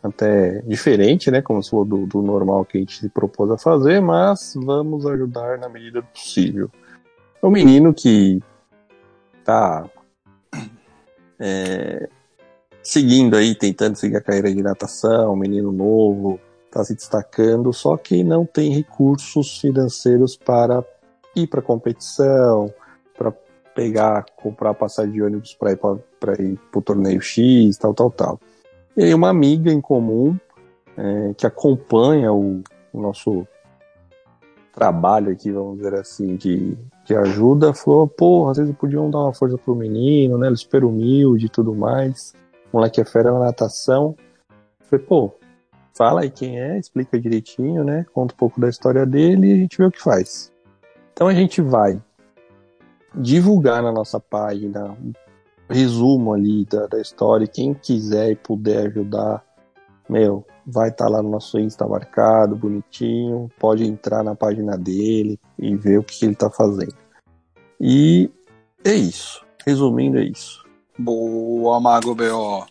Até 0.03 0.59
diferente, 0.63 1.31
né? 1.31 1.41
Como 1.41 1.63
se 1.63 1.69
falou 1.69 1.85
do, 1.85 2.05
do 2.05 2.21
normal 2.21 2.65
que 2.65 2.77
a 2.77 2.81
gente 2.81 2.99
se 2.99 3.07
propôs 3.07 3.49
a 3.49 3.57
fazer, 3.57 4.01
mas 4.01 4.55
vamos 4.57 5.05
ajudar 5.05 5.57
na 5.57 5.69
medida 5.69 6.01
do 6.01 6.07
possível. 6.07 6.69
É 7.41 7.47
um 7.47 7.49
menino 7.49 7.93
que 7.93 8.41
tá 9.45 9.89
é, 11.39 12.09
seguindo 12.85 13.35
aí, 13.35 13.55
tentando 13.55 13.95
seguir 13.95 14.17
a 14.17 14.21
carreira 14.21 14.53
de 14.53 14.61
natação, 14.61 15.35
menino 15.35 15.71
novo, 15.71 16.39
está 16.67 16.83
se 16.83 16.93
destacando, 16.93 17.73
só 17.73 17.97
que 17.97 18.23
não 18.23 18.45
tem 18.45 18.71
recursos 18.71 19.59
financeiros 19.59 20.37
para 20.37 20.85
ir 21.35 21.47
para 21.47 21.63
competição, 21.63 22.71
para 23.17 23.33
pegar, 23.73 24.25
comprar 24.35 24.73
passagem 24.75 25.13
de 25.13 25.21
ônibus 25.21 25.55
para 25.55 25.71
ir 25.71 25.79
para 26.19 26.41
ir 26.41 26.59
para 26.71 26.79
o 26.79 26.81
torneio 26.81 27.19
X, 27.19 27.75
tal, 27.77 27.93
tal, 27.93 28.11
tal. 28.11 28.39
E 28.95 29.03
aí 29.03 29.13
uma 29.13 29.29
amiga 29.29 29.71
em 29.71 29.81
comum 29.81 30.37
é, 30.95 31.33
que 31.35 31.47
acompanha 31.47 32.31
o, 32.31 32.61
o, 32.93 33.01
nosso 33.01 33.47
trabalho 34.71 35.31
aqui, 35.31 35.51
vamos 35.51 35.77
dizer 35.77 35.95
assim, 35.95 36.35
de, 36.35 36.77
de 37.03 37.15
ajuda, 37.15 37.73
falou, 37.73 38.49
às 38.49 38.57
vezes 38.57 38.75
podiam 38.75 39.09
dar 39.09 39.19
uma 39.19 39.33
força 39.33 39.57
pro 39.57 39.75
menino, 39.75 40.37
né? 40.37 40.47
Ele 40.47 40.53
é 40.53 40.57
super 40.57 40.83
humilde 40.83 41.47
e 41.47 41.49
tudo 41.49 41.73
mais 41.73 42.33
moleque 42.71 43.01
é 43.01 43.05
fera 43.05 43.31
na 43.31 43.39
natação. 43.39 44.15
Falei, 44.89 45.05
pô, 45.05 45.33
fala 45.95 46.21
aí 46.21 46.29
quem 46.29 46.59
é, 46.59 46.77
explica 46.77 47.19
direitinho, 47.19 47.83
né? 47.83 48.05
Conta 48.13 48.33
um 48.33 48.37
pouco 48.37 48.59
da 48.59 48.69
história 48.69 49.05
dele 49.05 49.47
e 49.47 49.53
a 49.53 49.57
gente 49.57 49.77
vê 49.77 49.85
o 49.85 49.91
que 49.91 50.01
faz. 50.01 50.51
Então 51.13 51.27
a 51.27 51.33
gente 51.33 51.61
vai 51.61 52.01
divulgar 53.13 53.81
na 53.81 53.91
nossa 53.91 54.19
página 54.19 54.91
um 54.91 55.13
resumo 55.69 56.33
ali 56.33 56.65
da, 56.65 56.87
da 56.87 56.99
história. 56.99 57.47
Quem 57.47 57.73
quiser 57.73 58.31
e 58.31 58.35
puder 58.35 58.87
ajudar, 58.87 59.43
meu, 60.09 60.45
vai 60.65 60.89
estar 60.89 61.05
tá 61.05 61.11
lá 61.11 61.21
no 61.21 61.29
nosso 61.29 61.57
Insta 61.59 61.87
marcado, 61.87 62.55
bonitinho. 62.55 63.49
Pode 63.59 63.85
entrar 63.85 64.23
na 64.23 64.35
página 64.35 64.77
dele 64.77 65.39
e 65.57 65.75
ver 65.75 65.99
o 65.99 66.03
que, 66.03 66.19
que 66.19 66.25
ele 66.25 66.33
está 66.33 66.49
fazendo. 66.49 66.95
E 67.79 68.29
é 68.83 68.93
isso. 68.93 69.45
Resumindo, 69.65 70.17
é 70.17 70.23
isso. 70.23 70.64
Boa, 70.97 71.79
Mago 71.79 72.15
B.O. 72.15 72.65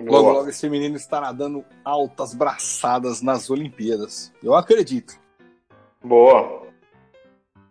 Logo, 0.00 0.32
logo 0.32 0.48
esse 0.48 0.68
menino 0.68 0.96
estará 0.96 1.30
dando 1.30 1.64
altas 1.84 2.34
braçadas 2.34 3.20
nas 3.20 3.50
Olimpíadas. 3.50 4.32
Eu 4.42 4.54
acredito. 4.54 5.14
Boa. 6.02 6.62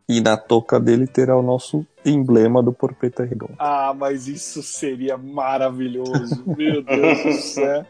E 0.08 0.22
na 0.22 0.38
toca 0.38 0.80
dele 0.80 1.06
terá 1.08 1.36
o 1.36 1.42
nosso 1.42 1.86
emblema 2.06 2.64
do 2.64 2.72
Porpeta 2.72 3.24
Redondo. 3.24 3.56
Ah, 3.60 3.94
mas 3.96 4.28
isso 4.28 4.64
seria 4.64 5.18
maravilhoso. 5.18 6.44
Meu 6.46 6.82
Deus 6.84 7.24
do 7.24 7.34
céu. 7.34 7.86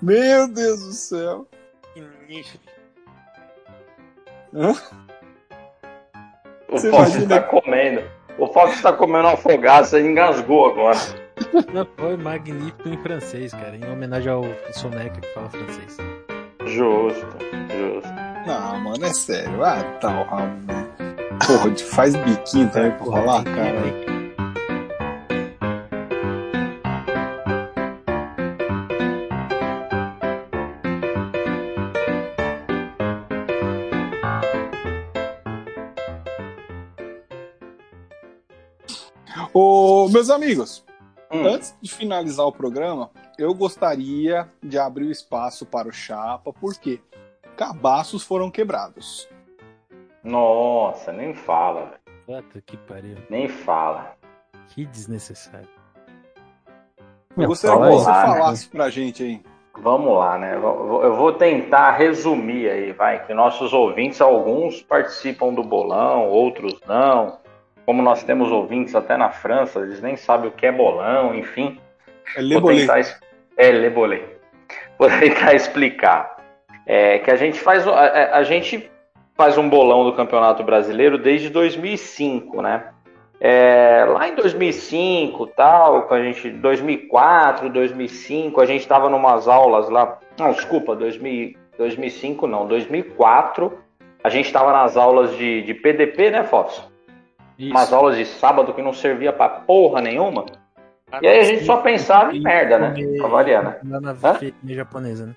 Meu 0.00 0.48
Deus 0.48 0.80
do 0.80 0.92
céu. 0.92 1.46
Que 1.94 2.04
nicho. 2.28 2.58
Hã? 4.54 4.72
O 6.68 6.72
Você 6.72 6.90
Fox 6.90 7.14
imagina... 7.14 7.22
está 7.22 7.40
comendo. 7.42 8.02
O 8.38 8.46
Fox 8.48 8.74
está 8.74 8.92
comendo 8.92 9.28
uma 9.28 9.36
fogaça 9.36 10.00
e 10.00 10.06
engasgou 10.06 10.70
agora. 10.70 11.21
Não, 11.72 11.86
foi 11.96 12.16
magnífico 12.16 12.88
em 12.88 12.96
francês, 12.98 13.52
cara, 13.52 13.76
em 13.76 13.84
homenagem 13.90 14.32
ao 14.32 14.42
Soneca 14.72 15.20
que 15.20 15.28
fala 15.34 15.50
francês. 15.50 15.96
Justo, 16.64 17.26
justo. 17.68 18.08
Não, 18.46 18.80
mano, 18.80 19.04
é 19.04 19.12
sério. 19.12 19.62
Ah, 19.62 19.82
tá, 20.00 20.22
Ramon. 20.22 20.86
Porra, 21.46 21.76
faz 21.76 22.16
biquinho 22.16 22.70
também 22.70 22.90
pra 22.92 23.04
rolar, 23.04 23.44
cara. 23.44 24.12
Ô, 39.54 40.08
meus 40.08 40.30
amigos, 40.30 40.82
hum. 41.32 41.46
antes 41.46 41.74
de 41.80 41.92
finalizar 41.92 42.46
o 42.46 42.52
programa, 42.52 43.10
eu 43.38 43.54
gostaria 43.54 44.48
de 44.62 44.78
abrir 44.78 45.06
o 45.06 45.10
espaço 45.10 45.64
para 45.64 45.88
o 45.88 45.92
Chapa, 45.92 46.52
porque 46.52 47.00
cabaços 47.56 48.22
foram 48.22 48.50
quebrados. 48.50 49.28
Nossa, 50.22 51.12
nem 51.12 51.34
fala, 51.34 51.86
velho. 51.86 52.42
Puta 52.42 52.60
que 52.60 52.76
pariu. 52.76 53.16
Nem 53.28 53.48
fala. 53.48 54.14
Que 54.68 54.86
desnecessário. 54.86 55.68
Eu 57.36 57.48
gostaria 57.48 57.76
que 57.78 57.90
você 57.90 58.10
lá, 58.10 58.26
né? 58.26 58.34
falasse 58.34 58.64
né? 58.66 58.70
pra 58.70 58.90
gente 58.90 59.22
aí. 59.22 59.42
Vamos 59.78 60.16
lá, 60.16 60.38
né? 60.38 60.54
Eu 60.54 61.16
vou 61.16 61.32
tentar 61.32 61.92
resumir 61.92 62.68
aí, 62.68 62.92
vai, 62.92 63.26
que 63.26 63.32
nossos 63.32 63.72
ouvintes, 63.72 64.20
alguns 64.20 64.82
participam 64.82 65.52
do 65.52 65.64
bolão, 65.64 66.28
outros 66.28 66.78
não 66.86 67.41
como 67.84 68.02
nós 68.02 68.22
temos 68.22 68.50
ouvintes 68.50 68.94
até 68.94 69.16
na 69.16 69.30
França, 69.30 69.80
eles 69.80 70.00
nem 70.00 70.16
sabem 70.16 70.48
o 70.48 70.52
que 70.52 70.66
é 70.66 70.72
bolão, 70.72 71.34
enfim. 71.34 71.80
É 72.36 72.40
lebolê. 72.40 72.80
Tentar... 72.80 73.20
É 73.56 73.70
lebolê. 73.70 74.22
Vou 74.98 75.08
tentar 75.08 75.54
explicar. 75.54 76.36
É 76.86 77.18
que 77.18 77.30
a 77.30 77.36
gente 77.36 77.58
faz 77.60 77.86
a, 77.86 78.36
a, 78.36 78.42
gente 78.42 78.90
faz 79.36 79.56
um 79.56 79.68
bolão 79.68 80.04
do 80.04 80.12
Campeonato 80.12 80.62
Brasileiro 80.62 81.16
desde 81.16 81.48
2005, 81.48 82.60
né? 82.60 82.88
É, 83.40 84.04
lá 84.08 84.28
em 84.28 84.36
2005, 84.36 85.48
tal, 85.48 86.02
com 86.02 86.14
a 86.14 86.22
gente 86.22 86.48
2004, 86.48 87.68
2005, 87.68 88.60
a 88.60 88.66
gente 88.66 88.82
estava 88.82 89.08
numas 89.08 89.48
aulas 89.48 89.88
lá. 89.88 90.18
Não, 90.38 90.52
desculpa, 90.52 90.94
2000, 90.94 91.54
2005 91.76 92.46
não, 92.46 92.66
2004. 92.66 93.78
A 94.22 94.28
gente 94.28 94.46
estava 94.46 94.72
nas 94.72 94.96
aulas 94.96 95.36
de, 95.36 95.62
de 95.62 95.74
PDP, 95.74 96.30
né, 96.30 96.44
Fox? 96.44 96.91
Isso. 97.58 97.70
Umas 97.70 97.92
aulas 97.92 98.16
de 98.16 98.24
sábado 98.24 98.74
que 98.74 98.82
não 98.82 98.92
servia 98.92 99.32
pra 99.32 99.48
porra 99.48 100.00
nenhuma. 100.00 100.46
Ah, 101.10 101.18
e 101.22 101.26
aí 101.28 101.40
a 101.40 101.44
gente 101.44 101.64
só 101.64 101.76
pensava 101.78 102.34
em 102.34 102.40
merda, 102.40 102.78
né? 102.78 102.94
Né? 103.62 103.80
Lá 103.84 104.00
na 104.00 104.10
Hã? 104.12 104.34
feirinha 104.34 104.74
japonesa, 104.74 105.26
né? 105.26 105.36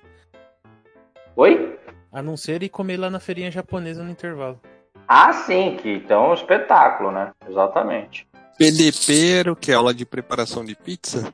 Oi? 1.36 1.78
A 2.10 2.22
não 2.22 2.36
ser 2.36 2.62
e 2.62 2.68
comer 2.68 2.96
lá 2.96 3.10
na 3.10 3.20
feirinha 3.20 3.50
japonesa 3.50 4.02
no 4.02 4.10
intervalo. 4.10 4.58
Ah, 5.06 5.32
sim, 5.32 5.76
que 5.76 5.90
então 5.90 6.24
é 6.24 6.28
um 6.30 6.34
espetáculo, 6.34 7.12
né? 7.12 7.30
Exatamente. 7.48 8.26
PDP 8.58 9.38
era 9.38 9.52
o 9.52 9.56
que? 9.56 9.70
Aula 9.70 9.92
de 9.92 10.06
preparação 10.06 10.64
de 10.64 10.74
pizza? 10.74 11.32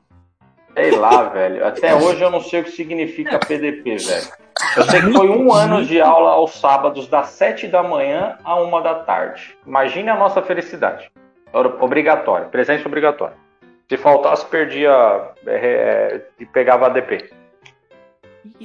Sei 0.73 0.91
lá, 0.91 1.23
velho. 1.23 1.65
Até 1.65 1.95
hoje 1.95 2.21
eu 2.21 2.31
não 2.31 2.41
sei 2.41 2.61
o 2.61 2.63
que 2.63 2.71
significa 2.71 3.39
PDP, 3.39 3.97
velho. 3.97 4.27
Eu 4.75 4.83
sei 4.83 5.01
que 5.01 5.11
foi 5.11 5.29
um 5.29 5.53
ano 5.53 5.85
de 5.85 6.01
aula 6.01 6.31
aos 6.31 6.59
sábados, 6.59 7.07
das 7.07 7.27
sete 7.27 7.67
da 7.67 7.83
manhã 7.83 8.37
a 8.43 8.55
uma 8.55 8.81
da 8.81 8.95
tarde. 8.95 9.55
Imagine 9.65 10.09
a 10.09 10.15
nossa 10.15 10.41
felicidade. 10.41 11.11
Obrigatório, 11.79 12.47
presença 12.47 12.87
obrigatória. 12.87 13.35
Se 13.87 13.97
faltasse, 13.97 14.45
perdia 14.45 14.91
é, 15.45 15.55
é, 15.55 16.21
e 16.39 16.45
pegava 16.45 16.87
ADP. 16.87 17.29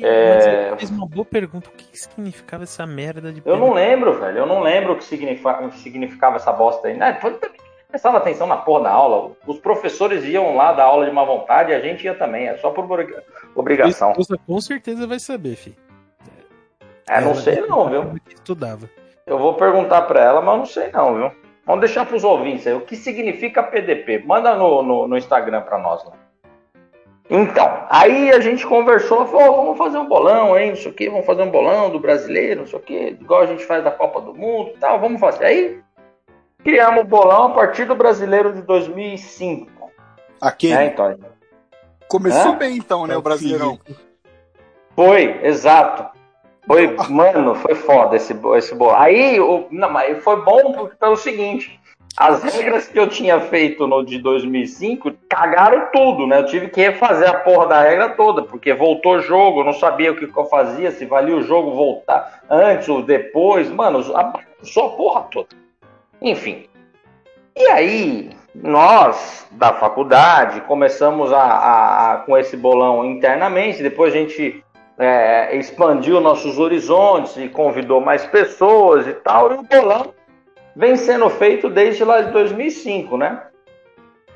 É... 0.02 0.74
fez 0.76 0.90
uma 0.90 1.06
boa 1.06 1.24
pergunta. 1.24 1.68
O 1.68 1.72
que 1.72 1.96
significava 1.96 2.64
essa 2.64 2.86
merda 2.86 3.32
de. 3.32 3.42
Eu 3.44 3.56
não 3.56 3.72
lembro, 3.72 4.18
velho. 4.18 4.38
Eu 4.38 4.46
não 4.46 4.60
lembro 4.60 4.94
o 4.94 4.96
que 4.96 5.04
significava, 5.04 5.70
significava 5.72 6.36
essa 6.36 6.52
bosta 6.52 6.88
aí. 6.88 6.96
Né? 6.96 7.18
Prestava 7.88 8.18
atenção 8.18 8.46
na 8.46 8.58
porra 8.58 8.84
da 8.84 8.90
aula. 8.90 9.32
Os 9.46 9.58
professores 9.58 10.24
iam 10.24 10.54
lá 10.54 10.72
dar 10.72 10.84
aula 10.84 11.06
de 11.06 11.12
má 11.12 11.24
vontade 11.24 11.72
e 11.72 11.74
a 11.74 11.80
gente 11.80 12.04
ia 12.04 12.14
também. 12.14 12.46
É 12.46 12.56
só 12.58 12.70
por 12.70 12.84
obrigação. 13.54 14.12
Você 14.14 14.36
com 14.46 14.60
certeza 14.60 15.06
vai 15.06 15.18
saber, 15.18 15.56
fi. 15.56 15.74
É, 17.08 17.20
não 17.20 17.34
sei 17.34 17.62
não, 17.62 17.88
viu? 17.88 18.20
Estudava. 18.28 18.88
Eu 19.26 19.38
vou 19.38 19.54
perguntar 19.54 20.02
para 20.02 20.20
ela, 20.20 20.42
mas 20.42 20.58
não 20.58 20.66
sei 20.66 20.90
não, 20.92 21.14
viu? 21.14 21.32
Vamos 21.64 21.80
deixar 21.80 22.06
para 22.06 22.16
os 22.16 22.24
ouvintes 22.24 22.66
aí. 22.66 22.74
O 22.74 22.82
que 22.82 22.96
significa 22.96 23.62
PDP? 23.62 24.22
Manda 24.24 24.54
no, 24.54 24.82
no, 24.82 25.08
no 25.08 25.16
Instagram 25.16 25.62
para 25.62 25.78
nós 25.78 26.04
lá. 26.04 26.12
Então, 27.30 27.84
aí 27.90 28.30
a 28.30 28.40
gente 28.40 28.66
conversou, 28.66 29.26
falou, 29.26 29.56
vamos 29.56 29.76
fazer 29.76 29.98
um 29.98 30.08
bolão, 30.08 30.58
hein, 30.58 30.70
não 30.70 30.76
sei 30.76 30.90
o 30.90 30.94
que, 30.94 31.10
vamos 31.10 31.26
fazer 31.26 31.42
um 31.42 31.50
bolão 31.50 31.90
do 31.90 32.00
brasileiro, 32.00 32.60
não 32.60 32.66
sei 32.66 32.78
o 32.78 32.82
que, 32.82 33.08
igual 33.20 33.42
a 33.42 33.46
gente 33.46 33.66
faz 33.66 33.84
da 33.84 33.90
Copa 33.90 34.18
do 34.22 34.34
Mundo 34.34 34.70
e 34.74 34.78
tal, 34.78 34.98
vamos 34.98 35.20
fazer. 35.20 35.44
Aí 35.44 35.78
criamos 36.62 37.02
o 37.02 37.06
bolão 37.06 37.44
a 37.44 37.50
partir 37.50 37.84
do 37.84 37.94
brasileiro 37.94 38.52
de 38.52 38.62
2005. 38.62 39.90
Aqui. 40.40 40.72
É, 40.72 40.86
então. 40.86 41.18
Começou 42.08 42.52
Hã? 42.52 42.56
bem 42.56 42.76
então, 42.76 43.06
né, 43.06 43.16
o 43.16 43.22
Brasileirão. 43.22 43.78
Foi, 44.94 45.40
exato. 45.42 46.06
Foi, 46.66 46.94
mano, 47.08 47.54
foi 47.54 47.74
foda 47.74 48.16
esse, 48.16 48.34
esse 48.56 48.74
bolão. 48.74 48.96
Aí, 48.96 49.38
o, 49.40 49.66
não, 49.70 49.90
mas 49.90 50.22
foi 50.22 50.42
bom 50.42 50.88
pelo 50.98 51.16
seguinte, 51.16 51.78
as 52.16 52.42
regras 52.42 52.88
que 52.88 52.98
eu 52.98 53.08
tinha 53.08 53.40
feito 53.40 53.86
no 53.86 54.04
de 54.04 54.18
2005 54.18 55.12
cagaram 55.28 55.88
tudo, 55.92 56.26
né? 56.26 56.40
Eu 56.40 56.46
tive 56.46 56.68
que 56.68 56.80
refazer 56.80 57.28
a 57.28 57.34
porra 57.34 57.66
da 57.68 57.82
regra 57.82 58.10
toda, 58.10 58.42
porque 58.42 58.74
voltou 58.74 59.20
jogo, 59.20 59.60
eu 59.60 59.64
não 59.64 59.72
sabia 59.72 60.12
o 60.12 60.16
que, 60.16 60.26
que 60.26 60.36
eu 60.36 60.46
fazia, 60.46 60.90
se 60.90 61.06
valia 61.06 61.36
o 61.36 61.42
jogo 61.42 61.72
voltar 61.72 62.42
antes 62.50 62.88
ou 62.88 63.02
depois. 63.02 63.70
Mano, 63.70 64.02
só 64.62 64.86
a 64.86 64.90
porra 64.90 65.22
toda. 65.30 65.67
Enfim. 66.20 66.66
E 67.56 67.66
aí, 67.68 68.30
nós 68.54 69.46
da 69.52 69.72
faculdade 69.72 70.60
começamos 70.62 71.32
a, 71.32 71.42
a, 71.42 72.12
a 72.12 72.16
com 72.18 72.36
esse 72.36 72.56
bolão 72.56 73.04
internamente, 73.04 73.82
depois 73.82 74.14
a 74.14 74.18
gente 74.18 74.64
é, 74.98 75.56
expandiu 75.56 76.20
nossos 76.20 76.58
horizontes 76.58 77.36
e 77.36 77.48
convidou 77.48 78.00
mais 78.00 78.26
pessoas 78.26 79.06
e 79.06 79.12
tal, 79.12 79.52
e 79.52 79.54
o 79.54 79.62
bolão 79.62 80.12
vem 80.74 80.96
sendo 80.96 81.28
feito 81.30 81.68
desde 81.68 82.04
lá 82.04 82.20
de 82.20 82.32
2005, 82.32 83.16
né? 83.16 83.42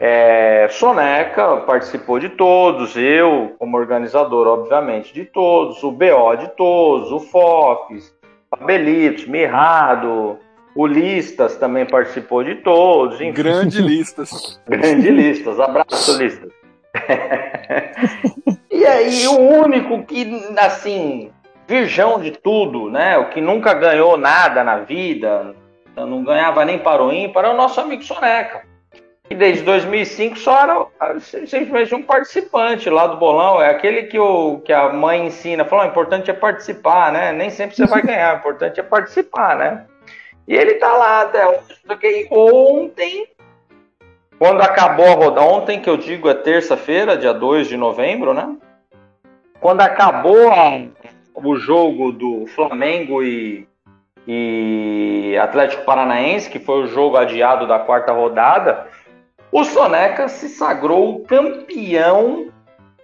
É, 0.01 0.67
Soneca 0.69 1.59
participou 1.59 2.19
de 2.19 2.31
todos, 2.31 2.97
eu 2.97 3.55
como 3.59 3.77
organizador, 3.77 4.49
obviamente, 4.49 5.15
de 5.15 5.25
todos, 5.25 5.83
o 5.85 5.93
BO 5.93 6.35
de 6.37 6.49
todos, 6.57 7.13
o 7.13 7.21
Fox, 7.21 8.13
Fabelitos, 8.51 9.27
Mirrado, 9.29 10.39
o 10.75 10.87
Listas 10.87 11.57
também 11.57 11.87
participou 11.87 12.43
de 12.43 12.57
todos. 12.57 13.21
Enfim. 13.21 13.33
Grande 13.33 13.81
Listas. 13.83 14.61
Grande 14.67 15.11
Listas. 15.11 15.61
Abraço, 15.61 16.19
Listas. 16.19 16.51
e 18.71 18.85
aí, 18.85 19.27
o 19.29 19.39
único 19.39 20.03
que, 20.05 20.45
assim, 20.59 21.31
virgão 21.67 22.21
de 22.21 22.33
tudo, 22.33 22.91
né? 22.91 23.19
O 23.19 23.31
que 23.31 23.41
nunca 23.41 23.75
ganhou 23.75 24.17
nada 24.17 24.63
na 24.63 24.79
vida, 24.79 25.55
não 25.97 26.23
ganhava 26.23 26.65
nem 26.65 26.79
para 26.79 27.03
o 27.03 27.13
ímpar, 27.13 27.45
é 27.45 27.49
o 27.51 27.57
nosso 27.57 27.81
amigo 27.81 28.03
Soneca. 28.03 28.63
E 29.31 29.35
desde 29.35 29.63
2005 29.65 30.39
só 30.39 30.61
era 30.61 31.21
simplesmente 31.21 31.95
um 31.95 32.03
participante 32.03 32.91
lá 32.91 33.07
do 33.07 33.17
bolão. 33.17 33.63
É 33.63 33.71
aquele 33.71 34.03
que, 34.03 34.19
o, 34.19 34.59
que 34.59 34.73
a 34.73 34.93
mãe 34.93 35.27
ensina. 35.27 35.65
Falou: 35.65 35.87
o 35.87 35.89
importante 35.89 36.31
é 36.31 36.35
participar, 36.35 37.11
né? 37.11 37.33
Nem 37.33 37.49
sempre 37.49 37.75
você 37.75 37.87
vai 37.87 38.03
ganhar, 38.05 38.35
o 38.35 38.39
importante 38.39 38.79
é 38.79 38.83
participar, 38.83 39.57
né? 39.57 39.87
E 40.47 40.55
ele 40.55 40.75
tá 40.75 40.93
lá 40.93 41.23
até. 41.23 41.63
Ontem, 42.31 43.27
quando 44.39 44.61
acabou 44.61 45.07
a 45.07 45.15
rodada, 45.15 45.47
ontem 45.47 45.81
que 45.81 45.89
eu 45.89 45.97
digo 45.97 46.29
é 46.29 46.35
terça-feira, 46.35 47.17
dia 47.17 47.33
2 47.33 47.69
de 47.69 47.77
novembro, 47.77 48.35
né? 48.35 48.57
Quando 49.61 49.81
acabou 49.81 50.51
o 51.35 51.57
jogo 51.57 52.11
do 52.11 52.47
Flamengo 52.47 53.23
e, 53.23 53.69
e 54.27 55.39
Atlético 55.41 55.85
Paranaense, 55.85 56.51
que 56.51 56.59
foi 56.59 56.83
o 56.83 56.87
jogo 56.89 57.17
adiado 57.17 57.67
da 57.67 57.79
quarta 57.79 58.13
rodada, 58.13 58.89
o 59.53 59.63
Soneca 59.65 60.29
se 60.29 60.49
sagrou 60.49 61.21
campeão 61.21 62.49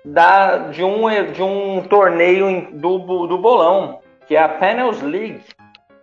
da, 0.05 0.59
de, 0.59 0.82
um, 0.82 1.07
de 1.32 1.43
um 1.43 1.82
torneio 1.82 2.68
do, 2.72 3.26
do 3.26 3.39
bolão, 3.39 4.01
que 4.26 4.34
é 4.34 4.43
a 4.43 4.49
Panels 4.49 5.01
League 5.03 5.41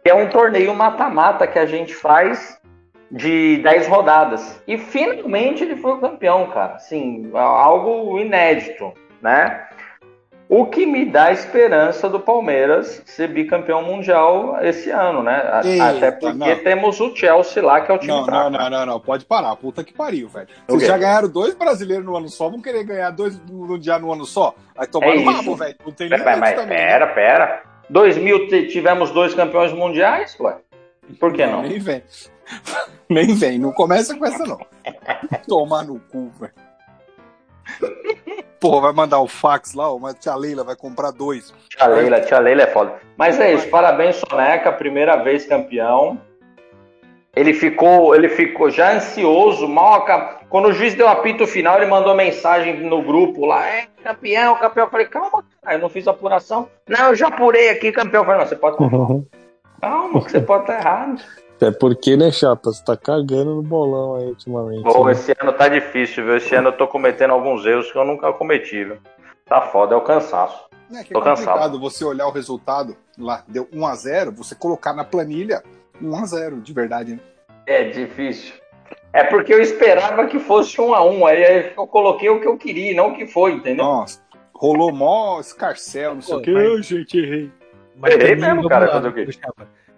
é 0.05 0.13
um 0.13 0.29
torneio 0.29 0.73
mata-mata 0.75 1.47
que 1.47 1.57
a 1.57 1.65
gente 1.65 1.93
faz 1.95 2.59
de 3.11 3.57
10 3.57 3.87
rodadas. 3.87 4.61
E 4.67 4.77
finalmente 4.77 5.63
ele 5.63 5.75
foi 5.75 5.93
o 5.93 5.99
campeão, 5.99 6.47
cara. 6.51 6.75
Assim, 6.75 7.29
algo 7.33 8.19
inédito, 8.19 8.93
né? 9.21 9.65
O 10.47 10.67
que 10.67 10.85
me 10.85 11.05
dá 11.05 11.31
esperança 11.31 12.07
do 12.07 12.19
Palmeiras 12.19 13.01
ser 13.03 13.29
bicampeão 13.29 13.81
mundial 13.81 14.59
esse 14.61 14.91
ano, 14.91 15.23
né? 15.23 15.61
Eita, 15.63 15.89
Até 15.89 16.11
porque 16.11 16.37
não. 16.37 16.63
temos 16.63 16.99
o 16.99 17.15
Chelsea 17.15 17.63
lá, 17.63 17.81
que 17.81 17.91
é 17.91 17.95
o 17.95 17.97
time 17.97 18.13
não, 18.13 18.25
fraco. 18.25 18.51
Não, 18.51 18.59
não, 18.59 18.69
não, 18.69 18.85
não, 18.85 18.99
pode 18.99 19.25
parar. 19.25 19.55
Puta 19.55 19.83
que 19.83 19.91
pariu, 19.91 20.29
velho. 20.29 20.47
Vocês 20.67 20.87
já 20.87 20.99
ganharam 20.99 21.27
dois 21.27 21.55
brasileiros 21.55 22.05
no 22.05 22.15
ano 22.15 22.29
só, 22.29 22.47
vão 22.47 22.61
querer 22.61 22.83
ganhar 22.83 23.09
dois 23.09 23.39
mundial 23.49 23.99
no 23.99 24.13
ano 24.13 24.23
só? 24.23 24.53
Aí 24.77 24.85
tomar 24.85 25.15
é 25.15 25.15
no 25.15 25.31
rabo, 25.31 25.55
velho. 25.55 25.75
Não 25.83 25.91
tem 25.91 26.07
limite 26.09 26.23
mas, 26.23 26.53
também. 26.53 26.77
Né? 26.77 26.85
Pera, 26.85 27.07
pera. 27.07 27.74
2000 27.89 28.47
tivemos 28.67 29.11
dois 29.11 29.33
campeões 29.33 29.71
mundiais, 29.73 30.37
ué? 30.39 30.57
Por 31.19 31.33
que 31.33 31.45
não? 31.45 31.61
Nem 31.61 31.79
vem. 31.79 32.03
Nem 33.09 33.33
vem. 33.35 33.59
Não 33.59 33.71
começa 33.71 34.17
com 34.17 34.25
essa, 34.25 34.43
não. 34.45 34.59
Tomar 35.47 35.83
no 35.83 35.99
cu, 35.99 36.31
velho. 36.39 36.53
Porra, 38.59 38.81
vai 38.81 38.93
mandar 38.93 39.19
o 39.19 39.27
fax 39.27 39.73
lá, 39.73 39.91
ó, 39.91 39.99
mas 39.99 40.15
tia 40.15 40.35
Leila 40.35 40.63
vai 40.63 40.75
comprar 40.75 41.11
dois. 41.11 41.53
Tia 41.69 41.87
Leila, 41.87 42.21
tia 42.21 42.39
Leila 42.39 42.63
é 42.63 42.67
foda. 42.67 42.95
Mas 43.17 43.39
é 43.39 43.53
isso, 43.53 43.67
parabéns, 43.69 44.15
Soneca, 44.15 44.71
primeira 44.71 45.17
vez 45.17 45.45
campeão. 45.45 46.19
Ele 47.35 47.53
ficou, 47.53 48.15
ele 48.15 48.29
ficou 48.29 48.69
já 48.69 48.93
ansioso, 48.95 49.67
mal 49.67 49.95
quando 50.55 50.69
o 50.69 50.71
juiz 50.71 50.95
deu 50.95 51.09
apito 51.09 51.45
final, 51.45 51.75
ele 51.75 51.85
mandou 51.85 52.15
mensagem 52.15 52.79
no 52.79 53.01
grupo 53.03 53.45
lá, 53.45 53.67
é 53.67 53.87
campeão, 54.01 54.55
campeão. 54.55 54.85
Eu 54.85 54.89
falei, 54.89 55.05
calma, 55.05 55.43
cara, 55.61 55.75
eu 55.75 55.81
não 55.81 55.89
fiz 55.89 56.07
apuração. 56.07 56.69
Não, 56.87 57.09
eu 57.09 57.15
já 57.15 57.27
apurei 57.27 57.71
aqui, 57.71 57.91
campeão. 57.91 58.21
Eu 58.21 58.25
falei, 58.25 58.39
não, 58.39 58.47
você 58.47 58.55
pode. 58.55 58.77
calma, 59.81 60.21
você 60.21 60.39
pode 60.39 60.63
estar 60.63 60.79
errado. 60.79 61.21
É 61.59 61.71
porque, 61.71 62.15
né, 62.15 62.31
Chapa? 62.31 62.71
Você 62.71 62.81
tá 62.85 62.95
cagando 62.95 63.55
no 63.55 63.61
bolão 63.61 64.15
aí 64.15 64.27
ultimamente. 64.27 64.83
Pô, 64.83 65.03
né? 65.03 65.11
esse 65.11 65.35
ano 65.37 65.51
tá 65.51 65.67
difícil, 65.67 66.23
viu? 66.23 66.37
Esse 66.37 66.55
ano 66.55 66.69
eu 66.69 66.77
tô 66.77 66.87
cometendo 66.87 67.31
alguns 67.31 67.65
erros 67.65 67.91
que 67.91 67.97
eu 67.97 68.05
nunca 68.05 68.31
cometi, 68.31 68.85
viu? 68.85 68.97
Tá 69.45 69.59
foda, 69.59 69.93
é 69.93 69.97
o 69.97 70.01
cansaço. 70.01 70.69
É, 70.89 71.03
que 71.03 71.11
é 71.11 71.19
tô 71.19 71.21
complicado 71.21 71.35
cansado. 71.35 71.79
você 71.81 72.05
olhar 72.05 72.27
o 72.27 72.31
resultado 72.31 72.95
lá, 73.19 73.43
deu 73.45 73.65
1x0, 73.65 74.33
você 74.33 74.55
colocar 74.55 74.93
na 74.93 75.03
planilha 75.03 75.61
1x0, 76.01 76.61
de 76.61 76.71
verdade, 76.71 77.11
né? 77.11 77.19
É 77.67 77.83
difícil. 77.89 78.53
É 79.15 79.23
porque 79.23 79.53
eu 79.53 79.61
esperava 79.61 80.27
que 80.27 80.37
fosse 80.37 80.75
1x1, 80.75 81.25
aí 81.25 81.71
eu 81.77 81.87
coloquei 81.87 82.29
o 82.29 82.41
que 82.41 82.47
eu 82.47 82.57
queria, 82.57 82.93
não 82.93 83.13
o 83.13 83.15
que 83.15 83.25
foi, 83.25 83.53
entendeu? 83.53 83.85
Nossa, 83.85 84.21
rolou 84.53 84.91
mó 84.91 85.39
escarcel, 85.39 86.15
não 86.15 86.21
sei 86.21 86.35
o 86.35 86.41
que. 86.41 86.51
Mas... 86.51 86.85
gente, 86.85 87.17
errei. 87.17 87.51
Mas 87.95 88.13
errei 88.13 88.35
mesmo, 88.35 88.67
cara, 88.67 88.91
fazer 88.91 89.07
o 89.07 89.13
quê? 89.13 89.25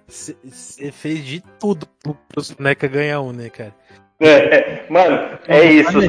Você 0.06 0.92
fez 0.92 1.26
de 1.26 1.44
tudo 1.60 1.88
pro, 2.04 2.14
pro 2.30 2.44
Soneca 2.44 2.88
ganhar 2.88 3.22
um, 3.22 3.32
né, 3.34 3.50
cara? 3.50 3.74
É, 4.20 4.86
mano, 4.88 5.40
é 5.48 5.66
isso. 5.66 6.00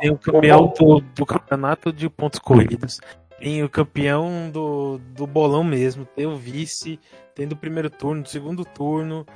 tem 0.00 0.10
o 0.10 0.16
campeão 0.16 0.72
do, 0.78 1.00
do, 1.00 1.26
campeonato 1.26 1.92
de 1.92 2.08
pontos 2.08 2.38
corridos, 2.38 3.02
tem 3.38 3.62
o 3.62 3.68
campeão 3.68 4.48
do, 4.50 4.98
do 5.14 5.26
bolão 5.26 5.62
mesmo, 5.62 6.06
tem 6.06 6.24
o 6.24 6.36
vice, 6.36 6.98
tem 7.34 7.46
do 7.46 7.54
primeiro 7.54 7.90
turno, 7.90 8.22
do 8.22 8.30
segundo 8.30 8.64
turno. 8.64 9.26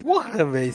Porra, 0.00 0.44
velho. 0.44 0.74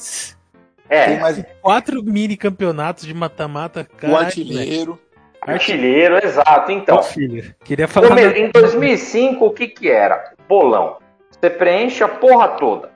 É. 0.90 1.06
Tem 1.06 1.20
mais 1.20 1.44
quatro 1.62 2.04
mini 2.04 2.38
campeonatos 2.38 3.06
de 3.06 3.14
mata-mata, 3.14 3.84
cara. 3.84 4.14
O 4.14 4.18
artilheiro. 4.18 5.00
Artilheiro, 5.42 6.24
exato. 6.24 6.72
Então, 6.72 7.02
filho, 7.04 7.54
queria 7.64 7.88
falar. 7.88 8.18
Em 8.36 8.50
2005, 8.50 9.46
o 9.46 9.52
que 9.52 9.68
que 9.68 9.90
era? 9.90 10.34
Bolão. 10.48 10.98
Você 11.30 11.50
preenche 11.50 12.04
a 12.04 12.08
porra 12.08 12.50
toda. 12.50 12.96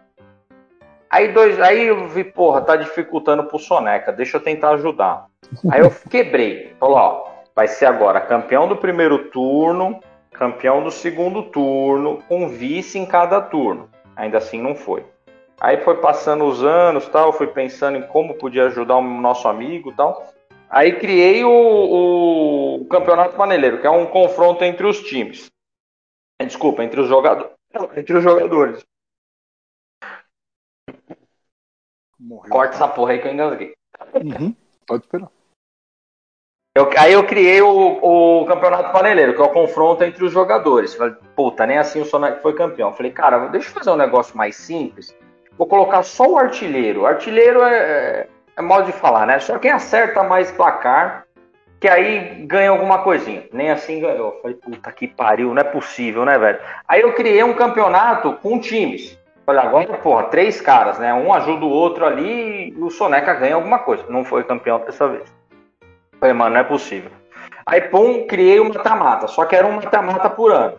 Aí, 1.10 1.32
dois, 1.32 1.60
aí 1.60 1.88
eu 1.88 2.08
vi, 2.08 2.24
porra, 2.24 2.62
tá 2.62 2.76
dificultando 2.76 3.44
pro 3.44 3.58
Soneca, 3.58 4.12
deixa 4.12 4.38
eu 4.38 4.42
tentar 4.42 4.72
ajudar. 4.72 5.26
Aí 5.72 5.82
eu 5.82 5.92
quebrei. 6.10 6.74
Falou, 6.80 6.98
ó, 6.98 7.26
vai 7.56 7.68
ser 7.68 7.86
agora 7.86 8.22
campeão 8.22 8.68
do 8.68 8.78
primeiro 8.78 9.30
turno, 9.30 10.00
campeão 10.32 10.84
do 10.84 10.92
segundo 10.92 11.44
turno, 11.44 12.20
com 12.28 12.48
vice 12.48 13.00
em 13.00 13.06
cada 13.06 13.42
turno. 13.42 13.90
Ainda 14.16 14.38
assim 14.38 14.62
não 14.62 14.76
foi. 14.76 15.04
Aí 15.60 15.78
foi 15.78 15.98
passando 15.98 16.46
os 16.46 16.64
anos, 16.64 17.08
tal, 17.10 17.34
fui 17.34 17.48
pensando 17.48 17.98
em 17.98 18.08
como 18.08 18.36
podia 18.36 18.68
ajudar 18.68 18.98
o 18.98 19.02
nosso 19.02 19.48
amigo, 19.48 19.94
tal. 19.96 20.32
Aí 20.70 20.98
criei 21.00 21.44
o, 21.44 22.82
o 22.82 22.86
Campeonato 22.86 23.36
Paneleiro, 23.36 23.82
que 23.82 23.88
é 23.88 23.90
um 23.90 24.06
confronto 24.06 24.64
entre 24.64 24.86
os 24.86 25.02
times. 25.02 25.50
Desculpa, 26.42 26.84
entre 26.84 27.02
os 27.02 27.08
jogadores 27.10 27.60
entre 27.96 28.18
os 28.18 28.24
jogadores. 28.24 28.86
Morreu. 32.20 32.52
Corta 32.52 32.76
essa 32.76 32.88
porra 32.88 33.14
aí 33.14 33.22
que 33.22 33.28
eu 33.28 33.34
engasguei. 33.34 33.74
Uhum. 34.16 34.56
Pode 34.86 35.04
esperar. 35.04 35.32
Eu, 36.76 36.90
aí 36.98 37.14
eu 37.14 37.26
criei 37.26 37.62
o, 37.62 38.42
o 38.42 38.46
campeonato 38.46 38.92
paneleiro, 38.92 39.36
que 39.36 39.42
é 39.42 39.44
o 39.44 39.52
confronto 39.52 40.04
entre 40.04 40.24
os 40.24 40.32
jogadores. 40.32 40.94
Falei, 40.94 41.16
puta, 41.36 41.66
nem 41.66 41.78
assim 41.78 42.02
o 42.02 42.06
Sonac 42.06 42.42
foi 42.42 42.56
campeão. 42.56 42.94
Falei, 42.94 43.12
cara, 43.12 43.48
deixa 43.48 43.70
eu 43.70 43.74
fazer 43.74 43.92
um 43.92 43.96
negócio 43.96 44.38
mais 44.38 44.56
simples. 44.56 45.16
Vou 45.60 45.68
colocar 45.68 46.04
só 46.04 46.26
o 46.26 46.38
artilheiro. 46.38 47.06
Artilheiro 47.06 47.62
é, 47.62 47.76
é, 47.76 48.28
é 48.56 48.62
mal 48.62 48.84
de 48.84 48.94
falar, 48.94 49.28
né? 49.28 49.40
Só 49.40 49.60
quem 49.60 49.70
acerta 49.70 50.24
mais 50.24 50.50
placar 50.54 51.26
que 51.82 51.88
aí 51.90 52.46
ganha 52.46 52.70
alguma 52.70 53.00
coisinha. 53.00 53.44
Nem 53.52 53.70
assim 53.70 54.00
ganhou. 54.00 54.40
Falei, 54.42 54.56
puta 54.56 54.90
que 54.94 55.06
pariu, 55.06 55.54
não 55.54 55.60
é 55.60 55.66
possível, 55.66 56.24
né, 56.24 56.38
velho? 56.40 56.60
Aí 56.88 57.02
eu 57.02 57.14
criei 57.14 57.44
um 57.44 57.54
campeonato 57.54 58.32
com 58.42 58.58
times. 58.58 59.20
Falei, 59.46 59.62
agora, 59.62 59.98
porra, 59.98 60.24
três 60.24 60.62
caras, 60.62 60.98
né? 60.98 61.14
Um 61.14 61.34
ajuda 61.34 61.66
o 61.66 61.70
outro 61.70 62.06
ali 62.06 62.70
e 62.70 62.82
o 62.82 62.90
Soneca 62.90 63.34
ganha 63.34 63.56
alguma 63.56 63.80
coisa. 63.80 64.06
Não 64.08 64.24
foi 64.24 64.46
campeão 64.46 64.80
dessa 64.80 65.10
vez. 65.10 65.26
Falei, 66.22 66.34
mano, 66.34 66.52
não 66.54 66.62
é 66.62 66.64
possível. 66.64 67.12
Aí, 67.66 67.82
pum, 67.82 68.26
criei 68.26 68.62
o 68.62 68.70
mata-mata. 68.70 69.28
Só 69.28 69.44
que 69.44 69.58
era 69.58 69.68
um 69.68 69.74
mata-mata 69.74 70.30
por 70.30 70.54
ano. 70.54 70.78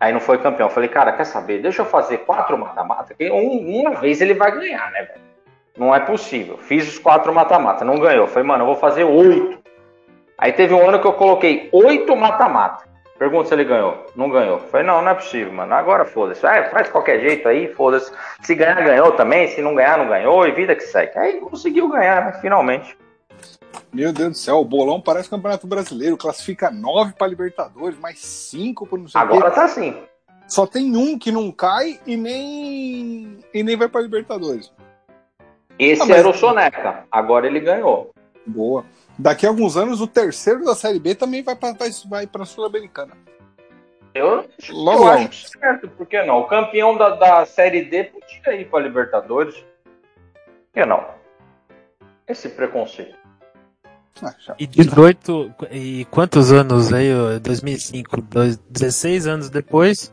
Aí 0.00 0.12
não 0.12 0.20
foi 0.20 0.38
campeão. 0.38 0.68
Falei, 0.68 0.88
cara, 0.88 1.12
quer 1.12 1.24
saber? 1.24 1.62
Deixa 1.62 1.82
eu 1.82 1.86
fazer 1.86 2.18
quatro 2.18 2.58
mata-mata. 2.58 3.14
Que 3.14 3.30
um, 3.30 3.80
uma 3.80 3.94
vez 3.96 4.20
ele 4.20 4.34
vai 4.34 4.52
ganhar, 4.52 4.90
né, 4.90 5.02
velho? 5.02 5.20
Não 5.76 5.94
é 5.94 6.00
possível. 6.00 6.56
Fiz 6.58 6.86
os 6.86 6.98
quatro 6.98 7.34
mata-mata, 7.34 7.84
não 7.84 7.98
ganhou. 7.98 8.26
Falei, 8.28 8.46
mano, 8.46 8.62
eu 8.62 8.66
vou 8.66 8.76
fazer 8.76 9.04
oito. 9.04 9.58
Aí 10.38 10.52
teve 10.52 10.74
um 10.74 10.88
ano 10.88 11.00
que 11.00 11.06
eu 11.06 11.12
coloquei 11.12 11.68
oito 11.72 12.14
mata-mata. 12.14 12.84
Pergunta 13.18 13.48
se 13.48 13.54
ele 13.54 13.64
ganhou. 13.64 14.06
Não 14.14 14.28
ganhou. 14.28 14.58
Falei, 14.58 14.86
não, 14.86 15.00
não 15.00 15.10
é 15.10 15.14
possível, 15.14 15.52
mano. 15.52 15.72
Agora 15.72 16.04
foda-se. 16.04 16.44
Ah, 16.46 16.68
faz 16.70 16.88
qualquer 16.88 17.20
jeito 17.20 17.48
aí, 17.48 17.72
foda-se. 17.72 18.12
Se 18.42 18.54
ganhar, 18.54 18.82
ganhou 18.82 19.12
também. 19.12 19.48
Se 19.48 19.62
não 19.62 19.74
ganhar, 19.74 19.98
não 19.98 20.08
ganhou. 20.08 20.46
E 20.46 20.52
vida 20.52 20.74
que 20.74 20.82
segue. 20.82 21.16
Aí 21.16 21.40
conseguiu 21.40 21.88
ganhar, 21.88 22.24
né? 22.24 22.32
Finalmente. 22.40 22.96
Meu 23.92 24.12
Deus 24.12 24.30
do 24.30 24.36
céu, 24.36 24.56
o 24.56 24.64
bolão 24.64 25.00
parece 25.00 25.30
campeonato 25.30 25.66
brasileiro. 25.66 26.16
Classifica 26.16 26.70
nove 26.70 27.12
para 27.12 27.26
Libertadores, 27.26 27.98
mais 27.98 28.18
cinco 28.18 28.86
para 28.86 28.98
não 28.98 29.08
sei 29.08 29.20
Agora 29.20 29.50
tá 29.50 29.64
assim. 29.64 29.96
Só 30.46 30.66
tem 30.66 30.96
um 30.96 31.18
que 31.18 31.32
não 31.32 31.50
cai 31.50 32.00
e 32.06 32.16
nem 32.16 33.38
e 33.52 33.62
nem 33.62 33.76
vai 33.76 33.88
para 33.88 34.02
Libertadores. 34.02 34.72
Esse 35.78 36.02
ah, 36.02 36.06
mas... 36.06 36.18
era 36.18 36.28
o 36.28 36.34
Soneca. 36.34 37.04
Agora 37.10 37.46
ele 37.46 37.60
ganhou. 37.60 38.10
Boa. 38.46 38.84
Daqui 39.18 39.46
a 39.46 39.48
alguns 39.48 39.76
anos, 39.76 40.00
o 40.00 40.06
terceiro 40.06 40.64
da 40.64 40.74
Série 40.74 40.98
B 40.98 41.14
também 41.14 41.42
vai 41.42 41.54
para 41.54 41.74
vai, 42.08 42.28
a 42.32 42.44
Sul-Americana. 42.44 43.12
Eu, 44.14 44.48
Logo 44.70 45.04
eu 45.04 45.08
acho 45.08 45.48
certo, 45.48 45.88
por 45.88 46.06
que 46.06 46.22
não? 46.22 46.40
O 46.40 46.46
campeão 46.46 46.96
da, 46.96 47.10
da 47.10 47.46
Série 47.46 47.84
D 47.84 48.04
podia 48.04 48.54
ir 48.54 48.66
para 48.66 48.84
Libertadores. 48.84 49.54
Por 49.54 50.72
que 50.74 50.86
não? 50.86 51.04
Esse 52.28 52.48
preconceito. 52.48 53.23
Ah, 54.22 54.34
e 54.58 54.66
18. 54.66 55.54
E 55.70 56.04
quantos 56.06 56.52
anos 56.52 56.92
aí? 56.92 57.08
2005, 57.40 58.22
16 58.70 59.26
anos 59.26 59.50
depois. 59.50 60.12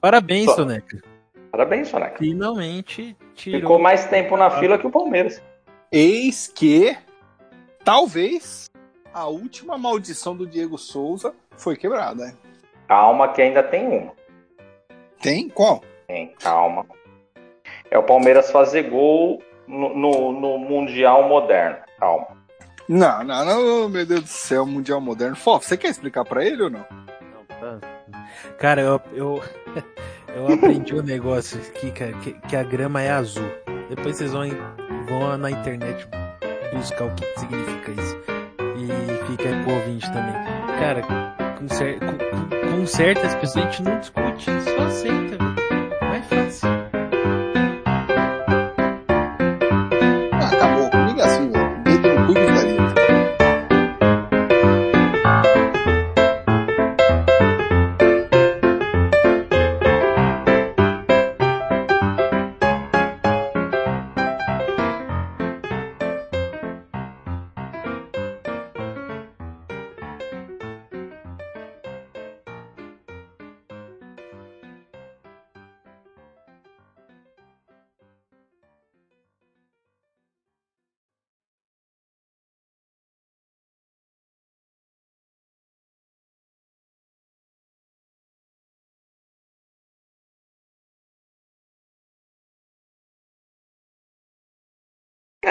Parabéns, 0.00 0.46
Só. 0.46 0.56
Soneca. 0.56 1.02
Parabéns, 1.50 1.88
Soneca. 1.88 2.18
Finalmente 2.18 3.16
tirou. 3.34 3.60
Ficou 3.60 3.78
mais 3.78 4.06
tempo 4.06 4.36
na 4.36 4.50
fila 4.50 4.78
que 4.78 4.86
o 4.86 4.90
Palmeiras. 4.90 5.42
Eis 5.90 6.46
que 6.46 6.96
talvez 7.84 8.70
a 9.12 9.26
última 9.26 9.78
maldição 9.78 10.36
do 10.36 10.46
Diego 10.46 10.78
Souza 10.78 11.34
foi 11.56 11.76
quebrada. 11.76 12.26
Hein? 12.26 12.38
Calma, 12.88 13.28
que 13.32 13.42
ainda 13.42 13.62
tem 13.62 13.86
uma. 13.86 14.12
Tem? 15.20 15.48
Qual? 15.48 15.82
Tem, 16.06 16.34
calma. 16.40 16.86
É 17.90 17.98
o 17.98 18.02
Palmeiras 18.02 18.50
fazer 18.50 18.90
gol 18.90 19.42
no, 19.66 19.96
no, 19.96 20.32
no 20.32 20.58
Mundial 20.58 21.28
Moderno. 21.28 21.78
Calma. 21.98 22.43
Não, 22.88 23.24
não, 23.24 23.44
não, 23.44 23.88
meu 23.88 24.04
Deus 24.04 24.22
do 24.22 24.28
céu, 24.28 24.66
Mundial 24.66 25.00
Moderno. 25.00 25.36
Fó, 25.36 25.58
você 25.58 25.76
quer 25.76 25.88
explicar 25.88 26.24
para 26.24 26.44
ele 26.44 26.62
ou 26.62 26.70
não? 26.70 26.84
Tá. 27.60 27.78
Cara, 28.58 28.82
eu, 28.82 29.00
eu, 29.12 29.42
eu 30.34 30.52
aprendi 30.52 30.94
um 30.94 31.02
negócio 31.02 31.58
aqui, 31.58 31.90
cara, 31.90 32.12
que, 32.14 32.32
que 32.32 32.56
a 32.56 32.62
grama 32.62 33.00
é 33.00 33.10
azul. 33.10 33.48
Depois 33.88 34.16
vocês 34.16 34.32
vão, 34.32 34.48
vão 35.08 35.38
na 35.38 35.50
internet 35.50 36.06
buscar 36.74 37.04
o 37.04 37.14
que 37.14 37.24
significa 37.38 37.90
isso. 37.92 38.16
E 38.76 39.26
fica 39.26 39.48
aí 39.48 39.62
pro 39.62 39.74
ouvinte 39.74 40.06
também. 40.12 40.34
Cara, 40.78 41.02
com, 41.58 41.68
cer 41.68 41.98
com, 42.00 42.76
com 42.78 42.86
certas 42.86 43.34
pessoas 43.36 43.64
a 43.64 43.70
gente 43.70 43.82
não 43.82 43.98
discute, 43.98 44.44
só 44.44 44.82
aceita, 44.82 45.38
velho. 45.38 45.63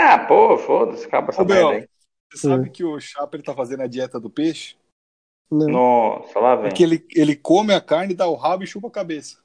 Ah, 0.06 0.20
pô, 0.20 0.58
foda-se, 0.58 1.06
acaba 1.06 1.30
essa 1.30 1.46
merda 1.46 1.70
aí. 1.70 1.88
Você 2.30 2.48
sabe 2.48 2.70
que 2.70 2.84
o 2.84 3.00
Chapa 3.00 3.38
ele 3.38 3.44
tá 3.44 3.54
fazendo 3.54 3.84
a 3.84 3.88
dieta 3.88 4.20
do 4.20 4.30
peixe? 4.30 4.76
Não. 5.50 5.68
Nossa, 5.68 6.40
lá 6.40 6.56
vem. 6.56 6.70
Porque 6.70 6.84
ele, 6.84 7.06
ele 7.16 7.36
come 7.38 7.74
a 7.74 7.80
carne, 7.80 8.14
dá 8.14 8.28
o 8.28 8.36
rabo 8.36 8.64
e 8.64 8.68
chupa 8.68 8.90
a 8.90 8.92
cabeça. 8.92 9.38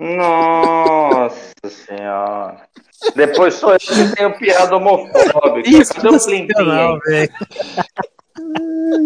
Nossa 0.00 1.52
senhora. 1.68 2.66
Depois 3.14 3.54
sou 3.54 3.72
eu 3.72 3.78
que 3.78 4.16
tenho 4.16 4.38
piada 4.38 4.76
homofóbica. 4.76 5.68
Isso, 5.68 5.92
Cadê 5.92 6.08
o 6.08 6.18
Plim 6.24 6.46
Plim? 6.46 6.98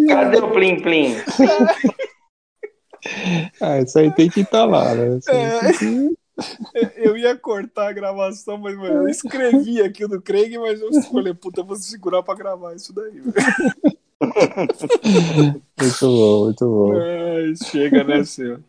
Cadê 0.07 0.39
o 0.39 0.51
Plim 0.53 0.83
Plim? 0.83 1.17
Ah, 3.61 3.81
isso 3.81 3.99
aí 3.99 4.15
tem 4.15 4.31
que 4.31 4.43
estar 4.43 4.59
tá 4.59 4.65
lá, 4.65 4.95
né? 4.95 5.19
É, 5.29 5.73
eu 6.97 7.17
ia 7.17 7.37
cortar 7.37 7.89
a 7.89 7.93
gravação, 7.93 8.59
mas 8.59 8.77
mano, 8.77 9.03
eu 9.03 9.09
escrevi 9.09 9.83
aqui 9.83 10.07
do 10.07 10.21
Craig, 10.21 10.57
mas 10.59 10.81
eu 10.81 10.93
falei, 11.03 11.35
puta, 11.35 11.63
vou 11.63 11.77
segurar 11.77 12.23
pra 12.23 12.35
gravar 12.35 12.75
isso 12.75 12.93
daí. 12.93 13.13
muito 15.81 16.01
bom, 16.01 16.45
muito 16.45 16.67
bom. 16.67 16.95
É, 16.95 17.55
chega, 17.55 18.05
né, 18.05 18.25
senhor? 18.25 18.61